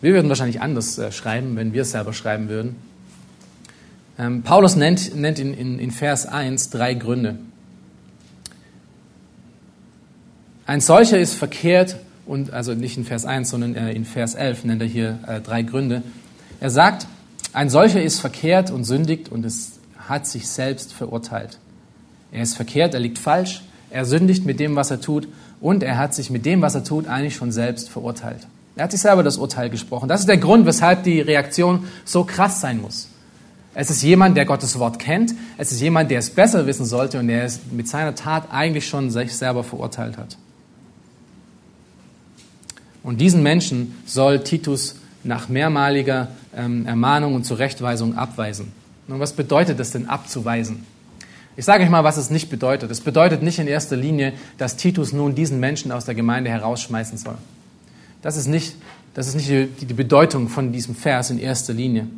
Wir 0.00 0.12
würden 0.12 0.28
wahrscheinlich 0.28 0.60
anders 0.60 0.98
äh, 0.98 1.10
schreiben, 1.12 1.56
wenn 1.56 1.72
wir 1.72 1.82
es 1.82 1.92
selber 1.92 2.12
schreiben 2.12 2.48
würden. 2.48 2.76
Ähm, 4.18 4.42
Paulus 4.42 4.76
nennt, 4.76 5.14
nennt 5.14 5.38
in, 5.38 5.54
in, 5.54 5.78
in 5.78 5.90
Vers 5.90 6.26
1 6.26 6.70
drei 6.70 6.94
Gründe. 6.94 7.38
Ein 10.66 10.80
solcher 10.80 11.18
ist 11.18 11.34
verkehrt 11.34 11.96
und 12.26 12.52
also 12.52 12.74
nicht 12.74 12.96
in 12.96 13.04
Vers 13.04 13.24
1, 13.24 13.50
sondern 13.50 13.74
in 13.74 14.04
Vers 14.04 14.34
11 14.34 14.64
nennt 14.64 14.82
er 14.82 14.88
hier 14.88 15.20
äh, 15.26 15.40
drei 15.40 15.62
Gründe. 15.62 16.02
Er 16.60 16.70
sagt, 16.70 17.06
ein 17.52 17.70
solcher 17.70 18.02
ist 18.02 18.20
verkehrt 18.20 18.70
und 18.70 18.84
sündigt 18.84 19.30
und 19.30 19.44
es 19.44 19.78
hat 19.96 20.26
sich 20.26 20.48
selbst 20.48 20.92
verurteilt. 20.92 21.58
Er 22.32 22.42
ist 22.42 22.54
verkehrt, 22.54 22.94
er 22.94 23.00
liegt 23.00 23.18
falsch, 23.18 23.62
er 23.96 24.04
sündigt 24.04 24.44
mit 24.44 24.60
dem, 24.60 24.76
was 24.76 24.90
er 24.90 25.00
tut 25.00 25.26
und 25.58 25.82
er 25.82 25.96
hat 25.96 26.14
sich 26.14 26.28
mit 26.28 26.44
dem, 26.44 26.60
was 26.60 26.74
er 26.74 26.84
tut, 26.84 27.08
eigentlich 27.08 27.34
schon 27.34 27.50
selbst 27.50 27.88
verurteilt. 27.88 28.46
Er 28.76 28.84
hat 28.84 28.90
sich 28.90 29.00
selber 29.00 29.22
das 29.22 29.38
Urteil 29.38 29.70
gesprochen. 29.70 30.06
Das 30.06 30.20
ist 30.20 30.28
der 30.28 30.36
Grund, 30.36 30.66
weshalb 30.66 31.02
die 31.04 31.22
Reaktion 31.22 31.86
so 32.04 32.24
krass 32.24 32.60
sein 32.60 32.82
muss. 32.82 33.08
Es 33.72 33.88
ist 33.88 34.02
jemand, 34.02 34.36
der 34.36 34.44
Gottes 34.44 34.78
Wort 34.78 34.98
kennt. 34.98 35.34
Es 35.56 35.72
ist 35.72 35.80
jemand, 35.80 36.10
der 36.10 36.18
es 36.18 36.28
besser 36.28 36.66
wissen 36.66 36.84
sollte 36.84 37.18
und 37.18 37.28
der 37.28 37.44
es 37.44 37.60
mit 37.70 37.88
seiner 37.88 38.14
Tat 38.14 38.52
eigentlich 38.52 38.86
schon 38.86 39.10
sich 39.10 39.34
selber 39.34 39.64
verurteilt 39.64 40.18
hat. 40.18 40.36
Und 43.02 43.18
diesen 43.22 43.42
Menschen 43.42 43.94
soll 44.04 44.40
Titus 44.40 44.96
nach 45.24 45.48
mehrmaliger 45.48 46.28
ähm, 46.54 46.84
Ermahnung 46.84 47.34
und 47.34 47.44
Zurechtweisung 47.44 48.14
abweisen. 48.14 48.72
Und 49.08 49.20
was 49.20 49.32
bedeutet 49.32 49.80
es 49.80 49.92
denn 49.92 50.06
abzuweisen? 50.06 50.84
Ich 51.56 51.64
sage 51.64 51.84
euch 51.84 51.90
mal, 51.90 52.04
was 52.04 52.18
es 52.18 52.28
nicht 52.28 52.50
bedeutet. 52.50 52.90
Es 52.90 53.00
bedeutet 53.00 53.42
nicht 53.42 53.58
in 53.58 53.66
erster 53.66 53.96
Linie, 53.96 54.34
dass 54.58 54.76
Titus 54.76 55.12
nun 55.12 55.34
diesen 55.34 55.58
Menschen 55.58 55.90
aus 55.90 56.04
der 56.04 56.14
Gemeinde 56.14 56.50
herausschmeißen 56.50 57.16
soll. 57.16 57.36
Das 58.20 58.36
ist 58.36 58.46
nicht, 58.46 58.76
das 59.14 59.26
ist 59.28 59.36
nicht 59.36 59.48
die, 59.48 59.66
die 59.86 59.94
Bedeutung 59.94 60.48
von 60.48 60.72
diesem 60.72 60.94
Vers 60.94 61.30
in 61.30 61.38
erster 61.38 61.72
Linie. 61.72 62.08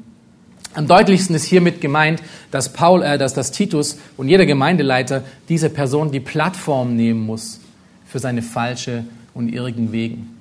Am 0.75 0.87
deutlichsten 0.87 1.35
ist 1.35 1.45
hiermit 1.45 1.81
gemeint, 1.81 2.23
dass, 2.51 2.73
Paul, 2.73 3.03
äh, 3.03 3.17
dass, 3.17 3.33
dass 3.35 3.53
Titus 3.53 3.99
und 4.17 4.29
jeder 4.29 4.45
Gemeindeleiter 4.45 5.23
diese 5.49 5.71
Person 5.71 6.11
die 6.11 6.21
Plattform 6.21 6.97
nehmen 6.97 7.25
muss 7.25 7.61
für 8.07 8.19
seine 8.19 8.43
falsche 8.43 9.05
und 9.35 9.49
irrigen 9.49 9.93
Wegen. 9.93 10.37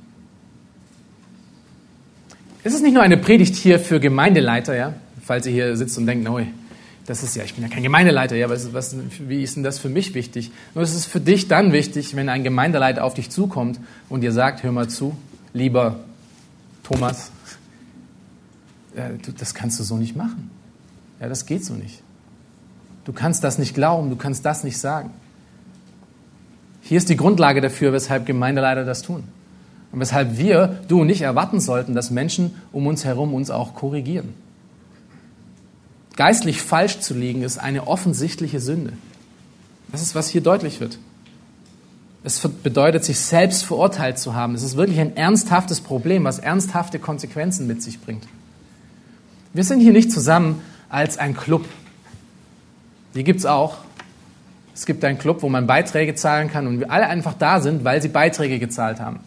Es 2.64 2.74
ist 2.74 2.82
nicht 2.82 2.94
nur 2.94 3.04
eine 3.04 3.18
Predigt 3.18 3.56
hier 3.56 3.80
für 3.80 4.00
Gemeindeleiter, 4.00 4.76
ja, 4.76 4.94
falls 5.24 5.46
ihr 5.46 5.54
hier 5.54 5.78
sitzt 5.78 5.98
und 5.98 6.08
denkt, 6.08 6.28
oh, 6.28 6.42
das 7.08 7.24
ist 7.24 7.36
ja, 7.38 7.44
ich 7.46 7.56
bin 7.56 7.64
ja 7.64 7.70
kein 7.70 7.84
Gemeindeleiter, 7.84 8.36
ja, 8.36 8.50
was, 8.50 8.74
was, 8.74 8.96
wie 9.28 9.42
ist 9.42 9.56
denn 9.56 9.64
das 9.64 9.80
für 9.80 9.88
mich 9.88 10.14
wichtig? 10.14 10.52
Nur 10.76 10.84
es 10.84 10.94
ist 10.94 11.06
für 11.06 11.22
dich 11.22 11.48
dann 11.48 11.72
wichtig, 11.72 12.18
wenn 12.18 12.28
ein 12.28 12.44
Gemeindeleiter 12.44 13.04
auf 13.04 13.14
dich 13.14 13.30
zukommt 13.30 13.80
und 14.10 14.22
dir 14.22 14.34
sagt, 14.34 14.62
hör 14.62 14.74
mal 14.74 14.90
zu, 14.90 15.16
lieber 15.54 16.02
Thomas, 16.84 17.32
ja, 18.96 19.10
du, 19.10 19.32
das 19.32 19.54
kannst 19.54 19.80
du 19.80 19.86
so 19.86 19.96
nicht 19.96 20.18
machen. 20.18 20.52
Ja, 21.22 21.30
das 21.30 21.46
geht 21.46 21.64
so 21.64 21.76
nicht. 21.76 22.04
Du 23.06 23.14
kannst 23.14 23.42
das 23.42 23.58
nicht 23.58 23.74
glauben, 23.74 24.10
du 24.10 24.18
kannst 24.18 24.46
das 24.46 24.66
nicht 24.66 24.78
sagen. 24.78 25.12
Hier 26.82 26.98
ist 26.98 27.08
die 27.08 27.16
Grundlage 27.16 27.62
dafür, 27.62 27.94
weshalb 27.94 28.26
Gemeindeleiter 28.26 28.84
das 28.84 29.02
tun. 29.02 29.24
Und 29.94 30.02
weshalb 30.02 30.38
wir, 30.38 30.82
du 30.90 31.00
und 31.00 31.10
ich, 31.10 31.22
erwarten 31.22 31.62
sollten, 31.62 31.96
dass 31.96 32.12
Menschen 32.12 32.56
um 32.74 32.86
uns 32.86 33.06
herum 33.06 33.34
uns 33.34 33.50
auch 33.50 33.76
korrigieren. 33.76 34.34
Geistlich 36.18 36.64
falsch 36.64 37.00
zu 37.00 37.14
liegen 37.14 37.44
ist 37.44 37.60
eine 37.60 37.88
offensichtliche 37.88 38.60
Sünde. 38.60 38.94
Das 39.92 40.02
ist, 40.02 40.16
was 40.16 40.30
hier 40.30 40.42
deutlich 40.42 40.80
wird. 40.80 40.98
Es 42.24 42.40
bedeutet, 42.40 43.06
sich 43.06 43.20
selbst 43.20 43.64
verurteilt 43.64 44.18
zu 44.18 44.34
haben. 44.34 44.56
Es 44.56 44.64
ist 44.64 44.76
wirklich 44.76 45.00
ein 45.00 45.16
ernsthaftes 45.16 45.80
Problem, 45.80 46.24
was 46.24 46.40
ernsthafte 46.40 46.98
Konsequenzen 46.98 47.68
mit 47.68 47.84
sich 47.84 48.02
bringt. 48.02 48.24
Wir 49.54 49.64
sind 49.64 49.80
hier 49.80 49.94
nicht 49.94 50.12
zusammen 50.12 50.62
als 50.90 51.20
ein 51.20 51.38
Club. 51.38 51.66
Die 53.14 53.24
gibt 53.24 53.40
es 53.40 53.46
auch. 53.46 53.78
Es 54.74 54.88
gibt 54.88 55.06
einen 55.06 55.20
Club, 55.20 55.44
wo 55.44 55.50
man 55.50 55.68
Beiträge 55.68 56.16
zahlen 56.16 56.52
kann 56.52 56.66
und 56.66 56.80
wir 56.80 56.92
alle 56.92 57.08
einfach 57.08 57.36
da 57.36 57.62
sind, 57.62 57.84
weil 57.84 58.02
sie 58.02 58.10
Beiträge 58.10 58.58
gezahlt 58.58 59.00
haben. 59.00 59.20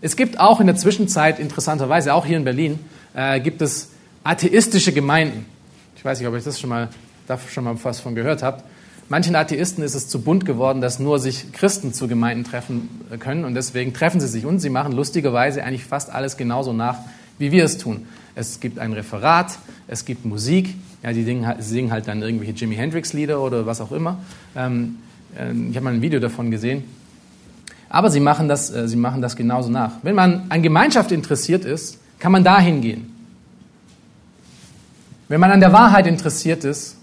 Es 0.00 0.16
gibt 0.16 0.40
auch 0.40 0.60
in 0.60 0.66
der 0.66 0.76
Zwischenzeit, 0.76 1.38
interessanterweise 1.38 2.14
auch 2.14 2.24
hier 2.24 2.38
in 2.38 2.44
Berlin, 2.44 2.78
äh, 3.14 3.40
gibt 3.40 3.60
es 3.60 3.90
atheistische 4.24 4.92
Gemeinden. 4.92 5.44
Ich 5.98 6.04
weiß 6.04 6.20
nicht, 6.20 6.28
ob 6.28 6.36
ich 6.36 6.44
das 6.44 6.60
schon 6.60 6.70
mal, 6.70 6.88
da 7.26 7.36
schon 7.38 7.64
mal 7.64 7.76
was 7.82 7.98
von 7.98 8.14
gehört 8.14 8.44
habt. 8.44 8.62
Manchen 9.08 9.34
Atheisten 9.34 9.82
ist 9.82 9.96
es 9.96 10.06
zu 10.06 10.20
bunt 10.20 10.46
geworden, 10.46 10.80
dass 10.80 11.00
nur 11.00 11.18
sich 11.18 11.50
Christen 11.50 11.92
zu 11.92 12.06
Gemeinden 12.06 12.44
treffen 12.44 12.88
können 13.18 13.44
und 13.44 13.54
deswegen 13.54 13.92
treffen 13.92 14.20
sie 14.20 14.28
sich 14.28 14.46
und 14.46 14.60
sie 14.60 14.70
machen 14.70 14.92
lustigerweise 14.92 15.64
eigentlich 15.64 15.84
fast 15.84 16.10
alles 16.10 16.36
genauso 16.36 16.72
nach, 16.72 16.98
wie 17.38 17.50
wir 17.50 17.64
es 17.64 17.78
tun. 17.78 18.06
Es 18.36 18.60
gibt 18.60 18.78
ein 18.78 18.92
Referat, 18.92 19.58
es 19.88 20.04
gibt 20.04 20.24
Musik, 20.24 20.76
ja, 21.02 21.12
die 21.12 21.24
singen 21.24 21.90
halt 21.90 22.06
dann 22.06 22.22
irgendwelche 22.22 22.52
Jimi 22.52 22.76
Hendrix-Lieder 22.76 23.40
oder 23.40 23.66
was 23.66 23.80
auch 23.80 23.90
immer. 23.90 24.18
Ähm, 24.54 24.98
äh, 25.36 25.50
ich 25.68 25.74
habe 25.74 25.82
mal 25.82 25.94
ein 25.94 26.02
Video 26.02 26.20
davon 26.20 26.52
gesehen. 26.52 26.84
Aber 27.88 28.10
sie 28.10 28.20
machen, 28.20 28.46
das, 28.46 28.70
äh, 28.70 28.86
sie 28.86 28.96
machen 28.96 29.20
das 29.20 29.34
genauso 29.34 29.68
nach. 29.68 29.94
Wenn 30.04 30.14
man 30.14 30.46
an 30.48 30.62
Gemeinschaft 30.62 31.10
interessiert 31.10 31.64
ist, 31.64 31.98
kann 32.20 32.30
man 32.30 32.44
dahin 32.44 32.82
gehen. 32.82 33.17
Wenn 35.28 35.40
man 35.40 35.50
an 35.50 35.60
der 35.60 35.72
Wahrheit 35.72 36.06
interessiert 36.06 36.64
ist 36.64 36.96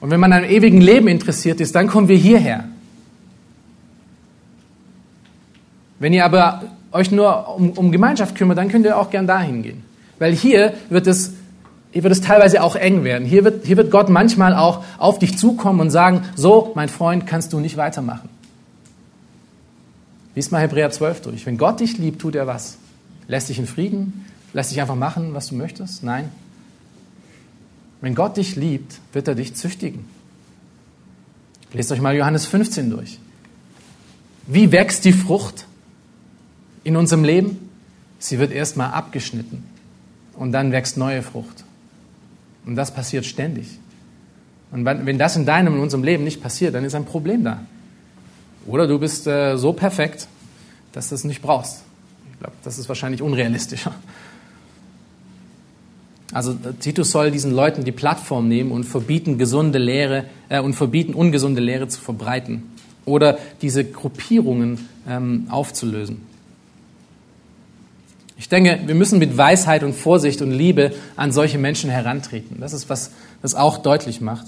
und 0.00 0.10
wenn 0.10 0.20
man 0.20 0.32
an 0.32 0.44
ewigen 0.44 0.80
Leben 0.80 1.08
interessiert 1.08 1.60
ist, 1.60 1.74
dann 1.74 1.88
kommen 1.88 2.08
wir 2.08 2.16
hierher. 2.16 2.64
Wenn 5.98 6.12
ihr 6.12 6.24
aber 6.24 6.64
euch 6.92 7.10
nur 7.10 7.56
um, 7.56 7.70
um 7.70 7.92
Gemeinschaft 7.92 8.34
kümmert, 8.34 8.58
dann 8.58 8.68
könnt 8.68 8.84
ihr 8.84 8.98
auch 8.98 9.10
gern 9.10 9.26
dahin 9.26 9.62
gehen. 9.62 9.82
Weil 10.18 10.32
hier 10.32 10.74
wird 10.88 11.06
es, 11.06 11.34
hier 11.92 12.02
wird 12.02 12.12
es 12.12 12.20
teilweise 12.20 12.62
auch 12.62 12.76
eng 12.76 13.04
werden. 13.04 13.26
Hier 13.26 13.44
wird, 13.44 13.66
hier 13.66 13.76
wird 13.76 13.90
Gott 13.90 14.08
manchmal 14.08 14.54
auch 14.54 14.84
auf 14.98 15.18
dich 15.18 15.38
zukommen 15.38 15.80
und 15.80 15.90
sagen, 15.90 16.22
so, 16.34 16.72
mein 16.74 16.88
Freund, 16.88 17.26
kannst 17.26 17.52
du 17.52 17.60
nicht 17.60 17.76
weitermachen. 17.76 18.28
Lies 20.34 20.50
mal 20.50 20.60
Hebräer 20.60 20.90
12 20.90 21.22
durch. 21.22 21.46
Wenn 21.46 21.58
Gott 21.58 21.80
dich 21.80 21.98
liebt, 21.98 22.20
tut 22.20 22.34
er 22.34 22.46
was? 22.46 22.78
Lässt 23.28 23.48
dich 23.48 23.58
in 23.58 23.66
Frieden? 23.66 24.26
Lässt 24.52 24.70
dich 24.70 24.80
einfach 24.80 24.94
machen, 24.94 25.34
was 25.34 25.48
du 25.48 25.54
möchtest? 25.54 26.02
Nein. 26.02 26.30
Wenn 28.00 28.14
Gott 28.14 28.36
dich 28.36 28.56
liebt, 28.56 28.98
wird 29.12 29.28
er 29.28 29.34
dich 29.34 29.54
züchtigen. 29.54 30.04
Lest 31.72 31.92
euch 31.92 32.00
mal 32.00 32.16
Johannes 32.16 32.46
15 32.46 32.90
durch. 32.90 33.18
Wie 34.46 34.72
wächst 34.72 35.04
die 35.04 35.12
Frucht 35.12 35.66
in 36.82 36.96
unserem 36.96 37.24
Leben? 37.24 37.68
Sie 38.18 38.38
wird 38.38 38.52
erstmal 38.52 38.92
abgeschnitten 38.92 39.64
und 40.34 40.52
dann 40.52 40.72
wächst 40.72 40.96
neue 40.96 41.22
Frucht. 41.22 41.64
Und 42.66 42.76
das 42.76 42.92
passiert 42.92 43.24
ständig. 43.24 43.78
Und 44.70 44.84
wenn 44.84 45.18
das 45.18 45.36
in 45.36 45.46
deinem 45.46 45.74
und 45.74 45.80
unserem 45.80 46.04
Leben 46.04 46.24
nicht 46.24 46.42
passiert, 46.42 46.74
dann 46.74 46.84
ist 46.84 46.94
ein 46.94 47.04
Problem 47.04 47.44
da. 47.44 47.60
Oder 48.66 48.86
du 48.86 48.98
bist 48.98 49.26
äh, 49.26 49.56
so 49.56 49.72
perfekt, 49.72 50.28
dass 50.92 51.08
du 51.08 51.14
es 51.14 51.24
nicht 51.24 51.42
brauchst. 51.42 51.82
Ich 52.32 52.38
glaube, 52.38 52.54
das 52.62 52.78
ist 52.78 52.88
wahrscheinlich 52.88 53.22
unrealistischer. 53.22 53.94
Also 56.32 56.52
äh, 56.52 56.72
Titus 56.78 57.10
soll 57.10 57.30
diesen 57.30 57.52
Leuten 57.52 57.84
die 57.84 57.92
Plattform 57.92 58.48
nehmen 58.48 58.72
und 58.72 58.84
verbieten 58.84 59.38
gesunde 59.38 59.78
Lehre 59.78 60.24
äh, 60.48 60.60
und 60.60 60.74
verbieten 60.74 61.14
ungesunde 61.14 61.60
Lehre 61.60 61.88
zu 61.88 62.00
verbreiten 62.00 62.62
oder 63.04 63.38
diese 63.62 63.84
Gruppierungen 63.84 64.88
ähm, 65.08 65.46
aufzulösen. 65.50 66.28
Ich 68.38 68.48
denke, 68.48 68.80
wir 68.86 68.94
müssen 68.94 69.18
mit 69.18 69.36
Weisheit 69.36 69.82
und 69.82 69.94
Vorsicht 69.94 70.40
und 70.40 70.50
Liebe 70.50 70.92
an 71.16 71.30
solche 71.30 71.58
Menschen 71.58 71.90
herantreten. 71.90 72.56
Das 72.60 72.72
ist 72.72 72.88
was, 72.88 73.10
das 73.42 73.54
auch 73.54 73.78
deutlich 73.78 74.20
macht. 74.20 74.46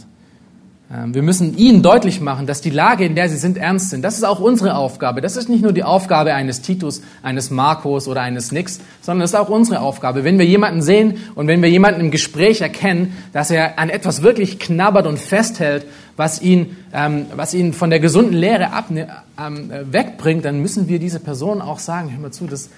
Ähm, 0.92 1.14
wir 1.14 1.22
müssen 1.22 1.56
ihnen 1.56 1.82
deutlich 1.82 2.20
machen, 2.20 2.46
dass 2.46 2.60
die 2.60 2.70
Lage, 2.70 3.04
in 3.04 3.14
der 3.14 3.28
sie 3.28 3.38
sind, 3.38 3.56
ernst 3.56 3.90
sind. 3.90 4.02
Das 4.02 4.16
ist 4.16 4.24
auch 4.24 4.40
unsere 4.40 4.76
Aufgabe. 4.76 5.20
Das 5.22 5.36
ist 5.36 5.48
nicht 5.48 5.62
nur 5.62 5.72
die 5.72 5.84
Aufgabe 5.84 6.34
eines 6.34 6.60
Titus, 6.60 7.02
eines 7.22 7.50
Markus 7.50 8.08
oder 8.08 8.20
eines 8.20 8.52
Nix, 8.52 8.80
sondern 9.00 9.20
das 9.22 9.30
ist 9.30 9.36
auch 9.36 9.48
unsere 9.48 9.80
Aufgabe. 9.80 10.24
Wenn 10.24 10.38
wir 10.38 10.44
jemanden 10.44 10.82
sehen 10.82 11.18
und 11.34 11.46
wenn 11.46 11.62
wir 11.62 11.70
jemanden 11.70 12.00
im 12.00 12.10
Gespräch 12.10 12.60
erkennen, 12.60 13.16
dass 13.32 13.50
er 13.50 13.78
an 13.78 13.88
etwas 13.88 14.22
wirklich 14.22 14.58
knabbert 14.58 15.06
und 15.06 15.18
festhält, 15.18 15.86
was 16.16 16.42
ihn, 16.42 16.76
ähm, 16.92 17.26
was 17.34 17.54
ihn 17.54 17.72
von 17.72 17.88
der 17.88 18.00
gesunden 18.00 18.34
Lehre 18.34 18.72
ab, 18.72 18.90
ähm, 18.90 19.70
wegbringt, 19.90 20.44
dann 20.44 20.60
müssen 20.60 20.88
wir 20.88 20.98
diese 20.98 21.20
Person 21.20 21.62
auch 21.62 21.78
sagen, 21.78 22.12
hör 22.12 22.20
mal 22.20 22.32
zu, 22.32 22.46
das, 22.46 22.68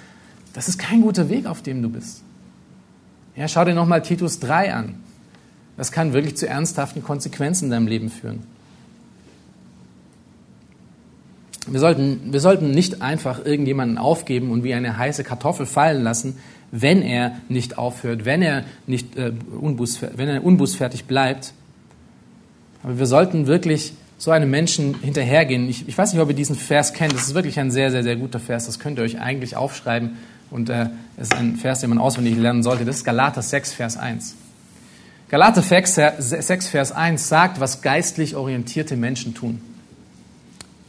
das 0.52 0.68
ist 0.68 0.78
kein 0.78 1.00
guter 1.02 1.28
Weg, 1.30 1.46
auf 1.46 1.62
dem 1.62 1.82
du 1.82 1.88
bist. 1.88 2.22
Ja, 3.34 3.48
schau 3.48 3.64
dir 3.64 3.74
nochmal 3.74 4.02
Titus 4.02 4.38
3 4.38 4.72
an. 4.72 5.03
Das 5.76 5.92
kann 5.92 6.12
wirklich 6.12 6.36
zu 6.36 6.46
ernsthaften 6.46 7.02
Konsequenzen 7.02 7.66
in 7.66 7.70
deinem 7.70 7.86
Leben 7.86 8.10
führen. 8.10 8.44
Wir 11.66 11.80
sollten, 11.80 12.32
wir 12.32 12.40
sollten 12.40 12.70
nicht 12.70 13.00
einfach 13.00 13.44
irgendjemanden 13.44 13.96
aufgeben 13.96 14.50
und 14.50 14.64
wie 14.64 14.74
eine 14.74 14.98
heiße 14.98 15.24
Kartoffel 15.24 15.64
fallen 15.66 16.02
lassen, 16.02 16.36
wenn 16.70 17.02
er 17.02 17.36
nicht 17.48 17.78
aufhört, 17.78 18.24
wenn 18.24 18.42
er 18.42 18.64
nicht 18.86 19.16
äh, 19.16 19.32
unbuß, 19.60 20.00
wenn 20.16 20.28
er 20.28 20.44
unbußfertig 20.44 21.06
bleibt. 21.06 21.54
Aber 22.82 22.98
wir 22.98 23.06
sollten 23.06 23.46
wirklich 23.46 23.94
so 24.18 24.30
einem 24.30 24.50
Menschen 24.50 25.00
hinterhergehen. 25.00 25.68
Ich, 25.68 25.88
ich 25.88 25.96
weiß 25.96 26.12
nicht, 26.12 26.20
ob 26.20 26.28
ihr 26.28 26.34
diesen 26.34 26.56
Vers 26.56 26.92
kennt. 26.92 27.14
Das 27.14 27.28
ist 27.28 27.34
wirklich 27.34 27.58
ein 27.58 27.70
sehr, 27.70 27.90
sehr, 27.90 28.02
sehr 28.02 28.16
guter 28.16 28.40
Vers. 28.40 28.66
Das 28.66 28.78
könnt 28.78 28.98
ihr 28.98 29.04
euch 29.04 29.20
eigentlich 29.20 29.56
aufschreiben. 29.56 30.16
Und 30.50 30.68
äh, 30.68 30.86
es 31.16 31.28
ist 31.28 31.34
ein 31.34 31.56
Vers, 31.56 31.80
den 31.80 31.90
man 31.90 31.98
auswendig 31.98 32.36
lernen 32.36 32.62
sollte. 32.62 32.84
Das 32.84 32.96
ist 32.96 33.04
Galater 33.04 33.42
6, 33.42 33.72
Vers 33.72 33.96
1. 33.96 34.36
Galater 35.34 35.62
6, 35.62 36.68
Vers 36.68 36.92
1 36.92 37.28
sagt, 37.28 37.58
was 37.58 37.82
geistlich 37.82 38.36
orientierte 38.36 38.96
Menschen 38.96 39.34
tun. 39.34 39.60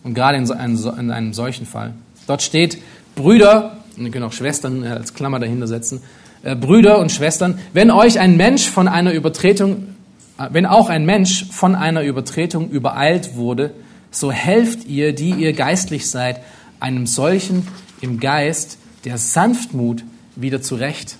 Und 0.04 0.14
gerade 0.14 0.38
in 0.38 0.52
einem, 0.52 1.34
solchen 1.34 1.66
Fall. 1.66 1.96
Dort 2.28 2.44
steht, 2.44 2.78
Brüder, 3.16 3.78
und 3.98 4.04
wir 4.04 4.12
können 4.12 4.26
auch 4.26 4.34
Schwestern 4.34 4.84
äh, 4.84 4.90
als 4.90 5.16
Klammer 5.16 5.40
dahinter 5.40 5.66
setzen, 5.66 6.04
äh, 6.44 6.56
Brüder 6.56 7.00
und 7.00 7.12
Schwestern, 7.12 7.58
wenn 7.74 7.90
euch 7.90 8.20
ein 8.20 8.38
Mensch 8.38 8.70
von 8.70 8.88
einer 8.88 9.14
Übertretung, 9.14 9.96
äh, 10.38 10.48
wenn 10.52 10.68
auch 10.68 10.90
ein 10.90 11.08
Mensch 11.08 11.48
von 11.50 11.74
einer 11.74 12.04
Übertretung 12.04 12.70
übereilt 12.70 13.36
wurde, 13.36 13.72
so 14.12 14.32
helft 14.32 14.86
ihr, 14.86 15.16
die 15.16 15.32
ihr 15.32 15.54
geistlich 15.54 16.08
seid, 16.08 16.40
einem 16.80 17.08
solchen 17.08 17.68
im 18.00 18.20
Geist 18.20 18.78
der 19.06 19.18
Sanftmut 19.18 20.04
wieder 20.36 20.62
zurecht 20.62 21.18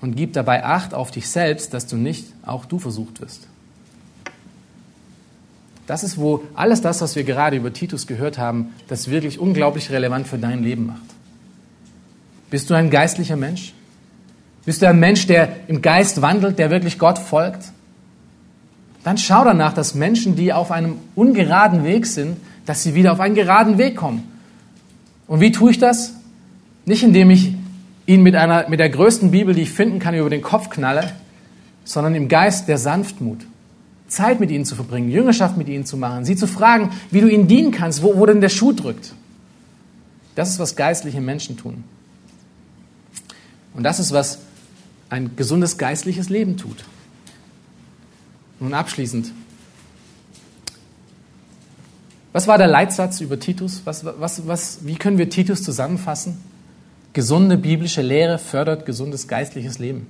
und 0.00 0.16
gib 0.16 0.32
dabei 0.32 0.64
Acht 0.64 0.94
auf 0.94 1.10
dich 1.10 1.28
selbst, 1.28 1.74
dass 1.74 1.86
du 1.86 1.96
nicht 1.96 2.26
auch 2.44 2.64
du 2.64 2.78
versucht 2.78 3.20
wirst. 3.20 3.46
Das 5.86 6.04
ist, 6.04 6.18
wo 6.18 6.42
alles 6.54 6.82
das, 6.82 7.00
was 7.00 7.16
wir 7.16 7.24
gerade 7.24 7.56
über 7.56 7.72
Titus 7.72 8.06
gehört 8.06 8.36
haben, 8.36 8.74
das 8.88 9.08
wirklich 9.08 9.38
unglaublich 9.38 9.90
relevant 9.90 10.28
für 10.28 10.36
dein 10.36 10.62
Leben 10.62 10.86
macht. 10.86 11.00
Bist 12.50 12.68
du 12.68 12.74
ein 12.74 12.90
geistlicher 12.90 13.36
Mensch? 13.36 13.72
Bist 14.66 14.82
du 14.82 14.88
ein 14.88 15.00
Mensch, 15.00 15.26
der 15.26 15.48
im 15.66 15.80
Geist 15.80 16.20
wandelt, 16.20 16.58
der 16.58 16.70
wirklich 16.70 16.98
Gott 16.98 17.18
folgt? 17.18 17.72
Dann 19.02 19.16
schau 19.16 19.44
danach, 19.44 19.72
dass 19.72 19.94
Menschen, 19.94 20.36
die 20.36 20.52
auf 20.52 20.70
einem 20.70 20.96
ungeraden 21.14 21.84
Weg 21.84 22.04
sind, 22.04 22.36
dass 22.66 22.82
sie 22.82 22.94
wieder 22.94 23.12
auf 23.12 23.20
einen 23.20 23.34
geraden 23.34 23.78
Weg 23.78 23.96
kommen. 23.96 24.30
Und 25.26 25.40
wie 25.40 25.52
tue 25.52 25.70
ich 25.70 25.78
das? 25.78 26.12
Nicht 26.84 27.02
indem 27.02 27.30
ich 27.30 27.54
ihn 28.08 28.22
mit, 28.22 28.34
einer, 28.34 28.68
mit 28.68 28.80
der 28.80 28.88
größten 28.88 29.30
Bibel, 29.30 29.54
die 29.54 29.62
ich 29.62 29.70
finden 29.70 29.98
kann, 29.98 30.14
über 30.14 30.30
den 30.30 30.40
Kopf 30.40 30.70
knalle, 30.70 31.12
sondern 31.84 32.14
im 32.14 32.28
Geist 32.28 32.66
der 32.66 32.78
Sanftmut. 32.78 33.46
Zeit 34.08 34.40
mit 34.40 34.50
ihnen 34.50 34.64
zu 34.64 34.74
verbringen, 34.74 35.10
Jüngerschaft 35.10 35.58
mit 35.58 35.68
ihnen 35.68 35.84
zu 35.84 35.98
machen, 35.98 36.24
sie 36.24 36.34
zu 36.34 36.46
fragen, 36.46 36.90
wie 37.10 37.20
du 37.20 37.28
ihnen 37.28 37.46
dienen 37.46 37.70
kannst, 37.70 38.02
wo, 38.02 38.16
wo 38.16 38.24
denn 38.24 38.40
der 38.40 38.48
Schuh 38.48 38.72
drückt. 38.72 39.12
Das 40.34 40.48
ist, 40.48 40.58
was 40.58 40.74
geistliche 40.74 41.20
Menschen 41.20 41.58
tun. 41.58 41.84
Und 43.74 43.82
das 43.82 44.00
ist, 44.00 44.12
was 44.12 44.38
ein 45.10 45.36
gesundes 45.36 45.76
geistliches 45.76 46.30
Leben 46.30 46.56
tut. 46.56 46.84
Nun 48.58 48.72
abschließend. 48.72 49.30
Was 52.32 52.46
war 52.46 52.56
der 52.56 52.68
Leitsatz 52.68 53.20
über 53.20 53.38
Titus? 53.38 53.82
Was, 53.84 54.06
was, 54.06 54.46
was, 54.46 54.78
wie 54.86 54.94
können 54.94 55.18
wir 55.18 55.28
Titus 55.28 55.62
zusammenfassen? 55.62 56.38
Gesunde 57.18 57.56
biblische 57.58 58.00
Lehre 58.00 58.38
fördert 58.38 58.86
gesundes 58.86 59.26
geistliches 59.26 59.80
Leben. 59.80 60.06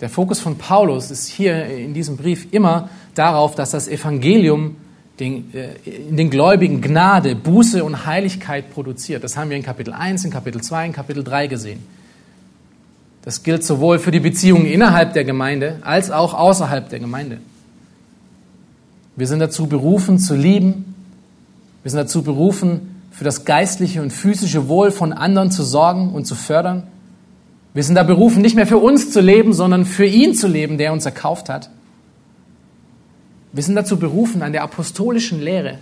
Der 0.00 0.08
Fokus 0.08 0.38
von 0.38 0.56
Paulus 0.56 1.10
ist 1.10 1.26
hier 1.26 1.66
in 1.66 1.94
diesem 1.94 2.16
Brief 2.16 2.46
immer 2.52 2.88
darauf, 3.16 3.56
dass 3.56 3.72
das 3.72 3.88
Evangelium 3.88 4.76
den, 5.18 5.52
äh, 5.52 5.70
in 6.08 6.16
den 6.16 6.30
Gläubigen 6.30 6.80
Gnade, 6.80 7.34
Buße 7.34 7.82
und 7.82 8.06
Heiligkeit 8.06 8.72
produziert. 8.72 9.24
Das 9.24 9.36
haben 9.36 9.50
wir 9.50 9.56
in 9.56 9.64
Kapitel 9.64 9.92
1, 9.92 10.24
in 10.24 10.30
Kapitel 10.30 10.60
2, 10.60 10.86
in 10.86 10.92
Kapitel 10.92 11.24
3 11.24 11.48
gesehen. 11.48 11.80
Das 13.22 13.42
gilt 13.42 13.64
sowohl 13.64 13.98
für 13.98 14.12
die 14.12 14.20
Beziehungen 14.20 14.66
innerhalb 14.66 15.12
der 15.12 15.24
Gemeinde 15.24 15.80
als 15.80 16.12
auch 16.12 16.34
außerhalb 16.34 16.88
der 16.88 17.00
Gemeinde. 17.00 17.38
Wir 19.16 19.26
sind 19.26 19.40
dazu 19.40 19.66
berufen 19.66 20.20
zu 20.20 20.36
lieben. 20.36 20.94
Wir 21.82 21.90
sind 21.90 21.98
dazu 21.98 22.22
berufen, 22.22 22.97
für 23.18 23.24
das 23.24 23.44
geistliche 23.44 24.00
und 24.00 24.12
physische 24.12 24.68
Wohl 24.68 24.92
von 24.92 25.12
anderen 25.12 25.50
zu 25.50 25.64
sorgen 25.64 26.12
und 26.12 26.24
zu 26.24 26.36
fördern. 26.36 26.84
Wir 27.74 27.82
sind 27.82 27.96
da 27.96 28.04
berufen, 28.04 28.42
nicht 28.42 28.54
mehr 28.54 28.68
für 28.68 28.78
uns 28.78 29.10
zu 29.10 29.20
leben, 29.20 29.52
sondern 29.52 29.86
für 29.86 30.06
ihn 30.06 30.36
zu 30.36 30.46
leben, 30.46 30.78
der 30.78 30.92
uns 30.92 31.04
erkauft 31.04 31.48
hat. 31.48 31.68
Wir 33.52 33.64
sind 33.64 33.74
dazu 33.74 33.98
berufen, 33.98 34.40
an 34.40 34.52
der 34.52 34.62
apostolischen 34.62 35.40
Lehre 35.40 35.80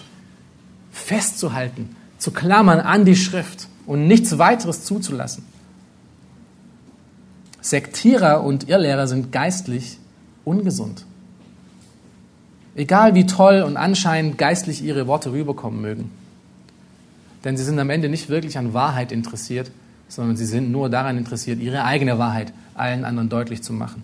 festzuhalten, 0.91 1.95
zu 2.17 2.31
klammern 2.31 2.81
an 2.81 3.05
die 3.05 3.17
Schrift 3.17 3.69
und 3.85 4.07
nichts 4.07 4.39
weiteres 4.39 4.85
zuzulassen. 4.85 5.45
Sektierer 7.61 8.45
und 8.45 8.67
Irrlehrer 8.67 9.07
sind 9.07 9.31
geistlich 9.31 9.99
ungesund. 10.47 11.05
Egal 12.77 13.15
wie 13.15 13.27
toll 13.27 13.61
und 13.61 13.77
anscheinend 13.77 14.39
geistlich 14.39 14.83
ihre 14.83 15.07
Worte 15.07 15.33
rüberkommen 15.33 15.83
mögen. 15.83 16.11
Denn 17.47 17.57
sie 17.57 17.63
sind 17.63 17.79
am 17.79 17.91
Ende 17.91 18.09
nicht 18.09 18.29
wirklich 18.29 18.59
an 18.59 18.75
Wahrheit 18.75 19.13
interessiert, 19.13 19.71
sondern 20.09 20.37
sie 20.37 20.47
sind 20.47 20.73
nur 20.73 20.91
daran 20.91 21.17
interessiert, 21.17 21.61
ihre 21.61 21.85
eigene 21.85 22.19
Wahrheit 22.19 22.53
allen 22.75 23.05
anderen 23.05 23.29
deutlich 23.29 23.63
zu 23.63 23.73
machen. 23.73 24.03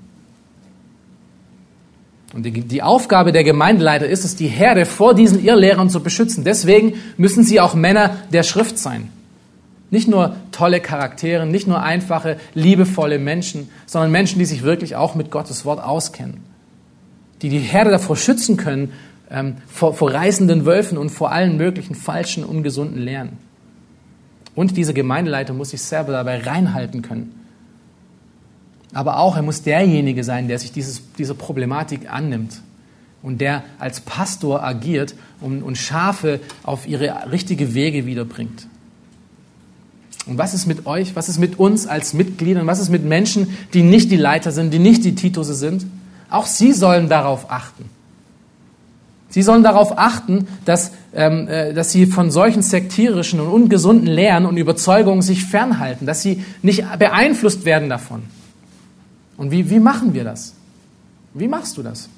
Und 2.32 2.47
die, 2.47 2.53
die, 2.53 2.82
Aufgabe 2.84 3.32
der 3.32 3.43
Gemeindeleiter 3.43 4.07
ist 4.07 4.24
es, 4.24 4.36
die 4.36 4.47
Herde 4.47 4.86
vor 4.86 5.14
diesen 5.14 5.45
Irrlehrern 5.45 5.90
zu 5.90 6.05
beschützen. 6.05 6.45
Deswegen 6.45 6.95
müssen 7.16 7.43
sie 7.43 7.61
auch 7.61 7.74
Männer 7.74 8.16
der 8.32 8.45
Schrift 8.45 8.78
sein. 8.78 9.09
Nicht 9.90 10.07
nur 10.07 10.36
tolle 10.53 10.78
Charaktere, 10.78 11.45
nicht 11.45 11.66
nur 11.66 11.82
einfache, 11.82 12.36
liebevolle 12.55 13.18
Menschen, 13.18 13.68
sondern 13.86 14.12
Menschen, 14.12 14.38
die 14.38 14.45
sich 14.45 14.62
wirklich 14.62 14.95
auch 14.95 15.16
mit 15.16 15.32
Gottes 15.32 15.64
Wort 15.64 15.82
auskennen. 15.82 16.45
Die 17.43 17.49
die 17.49 17.59
Herde 17.59 17.90
davor 17.90 18.16
schützen 18.16 18.57
können, 18.57 18.93
ähm, 19.33 19.57
vor, 19.66 19.95
vor 19.95 20.12
reißenden 20.12 20.66
Wölfen 20.66 20.99
und 20.99 21.11
vor 21.11 21.33
allen 21.33 21.57
möglichen 21.57 21.95
falschen, 21.95 22.45
ungesunden 22.45 23.03
Lehren. 23.03 23.39
Und 24.55 24.76
dieser 24.76 24.93
Gemeindeleiter 24.93 25.55
muss 25.55 25.70
sich 25.70 25.83
selber 25.83 26.12
dabei 26.12 26.39
reinhalten 26.39 27.03
können. 27.03 27.35
Aber 28.93 29.18
auch 29.18 29.37
er 29.37 29.43
muss 29.43 29.62
derjenige 29.62 30.22
sein, 30.22 30.49
der 30.49 30.59
sich 30.59 30.72
dieses, 30.72 31.14
dieser 31.14 31.35
Problematik 31.35 32.12
annimmt 32.12 32.61
und 33.22 33.41
der 33.41 33.64
als 33.78 34.03
Pastor 34.03 34.62
agiert 34.62 35.14
und, 35.41 35.62
und 35.62 35.78
Schafe 35.78 36.41
auf 36.62 36.87
ihre 36.87 37.33
richtige 37.33 37.72
Wege 37.72 38.05
wiederbringt. 38.05 38.66
Und 40.26 40.37
was 40.39 40.53
ist 40.53 40.66
mit 40.66 40.87
euch? 40.87 41.16
Was 41.16 41.30
ist 41.30 41.39
mit 41.39 41.59
uns 41.59 41.87
als 41.87 42.12
Mitgliedern? 42.12 42.66
Was 42.66 42.78
ist 42.78 42.91
mit 42.91 43.05
Menschen, 43.05 43.57
die 43.72 43.83
nicht 43.83 44.11
die 44.11 44.16
Leiter 44.16 44.53
sind, 44.53 44.72
die 44.72 44.78
nicht 44.78 45.05
die 45.05 45.14
Titusse 45.14 45.55
sind? 45.55 45.87
Auch 46.28 46.47
sie 46.47 46.72
sollen 46.72 47.09
darauf 47.09 47.51
achten. 47.51 47.87
Sie 49.33 49.41
sollen 49.41 49.62
darauf 49.62 49.99
achten, 49.99 50.47
dass, 50.66 50.93
ähm, 51.14 51.49
äh, 51.49 51.72
dass 51.72 51.91
sie 51.91 52.05
von 52.05 52.30
solchen 52.30 52.61
sektierischen 52.61 53.41
und 53.41 53.49
ungesunden 53.49 54.07
Lehren 54.07 54.45
und 54.45 54.59
Überzeugungen 54.59 55.22
sich 55.22 55.47
fernhalten, 55.47 56.07
dass 56.07 56.20
sie 56.20 56.45
nicht 56.61 56.85
beeinflusst 56.99 57.64
werden 57.64 57.89
davon. 57.89 58.24
Und 59.39 59.51
wie, 59.51 59.70
wie 59.70 59.80
machen 59.80 60.12
wir 60.12 60.24
das? 60.24 60.55
Wie 61.33 61.49
machst 61.49 61.78
du 61.78 61.83
das? 61.83 62.11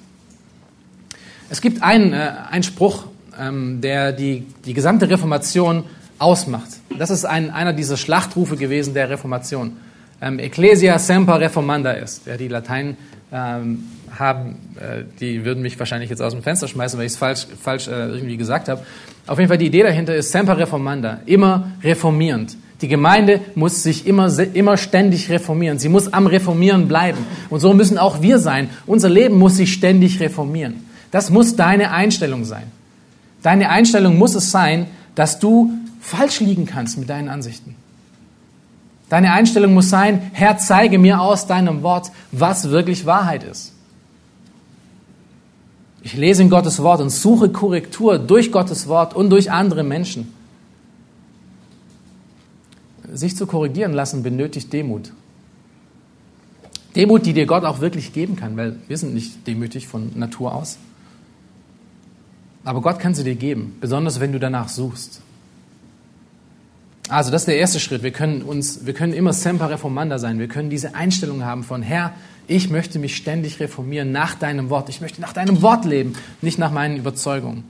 Es 1.51 1.61
gibt 1.61 1.85
einen, 1.85 2.13
äh, 2.13 2.33
einen 2.51 2.65
Spruch, 2.65 3.05
ähm, 3.41 3.81
der 3.81 4.11
die, 4.11 4.45
die 4.65 4.75
gesamte 4.75 5.09
Reformation 5.09 5.85
ausmacht. 6.19 6.69
Das 6.99 7.11
ist 7.11 7.25
ein, 7.25 7.51
einer 7.51 7.73
dieser 7.73 7.97
Schlachtrufe 7.97 8.57
gewesen 8.57 8.93
der 8.93 9.09
Reformation. 9.09 9.77
Ähm, 10.21 10.41
Ecclesia 10.41 10.99
semper 10.99 11.41
reformanda 11.41 11.93
ist. 11.93 12.23
Wer 12.25 12.39
die 12.39 12.49
Latein 12.49 12.97
ähm, 13.33 13.85
haben, 14.19 14.57
äh, 14.77 15.05
die 15.21 15.45
würden 15.45 15.63
mich 15.63 15.79
wahrscheinlich 15.79 16.11
jetzt 16.11 16.23
aus 16.23 16.33
dem 16.33 16.43
Fenster 16.43 16.69
schmeißen, 16.69 16.99
weil 16.99 17.07
ich 17.07 17.13
es 17.13 17.19
falsch, 17.19 17.47
falsch 17.63 17.89
äh, 17.89 18.09
irgendwie 18.09 18.37
gesagt 18.37 18.69
habe. 18.69 18.83
Auf 19.27 19.39
jeden 19.39 19.49
Fall 19.49 19.59
die 19.59 19.67
Idee 19.67 19.83
dahinter 19.83 20.15
ist 20.15 20.33
semper 20.33 20.59
reformanda, 20.59 21.21
immer 21.27 21.73
reformierend. 21.83 22.57
Die 22.81 22.89
Gemeinde 22.89 23.41
muss 23.55 23.83
sich 23.83 24.07
immer, 24.07 24.29
immer 24.53 24.77
ständig 24.77 25.31
reformieren. 25.31 25.79
Sie 25.79 25.89
muss 25.89 26.13
am 26.13 26.27
Reformieren 26.27 26.89
bleiben. 26.89 27.25
Und 27.49 27.61
so 27.61 27.73
müssen 27.73 27.99
auch 27.99 28.21
wir 28.21 28.39
sein. 28.39 28.69
Unser 28.87 29.09
Leben 29.09 29.39
muss 29.39 29.57
sich 29.57 29.73
ständig 29.73 30.21
reformieren. 30.21 30.85
Das 31.11 31.31
muss 31.31 31.57
deine 31.57 31.93
Einstellung 31.93 32.45
sein. 32.45 32.65
Deine 33.43 33.71
Einstellung 33.71 34.19
muss 34.19 34.35
es 34.35 34.51
sein, 34.51 34.87
dass 35.15 35.39
du 35.39 35.73
falsch 36.01 36.41
liegen 36.41 36.67
kannst 36.67 36.99
mit 36.99 37.09
deinen 37.09 37.29
Ansichten. 37.29 37.77
Deine 39.09 39.33
Einstellung 39.33 39.75
muss 39.75 39.91
sein, 39.91 40.31
Herr, 40.33 40.59
zeige 40.59 40.99
mir 40.99 41.21
aus 41.21 41.47
deinem 41.47 41.83
Wort, 41.83 42.11
was 42.33 42.71
wirklich 42.71 43.07
Wahrheit 43.07 43.45
ist. 43.45 43.74
Ich 46.05 46.13
lese 46.13 46.43
in 46.43 46.51
Gottes 46.51 46.83
Wort 46.83 47.01
und 47.01 47.09
suche 47.09 47.49
Korrektur 47.49 48.19
durch 48.19 48.53
Gottes 48.53 48.89
Wort 48.89 49.17
und 49.17 49.31
durch 49.31 49.51
andere 49.51 49.83
Menschen. 49.83 50.29
Sich 53.11 53.37
zu 53.37 53.47
korrigieren 53.47 53.95
lassen 53.95 54.23
benötigt 54.23 54.71
Demut. 54.71 55.13
Demut, 56.95 57.25
die 57.25 57.33
dir 57.33 57.47
Gott 57.47 57.65
auch 57.65 57.81
wirklich 57.81 58.13
geben 58.13 58.37
kann, 58.37 58.55
weil 58.59 58.77
wir 58.87 58.99
sind 58.99 59.15
nicht 59.15 59.47
demütig 59.47 59.89
von 59.89 60.13
Natur 60.15 60.55
aus. 60.55 60.77
Aber 62.65 62.83
Gott 62.83 62.99
kann 62.99 63.15
sie 63.15 63.25
dir 63.25 63.35
geben, 63.35 63.79
besonders 63.81 64.21
wenn 64.21 64.33
du 64.33 64.39
danach 64.39 64.69
suchst. 64.69 65.23
Also 67.15 67.31
das 67.31 67.43
ist 67.43 67.47
der 67.47 67.59
erste 67.59 67.79
Schritt. 67.79 68.03
Wir 68.03 68.11
können 68.11 68.43
uns, 68.43 68.87
wir 68.87 68.93
können 68.93 69.13
immer 69.13 69.33
semper 69.33 69.71
reformanda 69.71 70.19
sein. 70.19 70.41
Wir 70.41 70.49
können 70.49 70.69
diese 70.69 70.97
Einstellung 70.97 71.45
haben 71.45 71.63
von 71.63 71.81
Herr, 71.81 72.13
ich 72.49 72.71
möchte 72.71 72.99
mich 72.99 73.15
ständig 73.15 73.61
reformieren 73.61 74.11
nach 74.11 74.35
deinem 74.35 74.69
Wort. 74.69 74.89
Ich 74.89 75.01
möchte 75.01 75.21
nach 75.21 75.33
deinem 75.33 75.63
Wort 75.63 75.85
leben, 75.85 76.15
nicht 76.43 76.59
nach 76.59 76.73
meinen 76.73 76.97
Überzeugungen. 76.97 77.63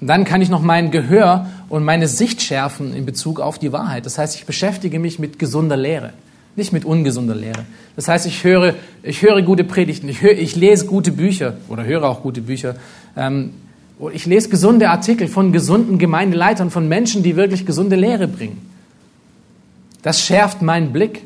Und 0.00 0.08
dann 0.08 0.24
kann 0.24 0.42
ich 0.42 0.48
noch 0.48 0.60
mein 0.60 0.90
Gehör 0.90 1.46
und 1.68 1.84
meine 1.84 2.08
Sicht 2.08 2.42
schärfen 2.42 2.92
in 2.92 3.06
Bezug 3.06 3.38
auf 3.38 3.60
die 3.60 3.70
Wahrheit. 3.70 4.06
Das 4.06 4.18
heißt, 4.18 4.34
ich 4.34 4.44
beschäftige 4.44 4.98
mich 4.98 5.20
mit 5.20 5.38
gesunder 5.38 5.76
Lehre, 5.76 6.14
nicht 6.56 6.72
mit 6.72 6.84
ungesunder 6.84 7.36
Lehre. 7.36 7.64
Das 7.94 8.08
heißt, 8.08 8.26
ich 8.26 8.42
höre, 8.42 8.74
ich 9.04 9.22
höre 9.22 9.40
gute 9.42 9.62
Predigten, 9.62 10.08
ich, 10.08 10.20
höre, 10.20 10.32
ich 10.32 10.56
lese 10.56 10.86
gute 10.86 11.12
Bücher 11.12 11.54
oder 11.68 11.84
höre 11.84 12.08
auch 12.08 12.22
gute 12.22 12.40
Bücher. 12.40 12.74
Ähm, 13.16 13.52
ich 14.12 14.26
lese 14.26 14.48
gesunde 14.48 14.90
Artikel 14.90 15.28
von 15.28 15.52
gesunden 15.52 15.98
Gemeindeleitern, 15.98 16.70
von 16.70 16.88
Menschen, 16.88 17.22
die 17.22 17.36
wirklich 17.36 17.66
gesunde 17.66 17.96
Lehre 17.96 18.28
bringen. 18.28 18.70
Das 20.02 20.22
schärft 20.24 20.62
meinen 20.62 20.92
Blick 20.92 21.22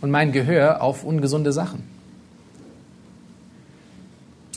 und 0.00 0.10
mein 0.10 0.32
Gehör 0.32 0.82
auf 0.82 1.04
ungesunde 1.04 1.52
Sachen. 1.52 1.82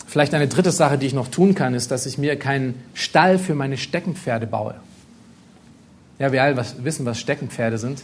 Vielleicht 0.07 0.33
eine 0.33 0.47
dritte 0.47 0.71
Sache, 0.71 0.97
die 0.97 1.07
ich 1.07 1.13
noch 1.13 1.27
tun 1.27 1.55
kann, 1.55 1.73
ist, 1.73 1.91
dass 1.91 2.05
ich 2.05 2.17
mir 2.17 2.37
keinen 2.37 2.75
Stall 2.93 3.37
für 3.37 3.53
meine 3.55 3.77
Steckenpferde 3.77 4.47
baue. 4.47 4.75
Ja, 6.19 6.31
wir 6.31 6.41
alle 6.41 6.63
wissen, 6.83 7.05
was 7.05 7.19
Steckenpferde 7.19 7.77
sind. 7.77 8.01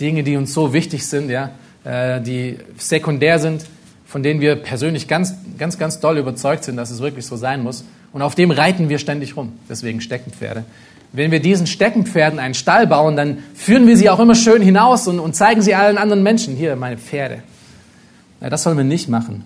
Dinge, 0.00 0.22
die 0.22 0.36
uns 0.36 0.54
so 0.54 0.72
wichtig 0.72 1.06
sind, 1.06 1.28
ja, 1.28 1.50
äh, 1.84 2.22
die 2.22 2.58
sekundär 2.78 3.38
sind, 3.38 3.66
von 4.06 4.22
denen 4.22 4.40
wir 4.40 4.56
persönlich 4.56 5.08
ganz, 5.08 5.34
ganz, 5.58 5.78
ganz 5.78 6.00
doll 6.00 6.16
überzeugt 6.16 6.64
sind, 6.64 6.76
dass 6.76 6.90
es 6.90 7.00
wirklich 7.00 7.26
so 7.26 7.36
sein 7.36 7.62
muss. 7.62 7.84
Und 8.12 8.22
auf 8.22 8.34
dem 8.34 8.50
reiten 8.50 8.88
wir 8.88 8.98
ständig 8.98 9.36
rum. 9.36 9.52
Deswegen 9.68 10.00
Steckenpferde. 10.00 10.64
Wenn 11.12 11.30
wir 11.30 11.40
diesen 11.40 11.66
Steckenpferden 11.66 12.38
einen 12.38 12.54
Stall 12.54 12.86
bauen, 12.86 13.16
dann 13.16 13.38
führen 13.54 13.86
wir 13.86 13.96
sie 13.96 14.10
auch 14.10 14.20
immer 14.20 14.34
schön 14.34 14.62
hinaus 14.62 15.06
und, 15.08 15.18
und 15.18 15.34
zeigen 15.34 15.62
sie 15.62 15.74
allen 15.74 15.98
anderen 15.98 16.22
Menschen. 16.22 16.56
Hier, 16.56 16.76
meine 16.76 16.98
Pferde. 16.98 17.42
Ja, 18.40 18.50
das 18.50 18.62
sollen 18.62 18.76
wir 18.76 18.84
nicht 18.84 19.08
machen. 19.08 19.44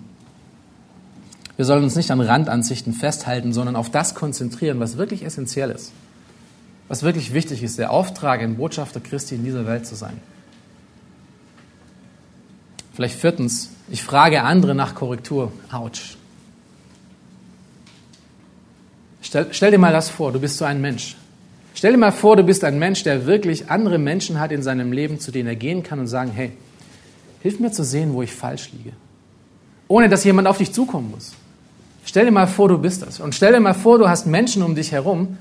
Wir 1.55 1.65
sollen 1.65 1.83
uns 1.83 1.95
nicht 1.95 2.11
an 2.11 2.19
Randansichten 2.19 2.93
festhalten, 2.93 3.53
sondern 3.53 3.75
auf 3.75 3.89
das 3.89 4.15
konzentrieren, 4.15 4.79
was 4.79 4.97
wirklich 4.97 5.23
essentiell 5.23 5.69
ist. 5.69 5.91
Was 6.87 7.03
wirklich 7.03 7.33
wichtig 7.33 7.63
ist, 7.63 7.77
der 7.77 7.91
Auftrag, 7.91 8.41
ein 8.41 8.57
Botschafter 8.57 8.99
Christi 8.99 9.35
in 9.35 9.43
dieser 9.43 9.65
Welt 9.65 9.85
zu 9.85 9.95
sein. 9.95 10.19
Vielleicht 12.93 13.15
viertens, 13.17 13.69
ich 13.89 14.03
frage 14.03 14.43
andere 14.43 14.75
nach 14.75 14.95
Korrektur. 14.95 15.51
Autsch. 15.71 16.17
Stell, 19.21 19.47
stell, 19.51 19.71
dir 19.71 19.77
mal 19.77 19.93
das 19.93 20.09
vor, 20.09 20.31
du 20.31 20.39
bist 20.39 20.57
so 20.57 20.65
ein 20.65 20.81
Mensch. 20.81 21.15
Stell 21.73 21.91
dir 21.91 21.97
mal 21.97 22.11
vor, 22.11 22.35
du 22.35 22.43
bist 22.43 22.63
ein 22.63 22.79
Mensch, 22.79 23.03
der 23.03 23.25
wirklich 23.25 23.69
andere 23.69 23.97
Menschen 23.97 24.39
hat 24.39 24.51
in 24.51 24.63
seinem 24.63 24.91
Leben, 24.91 25.19
zu 25.19 25.31
denen 25.31 25.47
er 25.47 25.55
gehen 25.55 25.83
kann 25.83 25.99
und 25.99 26.07
sagen, 26.07 26.31
hey, 26.31 26.51
hilf 27.41 27.59
mir 27.59 27.71
zu 27.71 27.83
sehen, 27.83 28.13
wo 28.13 28.21
ich 28.21 28.33
falsch 28.33 28.71
liege. 28.71 28.91
Ohne 29.87 30.09
dass 30.09 30.23
jemand 30.23 30.47
auf 30.47 30.57
dich 30.57 30.73
zukommen 30.73 31.11
muss. 31.11 31.33
Stell 32.03 32.25
dir 32.25 32.31
mal 32.31 32.47
vor, 32.47 32.67
du 32.67 32.77
bist 32.77 33.01
das. 33.03 33.19
Und 33.19 33.35
stell 33.35 33.53
dir 33.53 33.59
mal 33.59 33.73
vor, 33.73 33.99
du 33.99 34.09
hast 34.09 34.25
Menschen 34.25 34.63
um 34.63 34.75
dich 34.75 34.91
herum, 34.91 35.37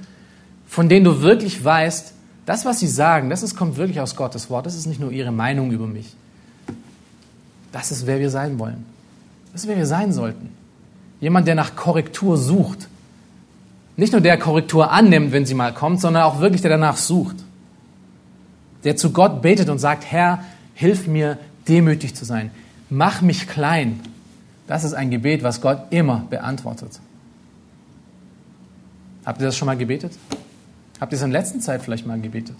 von 0.66 0.88
denen 0.88 1.04
du 1.04 1.22
wirklich 1.22 1.64
weißt, 1.64 2.14
das, 2.46 2.64
was 2.64 2.80
sie 2.80 2.88
sagen, 2.88 3.30
das 3.30 3.42
ist, 3.42 3.56
kommt 3.56 3.76
wirklich 3.76 4.00
aus 4.00 4.16
Gottes 4.16 4.50
Wort. 4.50 4.66
Das 4.66 4.74
ist 4.74 4.86
nicht 4.86 5.00
nur 5.00 5.12
ihre 5.12 5.32
Meinung 5.32 5.70
über 5.70 5.86
mich. 5.86 6.14
Das 7.72 7.90
ist, 7.90 8.06
wer 8.06 8.18
wir 8.18 8.30
sein 8.30 8.58
wollen. 8.58 8.84
Das 9.52 9.62
ist, 9.62 9.68
wer 9.68 9.76
wir 9.76 9.86
sein 9.86 10.12
sollten. 10.12 10.50
Jemand, 11.20 11.46
der 11.46 11.54
nach 11.54 11.76
Korrektur 11.76 12.36
sucht. 12.36 12.88
Nicht 14.00 14.12
nur 14.12 14.22
der 14.22 14.38
Korrektur 14.38 14.90
annimmt, 14.90 15.30
wenn 15.30 15.44
sie 15.44 15.52
mal 15.52 15.74
kommt, 15.74 16.00
sondern 16.00 16.22
auch 16.22 16.40
wirklich 16.40 16.62
der 16.62 16.70
danach 16.70 16.96
sucht. 16.96 17.36
Der 18.82 18.96
zu 18.96 19.12
Gott 19.12 19.42
betet 19.42 19.68
und 19.68 19.78
sagt, 19.78 20.10
Herr, 20.10 20.42
hilf 20.72 21.06
mir, 21.06 21.36
demütig 21.68 22.14
zu 22.14 22.24
sein. 22.24 22.50
Mach 22.88 23.20
mich 23.20 23.46
klein. 23.46 24.00
Das 24.66 24.84
ist 24.84 24.94
ein 24.94 25.10
Gebet, 25.10 25.42
was 25.42 25.60
Gott 25.60 25.82
immer 25.90 26.24
beantwortet. 26.30 26.98
Habt 29.26 29.42
ihr 29.42 29.44
das 29.44 29.58
schon 29.58 29.66
mal 29.66 29.76
gebetet? 29.76 30.12
Habt 30.98 31.12
ihr 31.12 31.16
es 31.16 31.22
in 31.22 31.30
letzter 31.30 31.60
Zeit 31.60 31.82
vielleicht 31.82 32.06
mal 32.06 32.18
gebetet? 32.18 32.56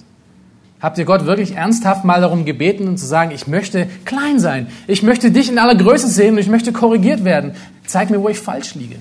Habt 0.79 0.99
ihr 0.99 1.07
Gott 1.07 1.25
wirklich 1.25 1.57
ernsthaft 1.57 2.05
mal 2.05 2.21
darum 2.21 2.45
gebeten 2.45 2.87
und 2.87 2.99
zu 2.99 3.07
sagen, 3.07 3.31
ich 3.31 3.47
möchte 3.47 3.87
klein 4.05 4.41
sein, 4.41 4.67
ich 4.87 5.03
möchte 5.03 5.31
dich 5.31 5.49
in 5.49 5.59
aller 5.59 5.75
Größe 5.75 6.09
sehen 6.09 6.35
und 6.35 6.41
ich 6.41 6.49
möchte 6.49 6.71
korrigiert 6.71 7.25
werden. 7.25 7.53
Zeig 7.87 8.11
mir, 8.11 8.21
wo 8.21 8.29
ich 8.29 8.39
falsch 8.39 8.75
liege. 8.75 8.97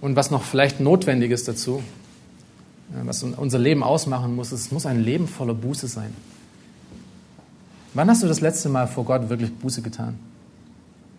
Und 0.00 0.16
was 0.16 0.30
noch 0.30 0.42
vielleicht 0.42 0.80
notwendig 0.80 1.30
ist 1.30 1.48
dazu, 1.48 1.82
was 3.04 3.22
unser 3.22 3.58
Leben 3.58 3.82
ausmachen 3.82 4.36
muss, 4.36 4.52
es 4.52 4.70
muss 4.70 4.86
ein 4.86 5.02
Leben 5.02 5.26
voller 5.26 5.54
Buße 5.54 5.88
sein. 5.88 6.14
Wann 7.94 8.10
hast 8.10 8.22
du 8.22 8.28
das 8.28 8.40
letzte 8.40 8.68
Mal 8.68 8.86
vor 8.86 9.04
Gott 9.04 9.28
wirklich 9.28 9.52
Buße 9.54 9.82
getan? 9.82 10.18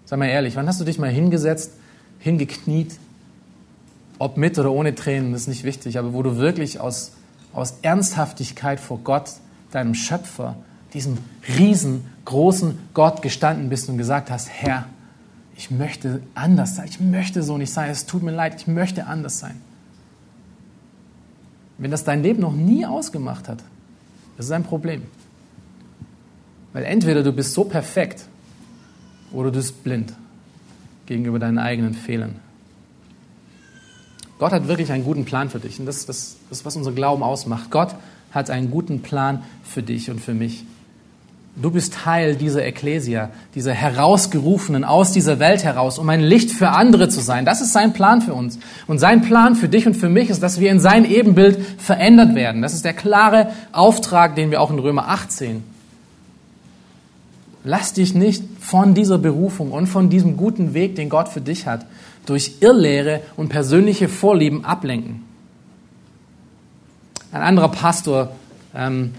Sag 0.05 0.19
mal 0.19 0.27
ehrlich, 0.27 0.55
wann 0.55 0.67
hast 0.67 0.79
du 0.79 0.85
dich 0.85 0.99
mal 0.99 1.09
hingesetzt, 1.09 1.71
hingekniet, 2.19 2.97
ob 4.19 4.37
mit 4.37 4.57
oder 4.57 4.71
ohne 4.71 4.95
Tränen, 4.95 5.33
das 5.33 5.41
ist 5.41 5.47
nicht 5.47 5.63
wichtig, 5.63 5.99
aber 5.99 6.13
wo 6.13 6.23
du 6.23 6.37
wirklich 6.37 6.79
aus, 6.79 7.11
aus 7.53 7.75
Ernsthaftigkeit 7.81 8.79
vor 8.79 8.99
Gott, 9.03 9.31
deinem 9.71 9.95
Schöpfer, 9.95 10.55
diesem 10.93 11.17
riesengroßen 11.57 12.77
Gott 12.93 13.21
gestanden 13.21 13.69
bist 13.69 13.89
und 13.89 13.97
gesagt 13.97 14.31
hast, 14.31 14.49
Herr, 14.49 14.85
ich 15.57 15.71
möchte 15.71 16.21
anders 16.35 16.75
sein, 16.75 16.87
ich 16.87 16.99
möchte 16.99 17.41
so 17.41 17.57
nicht 17.57 17.73
sein, 17.73 17.89
es 17.89 18.05
tut 18.05 18.21
mir 18.21 18.31
leid, 18.31 18.55
ich 18.61 18.67
möchte 18.67 19.07
anders 19.07 19.39
sein. 19.39 19.59
Wenn 21.79 21.91
das 21.91 22.03
dein 22.03 22.23
Leben 22.23 22.41
noch 22.41 22.53
nie 22.53 22.85
ausgemacht 22.85 23.49
hat, 23.49 23.63
das 24.37 24.45
ist 24.45 24.51
ein 24.51 24.63
Problem. 24.63 25.03
Weil 26.73 26.83
entweder 26.85 27.23
du 27.23 27.31
bist 27.31 27.53
so 27.53 27.63
perfekt 27.63 28.25
oder 29.31 29.51
du 29.51 29.57
bist 29.57 29.83
blind 29.83 30.13
gegenüber 31.07 31.39
deinen 31.39 31.57
eigenen 31.57 31.95
Fehlern. 31.95 32.35
Gott 34.37 34.51
hat 34.51 34.67
wirklich 34.67 34.91
einen 34.91 35.03
guten 35.03 35.25
Plan 35.25 35.49
für 35.49 35.59
dich. 35.59 35.79
Und 35.79 35.87
das, 35.87 36.05
das, 36.05 36.37
das 36.49 36.59
ist, 36.59 36.65
was 36.65 36.75
unser 36.75 36.91
Glauben 36.91 37.23
ausmacht. 37.23 37.71
Gott 37.71 37.95
hat 38.31 38.51
einen 38.51 38.69
guten 38.69 39.01
Plan 39.01 39.43
für 39.63 39.81
dich 39.81 40.11
und 40.11 40.19
für 40.19 40.35
mich. 40.35 40.65
Du 41.59 41.71
bist 41.71 41.95
Teil 41.95 42.35
dieser 42.35 42.63
Ekklesia, 42.63 43.31
dieser 43.55 43.73
Herausgerufenen 43.73 44.83
aus 44.83 45.11
dieser 45.11 45.39
Welt 45.39 45.63
heraus, 45.63 45.97
um 45.97 46.07
ein 46.07 46.21
Licht 46.21 46.51
für 46.51 46.69
andere 46.69 47.09
zu 47.09 47.19
sein. 47.19 47.45
Das 47.45 47.61
ist 47.61 47.73
sein 47.73 47.93
Plan 47.93 48.21
für 48.21 48.35
uns. 48.35 48.59
Und 48.85 48.99
sein 48.99 49.23
Plan 49.23 49.55
für 49.55 49.67
dich 49.67 49.87
und 49.87 49.95
für 49.95 50.07
mich 50.07 50.29
ist, 50.29 50.43
dass 50.43 50.59
wir 50.59 50.69
in 50.69 50.79
sein 50.79 51.03
Ebenbild 51.03 51.57
verändert 51.79 52.35
werden. 52.35 52.61
Das 52.61 52.75
ist 52.75 52.85
der 52.85 52.93
klare 52.93 53.51
Auftrag, 53.71 54.35
den 54.35 54.51
wir 54.51 54.61
auch 54.61 54.69
in 54.69 54.77
Römer 54.77 55.07
8 55.07 55.31
sehen. 55.31 55.63
Lass 57.63 57.93
dich 57.93 58.13
nicht 58.13 58.43
von 58.59 58.93
dieser 58.93 59.17
Berufung 59.17 59.71
und 59.71 59.87
von 59.87 60.11
diesem 60.11 60.37
guten 60.37 60.75
Weg, 60.75 60.95
den 60.95 61.09
Gott 61.09 61.27
für 61.27 61.41
dich 61.41 61.65
hat, 61.65 61.87
durch 62.27 62.57
Irrlehre 62.59 63.21
und 63.35 63.49
persönliche 63.49 64.09
Vorlieben 64.09 64.63
ablenken. 64.63 65.23
Ein 67.31 67.41
anderer 67.41 67.69
Pastor 67.69 68.29
ähm, 68.75 69.13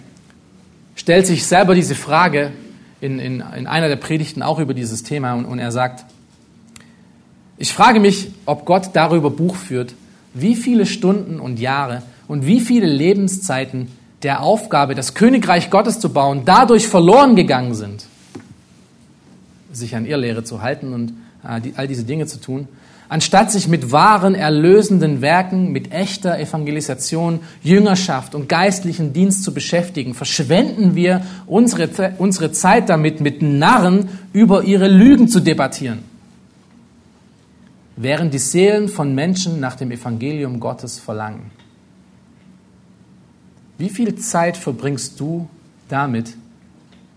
stellt 0.98 1.26
sich 1.26 1.46
selber 1.46 1.74
diese 1.74 1.94
Frage 1.94 2.50
in, 3.00 3.20
in, 3.20 3.42
in 3.56 3.66
einer 3.66 3.88
der 3.88 3.96
Predigten 3.96 4.42
auch 4.42 4.58
über 4.58 4.74
dieses 4.74 5.04
Thema 5.04 5.34
und, 5.34 5.44
und 5.44 5.60
er 5.60 5.70
sagt, 5.70 6.04
ich 7.56 7.72
frage 7.72 8.00
mich, 8.00 8.32
ob 8.46 8.66
Gott 8.66 8.90
darüber 8.92 9.30
Buch 9.30 9.54
führt, 9.54 9.94
wie 10.34 10.56
viele 10.56 10.86
Stunden 10.86 11.40
und 11.40 11.60
Jahre 11.60 12.02
und 12.26 12.46
wie 12.46 12.60
viele 12.60 12.86
Lebenszeiten 12.86 13.88
der 14.22 14.42
Aufgabe, 14.42 14.96
das 14.96 15.14
Königreich 15.14 15.70
Gottes 15.70 16.00
zu 16.00 16.12
bauen, 16.12 16.42
dadurch 16.44 16.88
verloren 16.88 17.36
gegangen 17.36 17.74
sind, 17.74 18.06
sich 19.72 19.94
an 19.94 20.04
Irrlehre 20.04 20.42
zu 20.42 20.62
halten 20.62 20.92
und 20.92 21.12
äh, 21.44 21.70
all 21.76 21.86
diese 21.86 22.02
Dinge 22.02 22.26
zu 22.26 22.40
tun 22.40 22.66
anstatt 23.08 23.50
sich 23.50 23.68
mit 23.68 23.90
wahren, 23.90 24.34
erlösenden 24.34 25.20
Werken, 25.20 25.72
mit 25.72 25.92
echter 25.92 26.38
Evangelisation, 26.38 27.40
Jüngerschaft 27.62 28.34
und 28.34 28.48
geistlichen 28.48 29.12
Dienst 29.12 29.44
zu 29.44 29.54
beschäftigen, 29.54 30.14
verschwenden 30.14 30.94
wir 30.94 31.22
unsere, 31.46 32.14
unsere 32.18 32.52
Zeit 32.52 32.88
damit, 32.88 33.20
mit 33.20 33.42
Narren 33.42 34.08
über 34.32 34.64
ihre 34.64 34.88
Lügen 34.88 35.28
zu 35.28 35.40
debattieren. 35.40 36.00
Während 37.96 38.32
die 38.32 38.38
Seelen 38.38 38.88
von 38.88 39.14
Menschen 39.14 39.58
nach 39.58 39.74
dem 39.74 39.90
Evangelium 39.90 40.60
Gottes 40.60 40.98
verlangen. 41.00 41.50
Wie 43.76 43.88
viel 43.88 44.14
Zeit 44.16 44.56
verbringst 44.56 45.18
du 45.18 45.48
damit, 45.88 46.36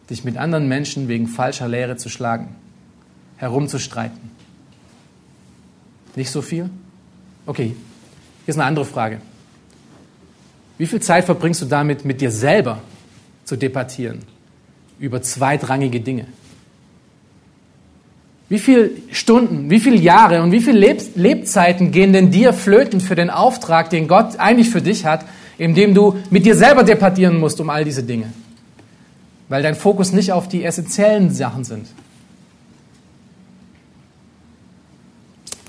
dich 0.09 0.23
mit 0.23 0.37
anderen 0.37 0.67
Menschen 0.67 1.07
wegen 1.07 1.27
falscher 1.27 1.67
Lehre 1.67 1.97
zu 1.97 2.09
schlagen, 2.09 2.49
herumzustreiten? 3.37 4.30
Nicht 6.15 6.31
so 6.31 6.41
viel? 6.41 6.69
Okay, 7.45 7.75
hier 8.45 8.47
ist 8.47 8.55
eine 8.55 8.65
andere 8.65 8.85
Frage. 8.85 9.21
Wie 10.77 10.87
viel 10.87 10.99
Zeit 10.99 11.25
verbringst 11.25 11.61
du 11.61 11.65
damit, 11.65 12.05
mit 12.05 12.21
dir 12.21 12.31
selber 12.31 12.79
zu 13.45 13.55
debattieren 13.55 14.19
über 14.99 15.21
zweitrangige 15.21 15.99
Dinge? 15.99 16.25
Wie 18.49 18.59
viele 18.59 18.89
Stunden, 19.11 19.69
wie 19.69 19.79
viele 19.79 19.95
Jahre 19.95 20.41
und 20.43 20.51
wie 20.51 20.59
viele 20.59 20.77
Leb 20.77 21.01
Lebzeiten 21.15 21.91
gehen 21.91 22.11
denn 22.11 22.31
dir 22.31 22.51
flöten 22.51 22.99
für 22.99 23.15
den 23.15 23.29
Auftrag, 23.29 23.89
den 23.89 24.09
Gott 24.09 24.37
eigentlich 24.39 24.69
für 24.69 24.81
dich 24.81 25.05
hat, 25.05 25.25
indem 25.57 25.93
du 25.93 26.17
mit 26.31 26.45
dir 26.45 26.55
selber 26.55 26.83
debattieren 26.83 27.39
musst 27.39 27.61
um 27.61 27.69
all 27.69 27.85
diese 27.85 28.03
Dinge? 28.03 28.33
Weil 29.47 29.63
dein 29.63 29.75
Fokus 29.75 30.11
nicht 30.11 30.33
auf 30.33 30.49
die 30.49 30.65
essentiellen 30.65 31.33
Sachen 31.33 31.63
sind. 31.63 31.87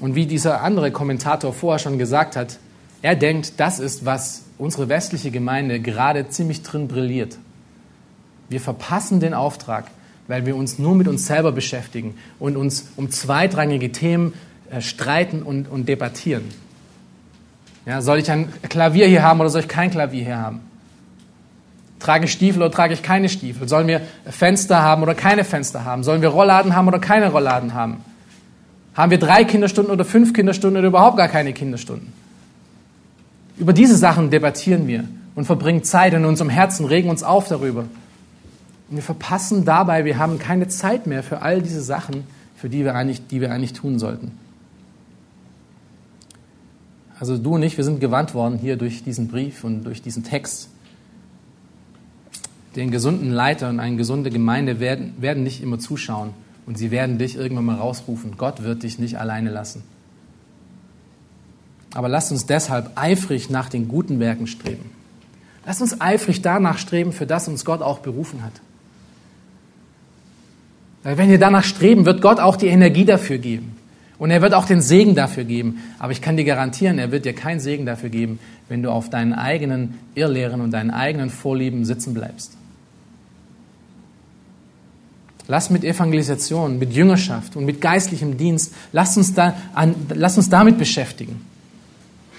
Und 0.03 0.17
wie 0.17 0.27
dieser 0.27 0.63
andere 0.63 0.91
Kommentator 0.91 1.53
vorher 1.53 1.79
schon 1.79 1.97
gesagt 1.97 2.35
hat, 2.35 2.59
er 3.03 3.15
denkt, 3.15 3.53
das 3.59 3.79
ist, 3.79 4.05
was 4.05 4.43
unsere 4.59 4.89
westliche 4.89 5.31
Gemeinde 5.31 5.79
gerade 5.79 6.29
ziemlich 6.29 6.65
drin 6.65 6.89
brilliert. 6.89 7.39
Wir 8.49 8.61
verpassen 8.61 9.21
den 9.21 9.33
Auftrag, 9.33 9.87
weil 10.27 10.45
wir 10.45 10.57
uns 10.57 10.81
nur 10.81 10.97
mit 10.97 11.07
uns 11.07 11.29
selber 11.29 11.53
beschäftigen 11.53 12.17
und 12.41 12.57
uns 12.57 12.89
um 12.97 13.13
zweitrangige 13.13 13.93
Themen 13.93 14.33
äh, 14.73 14.81
streiten 14.81 15.41
und, 15.41 15.69
und 15.69 15.89
debattieren. 15.89 16.49
Ja, 17.87 18.03
soll 18.03 18.19
ich 18.19 18.29
ein 18.29 18.53
Klavier 18.69 19.07
hier 19.07 19.23
haben 19.23 19.39
oder 19.39 19.51
soll 19.51 19.61
ich 19.61 19.69
kein 19.69 19.93
Klavier 19.93 20.25
hier 20.25 20.39
haben? 20.39 20.63
Trage 22.01 22.25
ich 22.25 22.33
Stiefel 22.33 22.61
oder 22.61 22.73
trage 22.73 22.93
ich 22.93 23.05
keine 23.05 23.29
Stiefel? 23.29 23.69
Sollen 23.69 23.87
wir 23.87 24.01
Fenster 24.29 24.83
haben 24.83 25.05
oder 25.05 25.15
keine 25.15 25.45
Fenster 25.45 25.85
haben? 25.85 26.03
Sollen 26.03 26.23
wir 26.23 26.31
Rollladen 26.31 26.75
haben 26.75 26.89
oder 26.89 26.99
keine 26.99 27.31
Rollladen 27.31 27.75
haben? 27.75 28.05
Haben 28.95 29.11
wir 29.11 29.19
drei 29.19 29.45
Kinderstunden 29.45 29.93
oder 29.93 30.05
fünf 30.05 30.33
Kinderstunden 30.35 30.79
oder 30.79 30.89
überhaupt 30.89 31.17
gar 31.17 31.29
keine 31.29 31.53
Kinderstunden? 31.53 32.13
Über 33.57 33.73
diese 33.73 33.97
Sachen 33.97 34.31
debattieren 34.31 34.87
wir 34.87 35.05
und 35.35 35.45
verbringen 35.45 35.83
Zeit 35.85 36.13
in 36.15 36.25
unserem 36.25 36.51
Herzen, 36.51 36.87
regen 36.87 37.09
uns 37.09 37.23
auf 37.23 37.49
darüber. 37.49 37.83
Und 38.91 38.97
wir 38.97 39.03
verpassen 39.03 39.65
dabei, 39.65 40.05
wir 40.05 40.19
haben 40.19 40.39
keine 40.39 40.69
Zeit 40.69 41.07
mehr 41.07 41.23
für 41.23 41.41
all 41.43 41.63
diese 41.63 41.81
Sachen, 41.81 42.25
für 42.57 42.69
die 42.69 42.85
wir 42.85 42.95
eigentlich, 42.95 43.27
die 43.27 43.41
wir 43.41 43.51
eigentlich 43.51 43.73
tun 43.73 43.99
sollten. 43.99 44.33
Also 47.19 47.39
du 47.39 47.55
und 47.55 47.63
ich, 47.63 47.77
wir 47.77 47.85
sind 47.85 48.01
gewandt 48.01 48.35
worden 48.35 48.59
hier 48.59 48.77
durch 48.77 49.05
diesen 49.05 49.29
Brief 49.29 49.65
und 49.65 49.85
durch 49.85 50.03
diesen 50.03 50.25
Text. 50.25 50.69
Den 52.75 52.91
gesunden 52.91 53.31
Leiter 53.31 53.69
und 53.69 53.81
eine 53.81 53.97
gesunde 53.97 54.31
Gemeinde 54.31 54.81
werden, 54.81 55.15
werden 55.19 55.45
nicht 55.45 55.63
immer 55.63 55.79
zuschauen, 55.79 56.31
und 56.67 56.79
sie 56.79 56.91
werden 56.91 57.19
dich 57.19 57.37
irgendwann 57.37 57.65
mal 57.65 57.77
rausrufen. 57.77 58.37
Gott 58.37 58.63
wird 58.63 58.83
dich 58.83 58.99
nicht 58.99 59.19
alleine 59.19 59.51
lassen. 59.51 59.83
Aber 61.95 62.09
lasst 62.09 62.33
uns 62.33 62.47
deshalb 62.47 62.93
eifrig 62.95 63.51
nach 63.51 63.69
den 63.69 63.89
guten 63.89 64.21
Werken 64.21 64.47
streben. 64.47 64.91
Lasst 65.67 65.83
uns 65.83 66.01
eifrig 66.01 66.43
danach 66.43 66.79
streben, 66.79 67.13
für 67.13 67.27
das 67.27 67.49
uns 67.49 67.65
Gott 67.65 67.83
auch 67.83 67.99
berufen 67.99 68.43
hat. 68.43 68.53
Weil 71.03 71.19
wenn 71.19 71.31
wir 71.31 71.39
danach 71.39 71.65
streben, 71.65 72.07
wird 72.07 72.23
Gott 72.23 72.41
auch 72.41 72.57
die 72.57 72.69
Energie 72.69 73.05
dafür 73.05 73.39
geben. 73.39 73.77
Und 74.19 74.31
er 74.31 74.41
wird 74.41 74.55
auch 74.55 74.67
den 74.67 74.81
Segen 74.81 75.15
dafür 75.17 75.45
geben. 75.45 75.83
Aber 75.99 76.13
ich 76.13 76.23
kann 76.23 76.37
dir 76.37 76.45
garantieren, 76.45 76.99
er 76.99 77.11
wird 77.11 77.25
dir 77.25 77.33
keinen 77.33 77.59
Segen 77.59 77.87
dafür 77.87 78.09
geben, 78.09 78.39
wenn 78.69 78.83
du 78.83 78.91
auf 78.91 79.11
deinen 79.11 79.33
eigenen 79.33 79.99
Irrlehren 80.15 80.61
und 80.61 80.71
deinen 80.71 80.93
eigenen 80.93 81.29
Vorlieben 81.29 81.85
sitzen 81.85 82.15
bleibst. 82.15 82.57
Lass 85.49 85.71
mit 85.71 85.85
Evangelisation, 85.85 86.79
mit 86.79 86.93
Jüngerschaft 86.93 87.57
und 87.57 87.65
mit 87.65 87.81
geistlichem 87.81 88.37
Dienst, 88.37 88.75
lass 88.93 89.17
uns, 89.17 89.35
da 89.35 89.55
an, 89.75 89.95
lass 90.15 90.37
uns 90.37 90.49
damit 90.49 90.79
beschäftigen. 90.79 91.45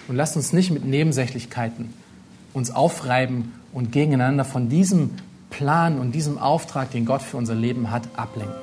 Und 0.08 0.16
lass 0.16 0.36
uns 0.36 0.54
nicht 0.54 0.72
mit 0.72 0.86
Nebensächlichkeiten 0.86 1.94
uns 2.54 2.72
aufreiben 2.72 3.54
und 3.74 3.92
gegeneinander 3.92 4.46
von 4.46 4.70
diesem 4.70 5.12
Plan 5.50 6.00
und 6.00 6.14
diesem 6.14 6.38
Auftrag, 6.38 6.92
den 6.92 7.06
Gott 7.06 7.22
für 7.22 7.38
unser 7.38 7.56
Leben 7.56 7.92
hat, 7.92 8.04
ablenken. 8.16 8.56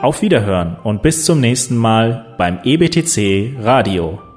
Auf 0.00 0.22
Wiederhören 0.22 0.76
und 0.84 1.02
bis 1.02 1.24
zum 1.24 1.40
nächsten 1.40 1.76
Mal 1.76 2.34
beim 2.38 2.60
EBTC 2.62 3.56
Radio. 3.60 4.27